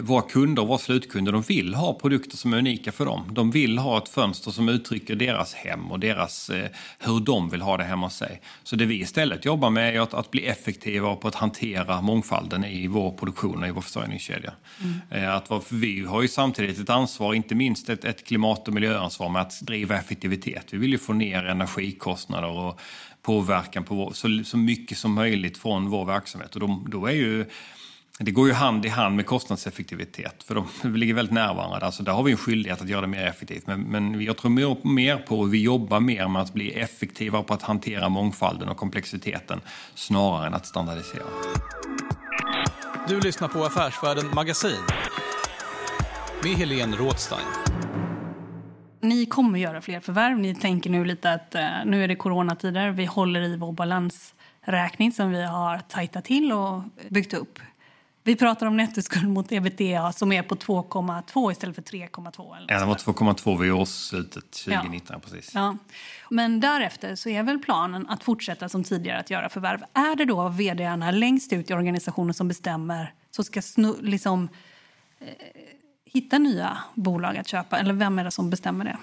våra 0.00 0.22
kunder 0.22 0.64
våra 0.64 0.78
slutkunder 0.78 1.32
de 1.32 1.42
vill 1.42 1.74
ha 1.74 1.94
produkter 1.94 2.36
som 2.36 2.52
är 2.52 2.58
unika 2.58 2.92
för 2.92 3.04
dem. 3.04 3.28
De 3.30 3.50
vill 3.50 3.78
ha 3.78 3.98
ett 3.98 4.08
fönster 4.08 4.50
som 4.50 4.68
uttrycker 4.68 5.14
deras 5.14 5.54
hem 5.54 5.90
och 5.90 6.00
deras, 6.00 6.50
eh, 6.50 6.70
hur 6.98 7.20
de 7.20 7.50
vill 7.50 7.62
ha 7.62 7.76
det 7.76 7.84
hemma 7.84 8.06
hos 8.06 8.14
sig. 8.16 8.40
Så 8.62 8.76
det 8.76 8.84
vi 8.84 9.00
istället 9.00 9.44
jobbar 9.44 9.70
med 9.70 9.96
är 9.96 10.00
att, 10.00 10.14
att 10.14 10.30
bli 10.30 10.46
effektiva 10.46 11.16
på 11.16 11.28
att 11.28 11.34
hantera 11.34 12.00
mångfalden 12.00 12.64
i 12.64 12.86
vår 12.86 13.10
produktion 13.10 13.62
och 13.62 13.68
i 13.68 13.70
vår 13.70 13.80
försörjningskedja. 13.80 14.52
Eh, 15.10 15.34
Att, 15.34 15.72
vi 15.72 16.04
har 16.04 16.22
ju 16.22 16.28
samtidigt 16.28 16.78
ett 16.78 16.90
ansvar, 16.90 17.34
inte 17.34 17.54
minst 17.54 17.88
ett, 17.88 18.04
ett 18.04 18.26
klimat 18.26 18.68
och 18.68 18.74
miljöansvar 18.74 19.28
med 19.28 19.42
att 19.42 19.60
driva 19.60 19.98
effektivitet. 19.98 20.66
Vi 20.70 20.78
vill 20.78 20.90
ju 20.90 20.98
få 20.98 21.12
ner 21.12 21.44
energikostnader 21.46 22.48
och 22.48 22.80
påverkan 23.22 23.84
på 23.84 23.94
vår, 23.94 24.12
så, 24.12 24.44
så 24.44 24.56
mycket 24.56 24.98
som 24.98 25.14
möjligt 25.14 25.58
från 25.58 25.90
vår 25.90 26.04
verksamhet. 26.04 26.54
Och 26.54 26.60
då, 26.60 26.84
då 26.88 27.06
är 27.06 27.12
ju, 27.12 27.46
det 28.24 28.30
går 28.30 28.46
ju 28.48 28.52
hand 28.52 28.84
i 28.84 28.88
hand 28.88 29.16
med 29.16 29.26
kostnadseffektivitet, 29.26 30.42
för 30.42 30.54
de 30.54 30.68
ligger 30.96 31.14
väldigt 31.14 31.34
nära 31.34 31.54
varandra. 31.54 31.78
Alltså 31.78 32.02
där 32.02 32.12
har 32.12 32.22
vi 32.22 32.32
en 32.32 32.38
skyldighet 32.38 32.82
att 32.82 32.88
göra 32.88 33.00
det 33.00 33.06
mer 33.06 33.26
effektivt. 33.26 33.66
Men, 33.66 33.80
men 33.80 34.20
jag 34.22 34.36
tror 34.36 34.50
mer, 34.50 34.76
mer 34.88 35.16
på, 35.16 35.38
och 35.40 35.54
vi 35.54 35.62
jobbar 35.62 36.00
mer 36.00 36.28
med 36.28 36.42
att 36.42 36.52
bli 36.52 36.72
effektiva 36.72 37.42
på 37.42 37.54
att 37.54 37.62
hantera 37.62 38.08
mångfalden 38.08 38.68
och 38.68 38.76
komplexiteten 38.76 39.60
snarare 39.94 40.46
än 40.46 40.54
att 40.54 40.66
standardisera. 40.66 41.22
Du 43.08 43.20
lyssnar 43.20 43.48
på 43.48 43.64
Affärsvärlden 43.64 44.30
Magasin 44.34 44.80
med 46.42 46.52
Helene 46.52 46.96
Rådstein. 46.96 47.46
Ni 49.00 49.26
kommer 49.26 49.58
göra 49.58 49.80
fler 49.80 50.00
förvärv. 50.00 50.38
Ni 50.38 50.54
tänker 50.54 50.90
nu 50.90 51.04
lite 51.04 51.32
att 51.32 51.54
eh, 51.54 51.68
nu 51.84 52.04
är 52.04 52.08
det 52.08 52.16
coronatider. 52.16 52.90
Vi 52.90 53.04
håller 53.04 53.40
i 53.40 53.56
vår 53.56 53.72
balansräkning 53.72 55.12
som 55.12 55.30
vi 55.30 55.42
har 55.42 55.78
tajtat 55.78 56.24
till 56.24 56.52
och 56.52 56.82
byggt 57.08 57.34
upp. 57.34 57.58
Vi 58.24 58.36
pratar 58.36 58.66
om 58.66 58.76
nettoskuld 58.76 59.28
mot 59.28 59.52
ebitda 59.52 60.12
som 60.12 60.32
är 60.32 60.42
på 60.42 60.54
2,2 60.54 61.52
istället 61.52 61.74
för 61.76 61.82
3,2. 61.82 62.56
eller 62.56 62.72
Ja, 62.72 62.80
det 62.80 62.86
var 62.86 62.92
något 63.06 63.44
2,2 63.44 63.60
vid 63.60 63.72
årsslutet 63.72 64.50
2019. 64.50 65.20
Precis. 65.20 65.54
Ja. 65.54 65.76
Men 66.30 66.60
därefter 66.60 67.14
så 67.14 67.28
är 67.28 67.42
väl 67.42 67.58
planen 67.58 68.08
att 68.08 68.24
fortsätta 68.24 68.68
som 68.68 68.84
tidigare 68.84 69.20
att 69.20 69.30
göra 69.30 69.48
förvärv. 69.48 69.84
Är 69.92 70.16
det 70.16 70.24
då 70.24 70.48
vdarna 70.48 71.10
längst 71.10 71.52
ut 71.52 71.70
i 71.70 71.74
organisationen 71.74 72.34
som 72.34 72.48
bestämmer, 72.48 73.14
som 73.30 73.44
ska 73.44 73.62
snu, 73.62 73.94
liksom, 74.00 74.48
eh, 75.20 75.26
hitta 76.04 76.38
nya 76.38 76.78
bolag 76.94 77.36
att 77.36 77.48
köpa? 77.48 77.78
Eller 77.78 77.94
vem 77.94 78.18
är 78.18 78.24
det 78.24 78.30
som 78.30 78.50
bestämmer 78.50 78.84
det? 78.84 78.96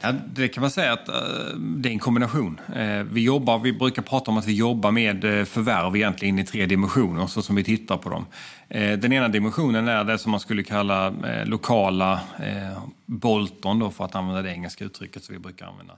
Ja, 0.00 0.12
det 0.34 0.48
kan 0.48 0.60
man 0.60 0.70
säga 0.70 0.92
att 0.92 1.08
eh, 1.08 1.14
det 1.56 1.88
är 1.88 1.92
en 1.92 1.98
kombination. 1.98 2.60
Eh, 2.74 3.02
vi, 3.02 3.24
jobbar, 3.24 3.58
vi 3.58 3.72
brukar 3.72 4.02
prata 4.02 4.30
om 4.30 4.38
att 4.38 4.46
vi 4.46 4.54
jobbar 4.54 4.90
med 4.90 5.24
eh, 5.24 5.44
förvärv 5.44 5.96
egentligen 5.96 6.38
i 6.38 6.44
tre 6.44 6.66
dimensioner 6.66 7.26
så 7.26 7.42
som 7.42 7.56
vi 7.56 7.64
tittar 7.64 7.96
på 7.96 8.08
dem. 8.08 8.26
Den 8.68 9.12
ena 9.12 9.28
dimensionen 9.28 9.88
är 9.88 10.04
det 10.04 10.18
som 10.18 10.30
man 10.30 10.40
skulle 10.40 10.62
kalla 10.62 11.14
lokala 11.44 12.20
bolton 13.06 13.78
då, 13.78 13.90
för 13.90 14.04
att 14.04 14.14
använda 14.14 14.42
det 14.42 14.50
engelska 14.50 14.84
uttrycket 14.84 15.24
som 15.24 15.34
vi 15.34 15.38
brukar 15.38 15.66
använda. 15.66 15.94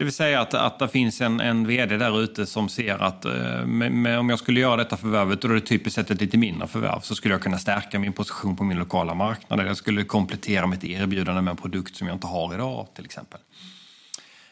Det 0.00 0.04
vill 0.04 0.12
säga 0.12 0.40
att, 0.40 0.54
att 0.54 0.78
det 0.78 0.88
finns 0.88 1.20
en, 1.20 1.40
en 1.40 1.66
vd 1.66 1.96
där 1.96 2.22
ute 2.22 2.46
som 2.46 2.68
ser 2.68 3.02
att 3.02 3.24
eh, 3.24 3.66
med, 3.66 3.92
med, 3.92 4.18
om 4.18 4.30
jag 4.30 4.38
skulle 4.38 4.60
göra 4.60 4.76
detta 4.76 4.96
förvärvet, 4.96 5.44
och 5.44 5.50
då 5.50 5.56
är 5.56 5.60
det 5.60 5.66
typiskt 5.66 5.94
sett 5.94 6.10
ett 6.10 6.20
lite 6.20 6.38
mindre 6.38 6.68
förvärv, 6.68 7.00
så 7.00 7.14
skulle 7.14 7.34
jag 7.34 7.42
kunna 7.42 7.58
stärka 7.58 7.98
min 7.98 8.12
position 8.12 8.56
på 8.56 8.64
min 8.64 8.78
lokala 8.78 9.14
marknad. 9.14 9.66
Jag 9.66 9.76
skulle 9.76 10.04
komplettera 10.04 10.66
mitt 10.66 10.84
erbjudande 10.84 11.42
med 11.42 11.50
en 11.50 11.56
produkt 11.56 11.96
som 11.96 12.06
jag 12.06 12.16
inte 12.16 12.26
har 12.26 12.54
idag 12.54 12.86
till 12.94 13.04
exempel. 13.04 13.40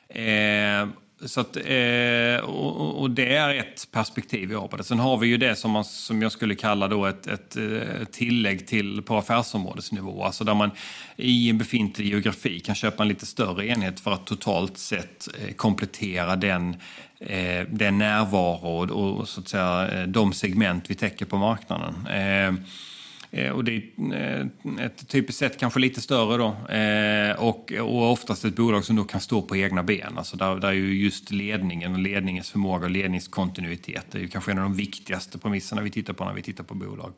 Eh, 0.09 0.88
så 1.26 1.40
att, 1.40 1.56
eh, 1.56 2.44
och, 2.44 3.00
och 3.00 3.10
det 3.10 3.36
är 3.36 3.54
ett 3.54 3.88
perspektiv 3.92 4.48
vi 4.48 4.54
har 4.54 4.68
på 4.68 4.76
det. 4.76 4.84
Sen 4.84 4.98
har 4.98 5.16
vi 5.16 5.26
ju 5.26 5.36
det 5.36 5.56
som, 5.56 5.70
man, 5.70 5.84
som 5.84 6.22
jag 6.22 6.32
skulle 6.32 6.54
kalla 6.54 6.88
då 6.88 7.06
ett, 7.06 7.26
ett, 7.26 7.56
eh, 7.56 8.04
tillägg 8.12 8.66
till 8.66 9.02
på 9.02 9.16
affärsområdesnivå. 9.16 10.24
Alltså 10.24 10.44
där 10.44 10.54
man 10.54 10.70
i 11.16 11.50
en 11.50 11.58
befintlig 11.58 12.06
geografi 12.06 12.60
kan 12.60 12.74
köpa 12.74 13.02
en 13.02 13.08
lite 13.08 13.26
större 13.26 13.66
enhet 13.66 14.00
för 14.00 14.12
att 14.12 14.26
totalt 14.26 14.78
sett 14.78 15.28
eh, 15.40 15.54
komplettera 15.54 16.36
den, 16.36 16.76
eh, 17.20 17.66
den 17.70 17.98
närvaro 17.98 18.92
och, 18.92 19.18
och 19.18 19.28
så 19.28 19.40
att 19.40 19.48
säga, 19.48 19.88
eh, 19.88 20.06
de 20.06 20.32
segment 20.32 20.90
vi 20.90 20.94
täcker 20.94 21.26
på 21.26 21.36
marknaden. 21.36 22.06
Eh, 22.06 22.64
Eh, 23.30 23.50
och 23.50 23.64
det 23.64 23.72
är 23.72 23.82
eh, 24.12 24.84
ett 24.86 25.08
typiskt 25.08 25.38
sett 25.38 25.58
kanske 25.58 25.80
lite 25.80 26.00
större 26.00 26.36
då. 26.36 26.74
Eh, 26.74 27.44
och, 27.44 27.72
och 27.72 28.12
oftast 28.12 28.44
ett 28.44 28.56
bolag 28.56 28.84
som 28.84 28.96
då 28.96 29.04
kan 29.04 29.20
stå 29.20 29.42
på 29.42 29.56
egna 29.56 29.82
ben. 29.82 30.18
Alltså 30.18 30.36
där, 30.36 30.56
där 30.56 30.68
är 30.68 30.72
ju 30.72 31.02
just 31.02 31.30
ledningen 31.30 31.92
och 31.92 31.98
ledningens 31.98 32.50
förmåga 32.50 32.84
och 32.84 32.90
ledningskontinuitet 32.90 34.06
det 34.10 34.18
är 34.18 34.22
ju 34.22 34.28
kanske 34.28 34.50
en 34.50 34.58
av 34.58 34.64
de 34.64 34.74
viktigaste 34.74 35.38
premisserna 35.38 35.82
vi 35.82 35.90
tittar 35.90 36.12
på 36.12 36.24
när 36.24 36.32
vi 36.32 36.42
tittar 36.42 36.64
på 36.64 36.74
bolag. 36.74 37.12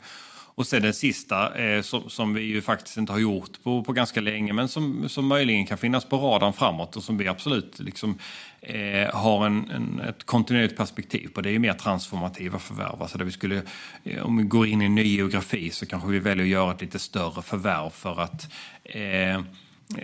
Och 0.61 0.67
sen 0.67 0.83
den 0.83 0.95
sista, 0.95 1.59
eh, 1.59 1.83
som, 1.83 2.11
som 2.11 2.35
vi 2.35 2.43
ju 2.43 2.63
faktiskt 2.63 2.97
inte 2.97 3.13
har 3.13 3.19
gjort 3.19 3.63
på, 3.63 3.85
på 3.85 3.93
ganska 3.93 4.21
länge, 4.21 4.53
men 4.53 4.69
som, 4.69 5.09
som 5.09 5.27
möjligen 5.27 5.67
kan 5.67 5.79
finnas 5.79 6.05
på 6.05 6.17
radarn 6.17 6.53
framåt 6.53 6.97
och 6.97 7.03
som 7.03 7.19
vi 7.19 7.29
absolut 7.29 7.79
liksom, 7.79 8.19
eh, 8.61 9.15
har 9.15 9.47
en, 9.47 9.71
en, 9.71 10.01
ett 10.01 10.25
kontinuerligt 10.25 10.77
perspektiv 10.77 11.29
på. 11.29 11.41
Det 11.41 11.49
är 11.49 11.53
ju 11.53 11.59
mer 11.59 11.73
transformativa 11.73 12.59
förvärv. 12.59 13.03
Alltså 13.03 13.19
där 13.19 13.25
vi 13.25 13.31
skulle, 13.31 13.63
eh, 14.05 14.23
om 14.23 14.37
vi 14.37 14.43
går 14.43 14.67
in 14.67 14.83
i 14.83 14.85
en 14.85 14.95
ny 14.95 15.17
geografi 15.17 15.71
så 15.71 15.87
kanske 15.87 16.09
vi 16.09 16.19
väljer 16.19 16.45
att 16.45 16.51
göra 16.51 16.73
ett 16.73 16.81
lite 16.81 16.99
större 16.99 17.43
förvärv 17.43 17.91
för 17.91 18.21
att 18.21 18.53
eh, 18.85 19.41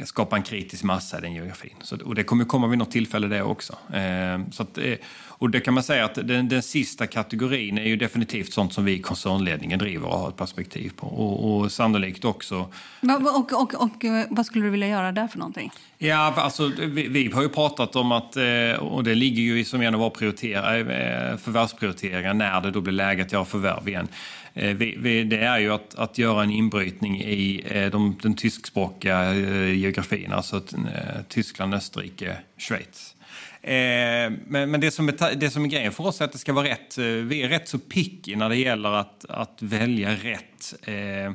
skapa 0.04 0.36
en 0.36 0.42
kritisk 0.42 0.82
massa 0.82 1.18
i 1.18 1.20
den 1.20 1.34
geografin. 1.34 1.74
Så, 1.82 1.96
och 2.04 2.14
det 2.14 2.24
kommer 2.24 2.44
komma 2.44 2.66
vid 2.66 2.78
något 2.78 2.90
tillfälle 2.90 3.28
det 3.28 3.42
också. 3.42 3.72
Eh, 3.94 4.40
så 4.52 4.62
att, 4.62 4.78
eh, 4.78 4.94
och 5.38 5.50
det 5.50 5.60
kan 5.60 5.74
man 5.74 5.82
säga 5.82 6.04
att 6.04 6.14
den, 6.14 6.48
den 6.48 6.62
sista 6.62 7.06
kategorin 7.06 7.78
är 7.78 7.84
ju 7.84 7.96
definitivt 7.96 8.52
sånt 8.52 8.72
som 8.72 8.84
vi 8.84 8.92
i 8.92 8.98
koncernledningen 8.98 9.78
driver 9.78 10.08
och 10.08 10.18
har 10.18 10.28
ett 10.28 10.36
perspektiv 10.36 10.92
på. 10.96 11.06
Och, 11.06 11.60
och 11.60 11.72
sannolikt 11.72 12.24
också 12.24 12.70
Och, 13.00 13.52
och, 13.52 13.74
och, 13.74 14.04
eh, 14.04 14.26
vad 14.30 14.46
skulle 14.46 14.64
du 14.64 14.70
vilja 14.70 14.88
göra 14.88 15.12
där 15.12 15.28
för 15.28 15.38
någonting? 15.38 15.70
Ja, 15.98 16.34
alltså, 16.36 16.72
vi, 16.78 17.08
vi 17.08 17.30
har 17.32 17.42
ju 17.42 17.48
pratat 17.48 17.96
om 17.96 18.12
att, 18.12 18.36
eh, 18.36 18.78
och 18.78 19.04
det 19.04 19.14
ligger 19.14 19.42
ju 19.42 19.64
som 19.64 19.80
en 19.80 19.94
av 19.94 20.00
våra 20.00 20.10
prioriteringar, 20.10 21.36
förvärvsprioriteringar 21.36 22.34
när 22.34 22.60
det 22.60 22.70
då 22.70 22.80
blir 22.80 22.92
läge 22.92 23.22
att 23.22 23.32
göra 23.32 23.44
förvärv 23.44 23.88
igen. 23.88 24.08
Eh, 24.56 24.74
vi, 24.76 24.94
vi, 24.98 25.24
det 25.24 25.38
är 25.38 25.58
ju 25.58 25.72
att, 25.72 25.94
att 25.94 26.18
göra 26.18 26.42
en 26.42 26.50
inbrytning 26.50 27.20
i 27.20 27.62
eh, 27.70 27.90
de, 27.90 28.18
den 28.22 28.34
tyskspråkiga 28.34 29.34
eh, 29.34 29.74
geografin, 29.74 30.32
alltså 30.32 30.56
eh, 30.56 31.22
Tyskland, 31.28 31.74
Österrike, 31.74 32.36
Schweiz. 32.58 33.14
Eh, 33.62 34.32
men 34.46 34.70
men 34.70 34.80
det, 34.80 34.90
som 34.90 35.08
är, 35.08 35.34
det 35.36 35.50
som 35.50 35.64
är 35.64 35.68
grejen 35.68 35.92
för 35.92 36.06
oss 36.06 36.20
är 36.20 36.24
att 36.24 36.32
det 36.32 36.38
ska 36.38 36.52
vara 36.52 36.68
rätt. 36.68 36.98
eh, 36.98 37.04
Vi 37.04 37.42
är 37.42 37.48
rätt 37.48 37.68
så 37.68 37.78
picky 37.78 38.36
när 38.36 38.48
det 38.48 38.56
gäller 38.56 38.92
att, 38.92 39.24
att 39.28 39.58
välja 39.62 40.10
rätt 40.10 40.74
eh, 40.82 41.26
eh, 41.26 41.32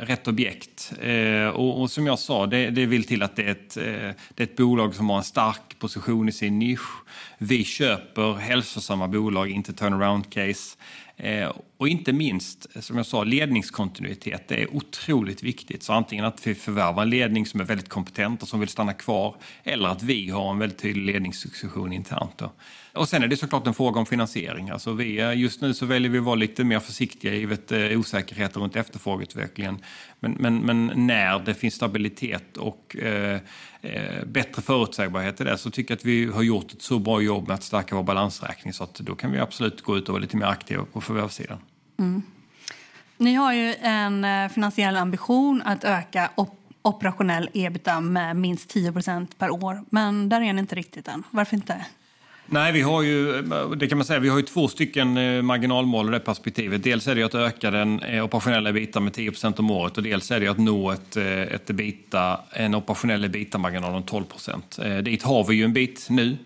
rätt 0.00 0.28
objekt. 0.28 0.92
Eh, 1.02 1.48
och, 1.48 1.80
och 1.80 1.90
som 1.90 2.06
jag 2.06 2.18
sa, 2.18 2.46
det, 2.46 2.70
det 2.70 2.86
vill 2.86 3.04
till 3.04 3.22
att 3.22 3.36
det 3.36 3.42
är, 3.42 3.50
ett, 3.50 3.76
eh, 3.76 4.10
det 4.34 4.42
är 4.42 4.46
ett 4.46 4.56
bolag 4.56 4.94
som 4.94 5.10
har 5.10 5.16
en 5.16 5.24
stark 5.24 5.78
position 5.78 6.28
i 6.28 6.32
sin 6.32 6.58
nisch. 6.58 7.02
Vi 7.38 7.64
köper 7.64 8.34
hälsosamma 8.34 9.08
bolag, 9.08 9.50
inte 9.50 9.72
turnaround-case. 9.72 10.76
Eh, 11.20 11.52
och 11.76 11.88
inte 11.88 12.12
minst, 12.12 12.66
eh, 12.74 12.80
som 12.80 12.96
jag 12.96 13.06
sa, 13.06 13.24
ledningskontinuitet. 13.24 14.48
Det 14.48 14.62
är 14.62 14.74
otroligt 14.74 15.42
viktigt. 15.42 15.82
Så 15.82 15.92
antingen 15.92 16.24
att 16.24 16.46
vi 16.46 16.54
förvärvar 16.54 17.02
en 17.02 17.10
ledning 17.10 17.46
som 17.46 17.60
är 17.60 17.64
väldigt 17.64 17.88
kompetent 17.88 18.42
och 18.42 18.48
som 18.48 18.60
vill 18.60 18.68
stanna 18.68 18.92
kvar, 18.92 19.36
eller 19.64 19.88
att 19.88 20.02
vi 20.02 20.30
har 20.30 20.50
en 20.50 20.58
väldigt 20.58 20.78
tydlig 20.78 21.12
ledningssuccession 21.12 21.92
internt. 21.92 22.38
Då. 22.38 22.52
Och 22.98 23.08
sen 23.08 23.22
är 23.22 23.28
det 23.28 23.36
såklart 23.36 23.66
en 23.66 23.74
fråga 23.74 24.00
om 24.00 24.06
finansiering. 24.06 24.70
Alltså 24.70 24.92
vi, 24.92 25.34
just 25.34 25.60
nu 25.60 25.74
så 25.74 25.86
väljer 25.86 26.10
vi 26.10 26.18
att 26.18 26.24
vara 26.24 26.34
lite 26.34 26.64
mer 26.64 26.80
försiktiga 26.80 27.34
givet 27.34 27.72
eh, 27.72 27.98
osäkerheter 27.98 28.60
runt 28.60 28.76
efterfrågeutvecklingen. 28.76 29.78
Men, 30.20 30.32
men, 30.32 30.58
men 30.58 31.06
när 31.06 31.38
det 31.38 31.54
finns 31.54 31.74
stabilitet 31.74 32.56
och 32.56 32.96
eh, 32.96 33.40
eh, 33.82 34.24
bättre 34.26 34.62
förutsägbarhet 34.62 35.40
i 35.40 35.44
det 35.44 35.58
så 35.58 35.70
tycker 35.70 35.92
jag 35.92 35.96
att 35.96 36.04
vi 36.04 36.26
har 36.26 36.42
gjort 36.42 36.72
ett 36.72 36.82
så 36.82 36.98
bra 36.98 37.20
jobb 37.20 37.48
med 37.48 37.54
att 37.54 37.62
stärka 37.62 37.96
vår 37.96 38.02
balansräkning 38.02 38.72
så 38.72 38.84
att 38.84 38.94
då 38.94 39.14
kan 39.14 39.32
vi 39.32 39.38
absolut 39.38 39.82
gå 39.82 39.96
ut 39.96 40.08
och 40.08 40.12
vara 40.12 40.22
lite 40.22 40.36
mer 40.36 40.46
aktiva 40.46 40.84
på 40.92 41.00
förvärvssidan. 41.00 41.58
Mm. 41.98 42.22
Ni 43.16 43.34
har 43.34 43.52
ju 43.52 43.74
en 43.80 44.24
eh, 44.24 44.48
finansiell 44.48 44.96
ambition 44.96 45.62
att 45.64 45.84
öka 45.84 46.30
op- 46.34 46.72
operationell 46.82 47.50
ebitda 47.54 48.00
med 48.00 48.36
minst 48.36 48.74
10% 48.74 49.26
per 49.38 49.50
år. 49.50 49.84
Men 49.90 50.28
där 50.28 50.40
är 50.40 50.52
ni 50.52 50.60
inte 50.60 50.74
riktigt 50.74 51.08
än. 51.08 51.22
Varför 51.30 51.56
inte? 51.56 51.86
Nej, 52.50 52.72
vi 52.72 52.82
har 52.82 53.02
ju, 53.02 53.42
det 53.76 53.88
kan 53.88 53.98
man 53.98 54.04
säga, 54.04 54.20
vi 54.20 54.28
har 54.28 54.36
ju 54.36 54.42
två 54.42 54.68
stycken 54.68 55.16
eh, 55.16 55.42
marginalmål 55.42 56.08
i 56.08 56.10
det 56.10 56.20
perspektivet. 56.20 56.82
Dels 56.82 57.08
är 57.08 57.14
det 57.14 57.22
att 57.22 57.34
öka 57.34 57.70
den 57.70 58.00
eh, 58.00 58.24
operationella 58.24 58.70
ebita 58.70 59.00
med 59.00 59.12
10% 59.12 59.58
om 59.58 59.70
året 59.70 59.96
och 59.96 60.02
dels 60.02 60.30
är 60.30 60.40
det 60.40 60.48
att 60.48 60.58
nå 60.58 60.90
ett, 60.90 61.16
eh, 61.16 61.42
ett 61.42 61.70
ebita, 61.70 62.40
en 62.52 62.74
operationell 62.74 63.24
ebita-marginal 63.24 63.94
om 63.94 64.02
12% 64.02 65.02
Dit 65.02 65.22
har 65.22 65.44
vi 65.44 65.54
ju 65.54 65.64
en 65.64 65.72
bit 65.72 66.06
nu, 66.10 66.36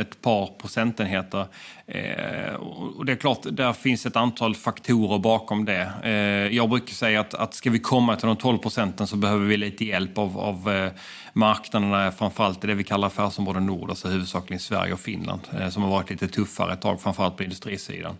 ett 0.00 0.22
par 0.22 0.60
procentenheter. 0.60 1.46
Eh, 1.90 2.54
och 2.54 3.04
det 3.04 3.12
är 3.12 3.16
klart, 3.16 3.38
där 3.42 3.72
finns 3.72 4.06
ett 4.06 4.16
antal 4.16 4.54
faktorer 4.54 5.18
bakom 5.18 5.64
det. 5.64 5.92
Eh, 6.02 6.56
jag 6.56 6.68
brukar 6.68 6.92
säga 6.92 7.20
att, 7.20 7.34
att 7.34 7.54
ska 7.54 7.70
vi 7.70 7.78
komma 7.78 8.16
till 8.16 8.26
de 8.26 8.36
12 8.36 8.58
procenten 8.58 9.06
så 9.06 9.16
behöver 9.16 9.46
vi 9.46 9.56
lite 9.56 9.84
hjälp 9.84 10.18
av, 10.18 10.38
av 10.38 10.70
eh, 10.70 10.92
marknaderna, 11.32 12.12
framförallt 12.12 12.64
i 12.64 12.66
det 12.66 12.74
vi 12.74 12.84
kallar 12.84 13.06
affärsområde 13.06 13.60
Nord, 13.60 13.90
alltså 13.90 14.08
huvudsakligen 14.08 14.60
Sverige 14.60 14.92
och 14.92 15.00
Finland, 15.00 15.40
eh, 15.60 15.68
som 15.68 15.82
har 15.82 15.90
varit 15.90 16.10
lite 16.10 16.28
tuffare 16.28 16.72
ett 16.72 16.80
tag, 16.80 17.00
framförallt 17.00 17.36
på 17.36 17.42
industrisidan. 17.42 18.16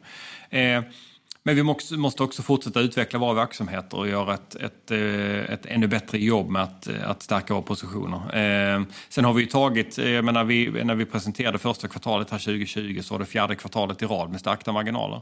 Eh, 1.49 1.55
men 1.55 1.55
vi 1.57 1.97
måste 1.97 2.23
också 2.23 2.43
fortsätta 2.43 2.81
utveckla 2.81 3.19
våra 3.19 3.35
verksamheter 3.35 3.99
och 3.99 4.09
göra 4.09 4.35
ett, 4.35 4.55
ett, 4.55 4.91
eh, 4.91 5.55
ett 5.55 5.67
ännu 5.67 5.87
bättre 5.87 6.19
jobb 6.19 6.51
med 6.51 6.63
att, 6.63 6.89
att 7.05 7.23
stärka 7.23 7.55
våra 7.55 7.63
positioner. 7.63 8.87
sen 9.09 9.25
har 9.25 9.33
vi 9.33 9.43
ju 9.43 9.49
tagit, 9.49 9.99
när 9.99 10.45
vi, 10.45 10.85
när 10.85 10.95
vi 10.95 11.05
presenterade 11.05 11.59
första 11.59 11.89
kvartalet 11.89 12.31
här 12.31 12.39
2020 12.39 13.01
så 13.03 13.15
var 13.15 13.19
det 13.19 13.27
fjärde 13.27 13.55
kvartalet 13.55 14.03
i 14.03 14.07
rad 14.07 14.31
med 14.31 14.41
stärkta 14.41 14.73
marginaler. 14.73 15.21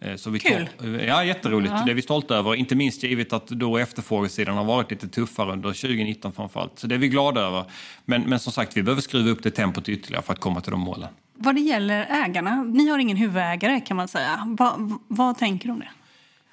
Eh, 0.00 0.16
så 0.16 0.30
vi 0.30 0.38
Kul! 0.38 0.68
Tar, 0.78 0.86
ja, 0.86 1.24
jätteroligt. 1.24 1.72
Ja. 1.76 1.82
Det 1.86 1.92
är 1.92 1.94
vi 1.94 2.02
stolta 2.02 2.36
över. 2.36 2.54
Inte 2.54 2.74
minst 2.74 3.02
givet 3.02 3.32
att 3.32 3.48
då 3.48 3.78
efterfrågesidan 3.78 4.56
har 4.56 4.64
varit 4.64 4.90
lite 4.90 5.08
tuffare 5.08 5.52
under 5.52 5.68
2019 5.68 6.32
framförallt. 6.32 6.78
Så 6.78 6.86
det 6.86 6.94
är 6.94 6.98
vi 6.98 7.08
glada 7.08 7.40
över. 7.40 7.64
Men, 8.04 8.22
men 8.22 8.38
som 8.38 8.52
sagt, 8.52 8.76
vi 8.76 8.82
behöver 8.82 9.02
skruva 9.02 9.30
upp 9.30 9.42
det 9.42 9.50
tempot 9.50 9.88
ytterligare 9.88 10.22
för 10.22 10.32
att 10.32 10.40
komma 10.40 10.60
till 10.60 10.70
de 10.70 10.80
målen. 10.80 11.08
Vad 11.42 11.54
det 11.54 11.60
gäller 11.60 12.06
ägarna, 12.10 12.62
ni 12.62 12.88
har 12.88 12.98
ingen 12.98 13.16
huvudägare 13.16 13.80
kan 13.80 13.96
man 13.96 14.08
säga. 14.08 14.56
Va, 14.58 14.76
vad 15.08 15.38
tänker 15.38 15.66
du 15.66 15.72
om 15.72 15.78
det? 15.78 15.88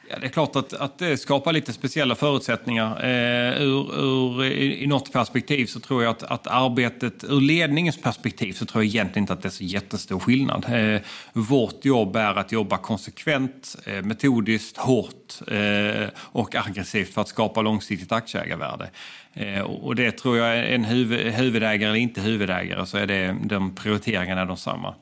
Ja, 0.10 0.20
det 0.20 0.26
är 0.26 0.30
klart 0.30 0.55
att, 0.55 0.74
att 0.74 0.99
det 0.99 1.18
skapar 1.18 1.53
lite 1.53 1.74
speciella 1.74 2.16
förutsättningar. 2.16 3.03
Eh, 3.03 3.62
ur, 3.62 3.99
ur, 3.99 4.43
i, 4.45 4.84
I 4.84 4.88
något 4.88 5.14
perspektiv 5.14 5.66
så 5.66 5.80
tror 5.80 6.03
jag 6.03 6.12
att, 6.12 6.24
att 6.24 6.47
arbetet, 6.47 7.24
ur 7.24 7.41
ledningens 7.41 8.01
perspektiv 8.01 8.53
så 8.53 8.66
tror 8.66 8.84
jag 8.84 8.88
egentligen 8.89 9.24
inte 9.24 9.34
att 9.34 9.41
det 9.41 9.47
är 9.47 9.51
så 9.51 9.64
jättestor 9.64 10.20
skillnad. 10.20 10.66
Eh, 10.70 11.01
vårt 11.34 11.86
jobb 11.86 12.16
är 12.16 12.36
att 12.36 12.51
jobba 12.51 12.78
konsekvent, 12.78 13.76
eh, 13.86 14.01
metodiskt, 14.01 14.78
hårt 14.78 15.34
eh, 15.47 16.10
och 16.20 16.55
aggressivt 16.55 17.14
för 17.14 17.22
att 17.22 17.28
skapa 17.28 17.62
långsiktigt 17.62 18.12
aktieägarvärde. 18.12 18.89
Eh, 19.34 19.62
och 19.62 19.95
det 19.95 20.12
tror 20.12 20.38
jag 20.38 20.74
en 20.74 20.86
huvud, 20.86 21.34
huvudägare 21.34 21.89
eller 21.89 21.99
inte 21.99 22.22
huvudägare 22.22 22.86
så 22.86 22.97
är 22.97 23.08
det, 23.08 23.36
de 23.43 23.76
prioriteringarna 23.76 24.41
är 24.41 24.45
de 24.45 24.58
samma. 24.58 24.95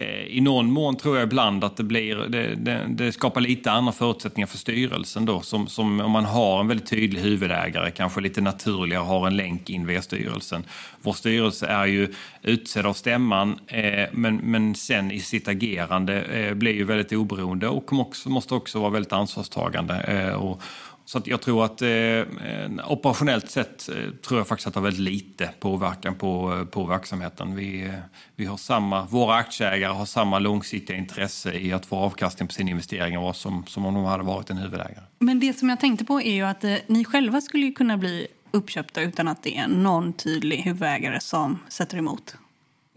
Eh, 0.00 0.36
I 0.36 0.40
någon 0.40 0.70
mån 0.70 0.96
tror 0.96 1.16
jag 1.16 1.26
ibland 1.26 1.64
att 1.64 1.76
det, 1.76 1.82
blir, 1.82 2.16
det, 2.16 2.54
det, 2.54 2.86
det, 2.88 3.12
skapar 3.12 3.40
lite 3.40 3.70
andra 3.70 3.92
förutsättningar 3.92 4.46
för 4.46 4.58
styrelsen 4.58 5.24
då. 5.24 5.40
Som, 5.40 5.66
som 5.66 6.00
om 6.00 6.10
man 6.10 6.24
har 6.24 6.60
en 6.60 6.68
väldigt 6.68 6.90
tydlig 6.90 7.20
huvudägare, 7.20 7.90
kanske 7.90 8.20
lite 8.20 8.40
naturligare 8.40 9.02
har 9.02 9.26
en 9.26 9.36
länk 9.36 9.70
in 9.70 9.86
via 9.86 10.02
styrelsen. 10.02 10.64
Vår 11.02 11.12
styrelse 11.12 11.66
är 11.66 11.86
ju 11.86 12.14
utsedd 12.42 12.86
av 12.86 12.92
stämman 12.92 13.58
eh, 13.66 14.08
men, 14.12 14.36
men 14.36 14.74
sen 14.74 15.10
i 15.10 15.20
sitt 15.20 15.48
agerande 15.48 16.22
eh, 16.22 16.54
blir 16.54 16.72
ju 16.72 16.84
väldigt 16.84 17.12
oberoende 17.12 17.68
och 17.68 17.92
också, 17.92 18.28
måste 18.28 18.54
också 18.54 18.80
vara 18.80 18.90
väldigt 18.90 19.12
ansvarstagande. 19.12 19.94
Eh, 19.94 20.34
och, 20.34 20.62
så 21.08 21.22
jag 21.24 21.40
tror 21.40 21.64
att 21.64 21.82
eh, 21.82 22.90
operationellt 22.90 23.50
sett 23.50 23.88
eh, 23.88 23.94
tror 24.26 24.40
jag 24.40 24.48
faktiskt 24.48 24.66
att 24.66 24.74
det 24.74 24.80
har 24.80 24.84
väldigt 24.84 25.14
lite 25.14 25.50
påverkan 25.60 26.14
på, 26.14 26.54
eh, 26.54 26.64
på 26.64 26.84
verksamheten. 26.84 27.56
Vi, 27.56 27.84
eh, 27.84 27.92
vi 28.36 28.44
har 28.44 28.56
samma, 28.56 29.04
våra 29.04 29.34
aktieägare 29.34 29.92
har 29.92 30.06
samma 30.06 30.38
långsiktiga 30.38 30.96
intresse 30.96 31.52
i 31.52 31.72
att 31.72 31.86
få 31.86 31.96
avkastning 31.96 32.48
på 32.48 32.54
sina 32.54 32.70
investeringar 32.70 33.32
som, 33.32 33.66
som 33.66 33.86
om 33.86 33.94
de 33.94 34.04
hade 34.04 34.24
varit 34.24 34.50
en 34.50 34.56
huvudägare. 34.56 35.04
Men 35.18 35.40
det 35.40 35.58
som 35.58 35.68
jag 35.68 35.80
tänkte 35.80 36.04
på 36.04 36.20
är 36.20 36.34
ju 36.34 36.42
att 36.42 36.64
eh, 36.64 36.74
ni 36.86 37.04
själva 37.04 37.40
skulle 37.40 37.70
kunna 37.70 37.96
bli 37.96 38.26
uppköpta 38.50 39.00
utan 39.00 39.28
att 39.28 39.42
det 39.42 39.56
är 39.56 39.68
någon 39.68 40.12
tydlig 40.12 40.56
huvudägare 40.56 41.20
som 41.20 41.58
sätter 41.68 41.98
emot. 41.98 42.36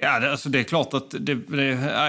Ja, 0.03 0.19
det, 0.19 0.31
alltså 0.31 0.49
det 0.49 0.59
är 0.59 0.63
klart 0.63 0.93
att 0.93 1.11
det, 1.19 1.35
det, 1.35 1.65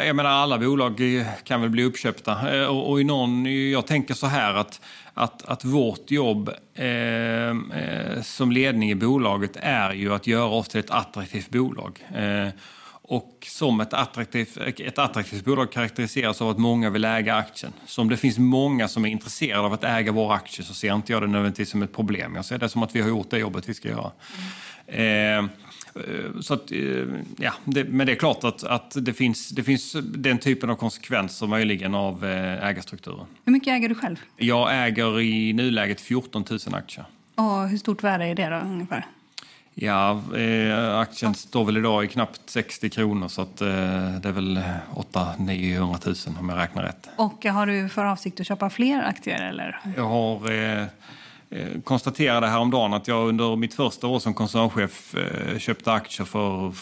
jag 0.06 0.16
menar, 0.16 0.30
alla 0.30 0.58
bolag 0.58 1.00
kan 1.44 1.60
väl 1.60 1.70
bli 1.70 1.84
uppköpta. 1.84 2.56
Eh, 2.56 2.66
och, 2.66 2.90
och 2.90 3.00
i 3.00 3.04
någon, 3.04 3.70
jag 3.70 3.86
tänker 3.86 4.14
så 4.14 4.26
här 4.26 4.54
att, 4.54 4.80
att, 5.14 5.44
att 5.44 5.64
vårt 5.64 6.10
jobb 6.10 6.50
eh, 6.74 6.86
eh, 6.86 8.22
som 8.22 8.52
ledning 8.52 8.90
i 8.90 8.94
bolaget 8.94 9.56
är 9.56 9.92
ju 9.92 10.14
att 10.14 10.26
göra 10.26 10.44
oss 10.44 10.68
till 10.68 10.80
ett 10.80 10.90
attraktivt 10.90 11.50
bolag. 11.50 12.06
Eh, 12.14 12.48
och 13.04 13.46
som 13.48 13.80
ett 13.80 13.92
attraktivt, 13.92 14.56
ett 14.56 14.98
attraktivt 14.98 15.44
bolag 15.44 15.72
karaktäriseras 15.72 16.42
av 16.42 16.48
att 16.48 16.58
många 16.58 16.90
vill 16.90 17.04
äga 17.04 17.34
aktien. 17.34 17.72
Så 17.86 18.02
om 18.02 18.08
det 18.08 18.16
finns 18.16 18.38
många 18.38 18.88
som 18.88 19.04
är 19.04 19.08
intresserade 19.08 19.66
av 19.66 19.72
att 19.72 19.84
äga 19.84 20.12
våra 20.12 20.34
aktier 20.34 20.66
så 20.66 20.74
ser 20.74 20.94
inte 20.94 21.12
jag 21.12 21.22
det 21.22 21.26
nödvändigtvis 21.26 21.70
som 21.70 21.82
ett 21.82 21.94
problem. 21.94 22.34
Jag 22.36 22.44
ser 22.44 22.58
det 22.58 22.68
som 22.68 22.82
att 22.82 22.96
vi 22.96 23.00
har 23.00 23.08
gjort 23.08 23.30
det 23.30 23.38
jobbet 23.38 23.68
vi 23.68 23.74
ska 23.74 23.88
göra. 23.88 24.10
Mm. 24.38 24.50
Eh, 24.92 25.44
Eh, 25.94 26.40
så 26.40 26.54
att, 26.54 26.72
eh, 26.72 26.78
ja, 27.38 27.52
det, 27.64 27.84
men 27.84 28.06
det 28.06 28.12
är 28.12 28.16
klart 28.16 28.44
att, 28.44 28.64
att 28.64 28.96
det, 29.00 29.12
finns, 29.12 29.48
det 29.48 29.62
finns 29.62 29.96
den 30.02 30.38
typen 30.38 30.70
av 30.70 30.74
konsekvenser 30.76 31.46
möjligen 31.46 31.94
av 31.94 32.24
eh, 32.24 32.66
ägarstrukturen. 32.66 33.26
Hur 33.44 33.52
mycket 33.52 33.72
äger 33.72 33.88
du 33.88 33.94
själv? 33.94 34.16
Jag 34.36 34.86
äger 34.86 35.20
i 35.20 35.52
nuläget 35.52 36.00
14 36.00 36.44
000 36.50 36.58
aktier. 36.74 37.04
Och 37.34 37.68
hur 37.68 37.78
stort 37.78 38.02
värde 38.02 38.24
är 38.24 38.34
det 38.34 38.48
då 38.48 38.56
ungefär? 38.56 39.06
Ja, 39.74 40.22
eh, 40.36 40.98
aktien 40.98 41.34
står 41.34 41.64
väl 41.64 41.76
idag 41.76 42.04
i 42.04 42.08
knappt 42.08 42.40
60 42.46 42.90
kronor 42.90 43.28
så 43.28 43.42
att, 43.42 43.60
eh, 43.60 43.68
det 44.22 44.28
är 44.28 44.32
väl 44.32 44.62
800-900 44.94 46.28
000 46.28 46.38
om 46.40 46.48
jag 46.48 46.58
räknar 46.58 46.82
rätt. 46.82 47.08
Och 47.16 47.44
har 47.44 47.66
du 47.66 47.88
för 47.88 48.04
avsikt 48.04 48.40
att 48.40 48.46
köpa 48.46 48.70
fler 48.70 49.02
aktier? 49.02 49.42
Eller? 49.42 49.80
Jag 49.96 50.08
har 50.08 50.50
eh, 50.50 50.82
Eh, 50.82 50.86
konstaterade 51.84 52.46
häromdagen 52.46 52.94
att 52.94 53.08
jag 53.08 53.28
under 53.28 53.56
mitt 53.56 53.74
första 53.74 54.06
år 54.06 54.18
som 54.18 54.34
koncernchef 54.34 55.14
eh, 55.14 55.58
köpte 55.58 55.92
aktier 55.92 56.26
för 56.26 56.72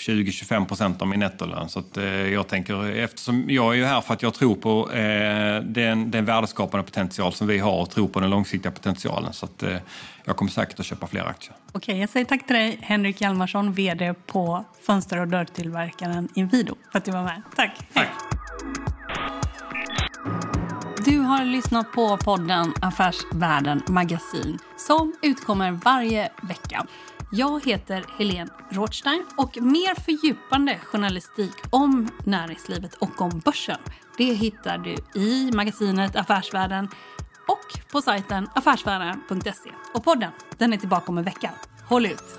20-25 0.00 0.66
procent 0.66 1.02
av 1.02 1.08
min 1.08 1.20
nettolön. 1.20 1.68
Så 1.68 1.78
att, 1.78 1.96
eh, 1.96 2.04
jag 2.04 2.48
tänker, 2.48 2.96
eftersom 2.96 3.44
jag 3.48 3.72
är 3.72 3.76
ju 3.76 3.84
här 3.84 4.00
för 4.00 4.14
att 4.14 4.22
jag 4.22 4.34
tror 4.34 4.54
på 4.54 4.90
eh, 4.92 5.62
den, 5.62 6.10
den 6.10 6.24
värdeskapande 6.24 6.84
potential 6.84 7.32
som 7.32 7.46
vi 7.46 7.58
har 7.58 7.80
och 7.80 7.90
tror 7.90 8.08
på 8.08 8.20
den 8.20 8.30
långsiktiga 8.30 8.72
potentialen. 8.72 9.32
Så 9.32 9.44
att, 9.44 9.62
eh, 9.62 9.76
jag 10.24 10.36
kommer 10.36 10.50
säkert 10.50 10.80
att 10.80 10.86
köpa 10.86 11.06
fler 11.06 11.24
aktier. 11.24 11.56
Okej, 11.72 12.00
jag 12.00 12.08
säger 12.08 12.26
tack 12.26 12.46
till 12.46 12.56
dig 12.56 12.78
Henrik 12.82 13.20
Hjalmarsson, 13.20 13.72
VD 13.72 14.14
på 14.26 14.64
fönster 14.86 15.20
och 15.20 15.28
dörrtillverkaren 15.28 16.28
Inwido 16.34 16.74
för 16.92 16.98
att 16.98 17.04
du 17.04 17.10
var 17.10 17.22
med. 17.22 17.42
Tack. 17.56 17.78
Tack. 17.92 18.08
Du 21.04 21.18
har 21.18 21.44
lyssnat 21.44 21.92
på 21.92 22.16
podden 22.16 22.74
Affärsvärlden 22.80 23.82
Magasin 23.88 24.58
som 24.76 25.14
utkommer 25.22 25.72
varje 25.72 26.32
vecka. 26.42 26.86
Jag 27.32 27.66
heter 27.66 28.04
Helene 28.18 28.50
Rothstein 28.70 29.24
och 29.36 29.58
mer 29.62 30.00
fördjupande 30.00 30.78
journalistik 30.84 31.52
om 31.70 32.08
näringslivet 32.24 32.94
och 32.94 33.20
om 33.20 33.42
börsen 33.44 33.78
det 34.18 34.34
hittar 34.34 34.78
du 34.78 35.20
i 35.20 35.50
magasinet 35.52 36.16
Affärsvärlden 36.16 36.88
och 37.48 37.90
på 37.92 38.02
sajten 38.02 38.48
affärsvärlden.se. 38.54 39.70
Och 39.94 40.04
podden 40.04 40.30
den 40.58 40.72
är 40.72 40.76
tillbaka 40.76 41.12
om 41.12 41.18
en 41.18 41.24
vecka. 41.24 41.50
Håll 41.88 42.06
ut! 42.06 42.38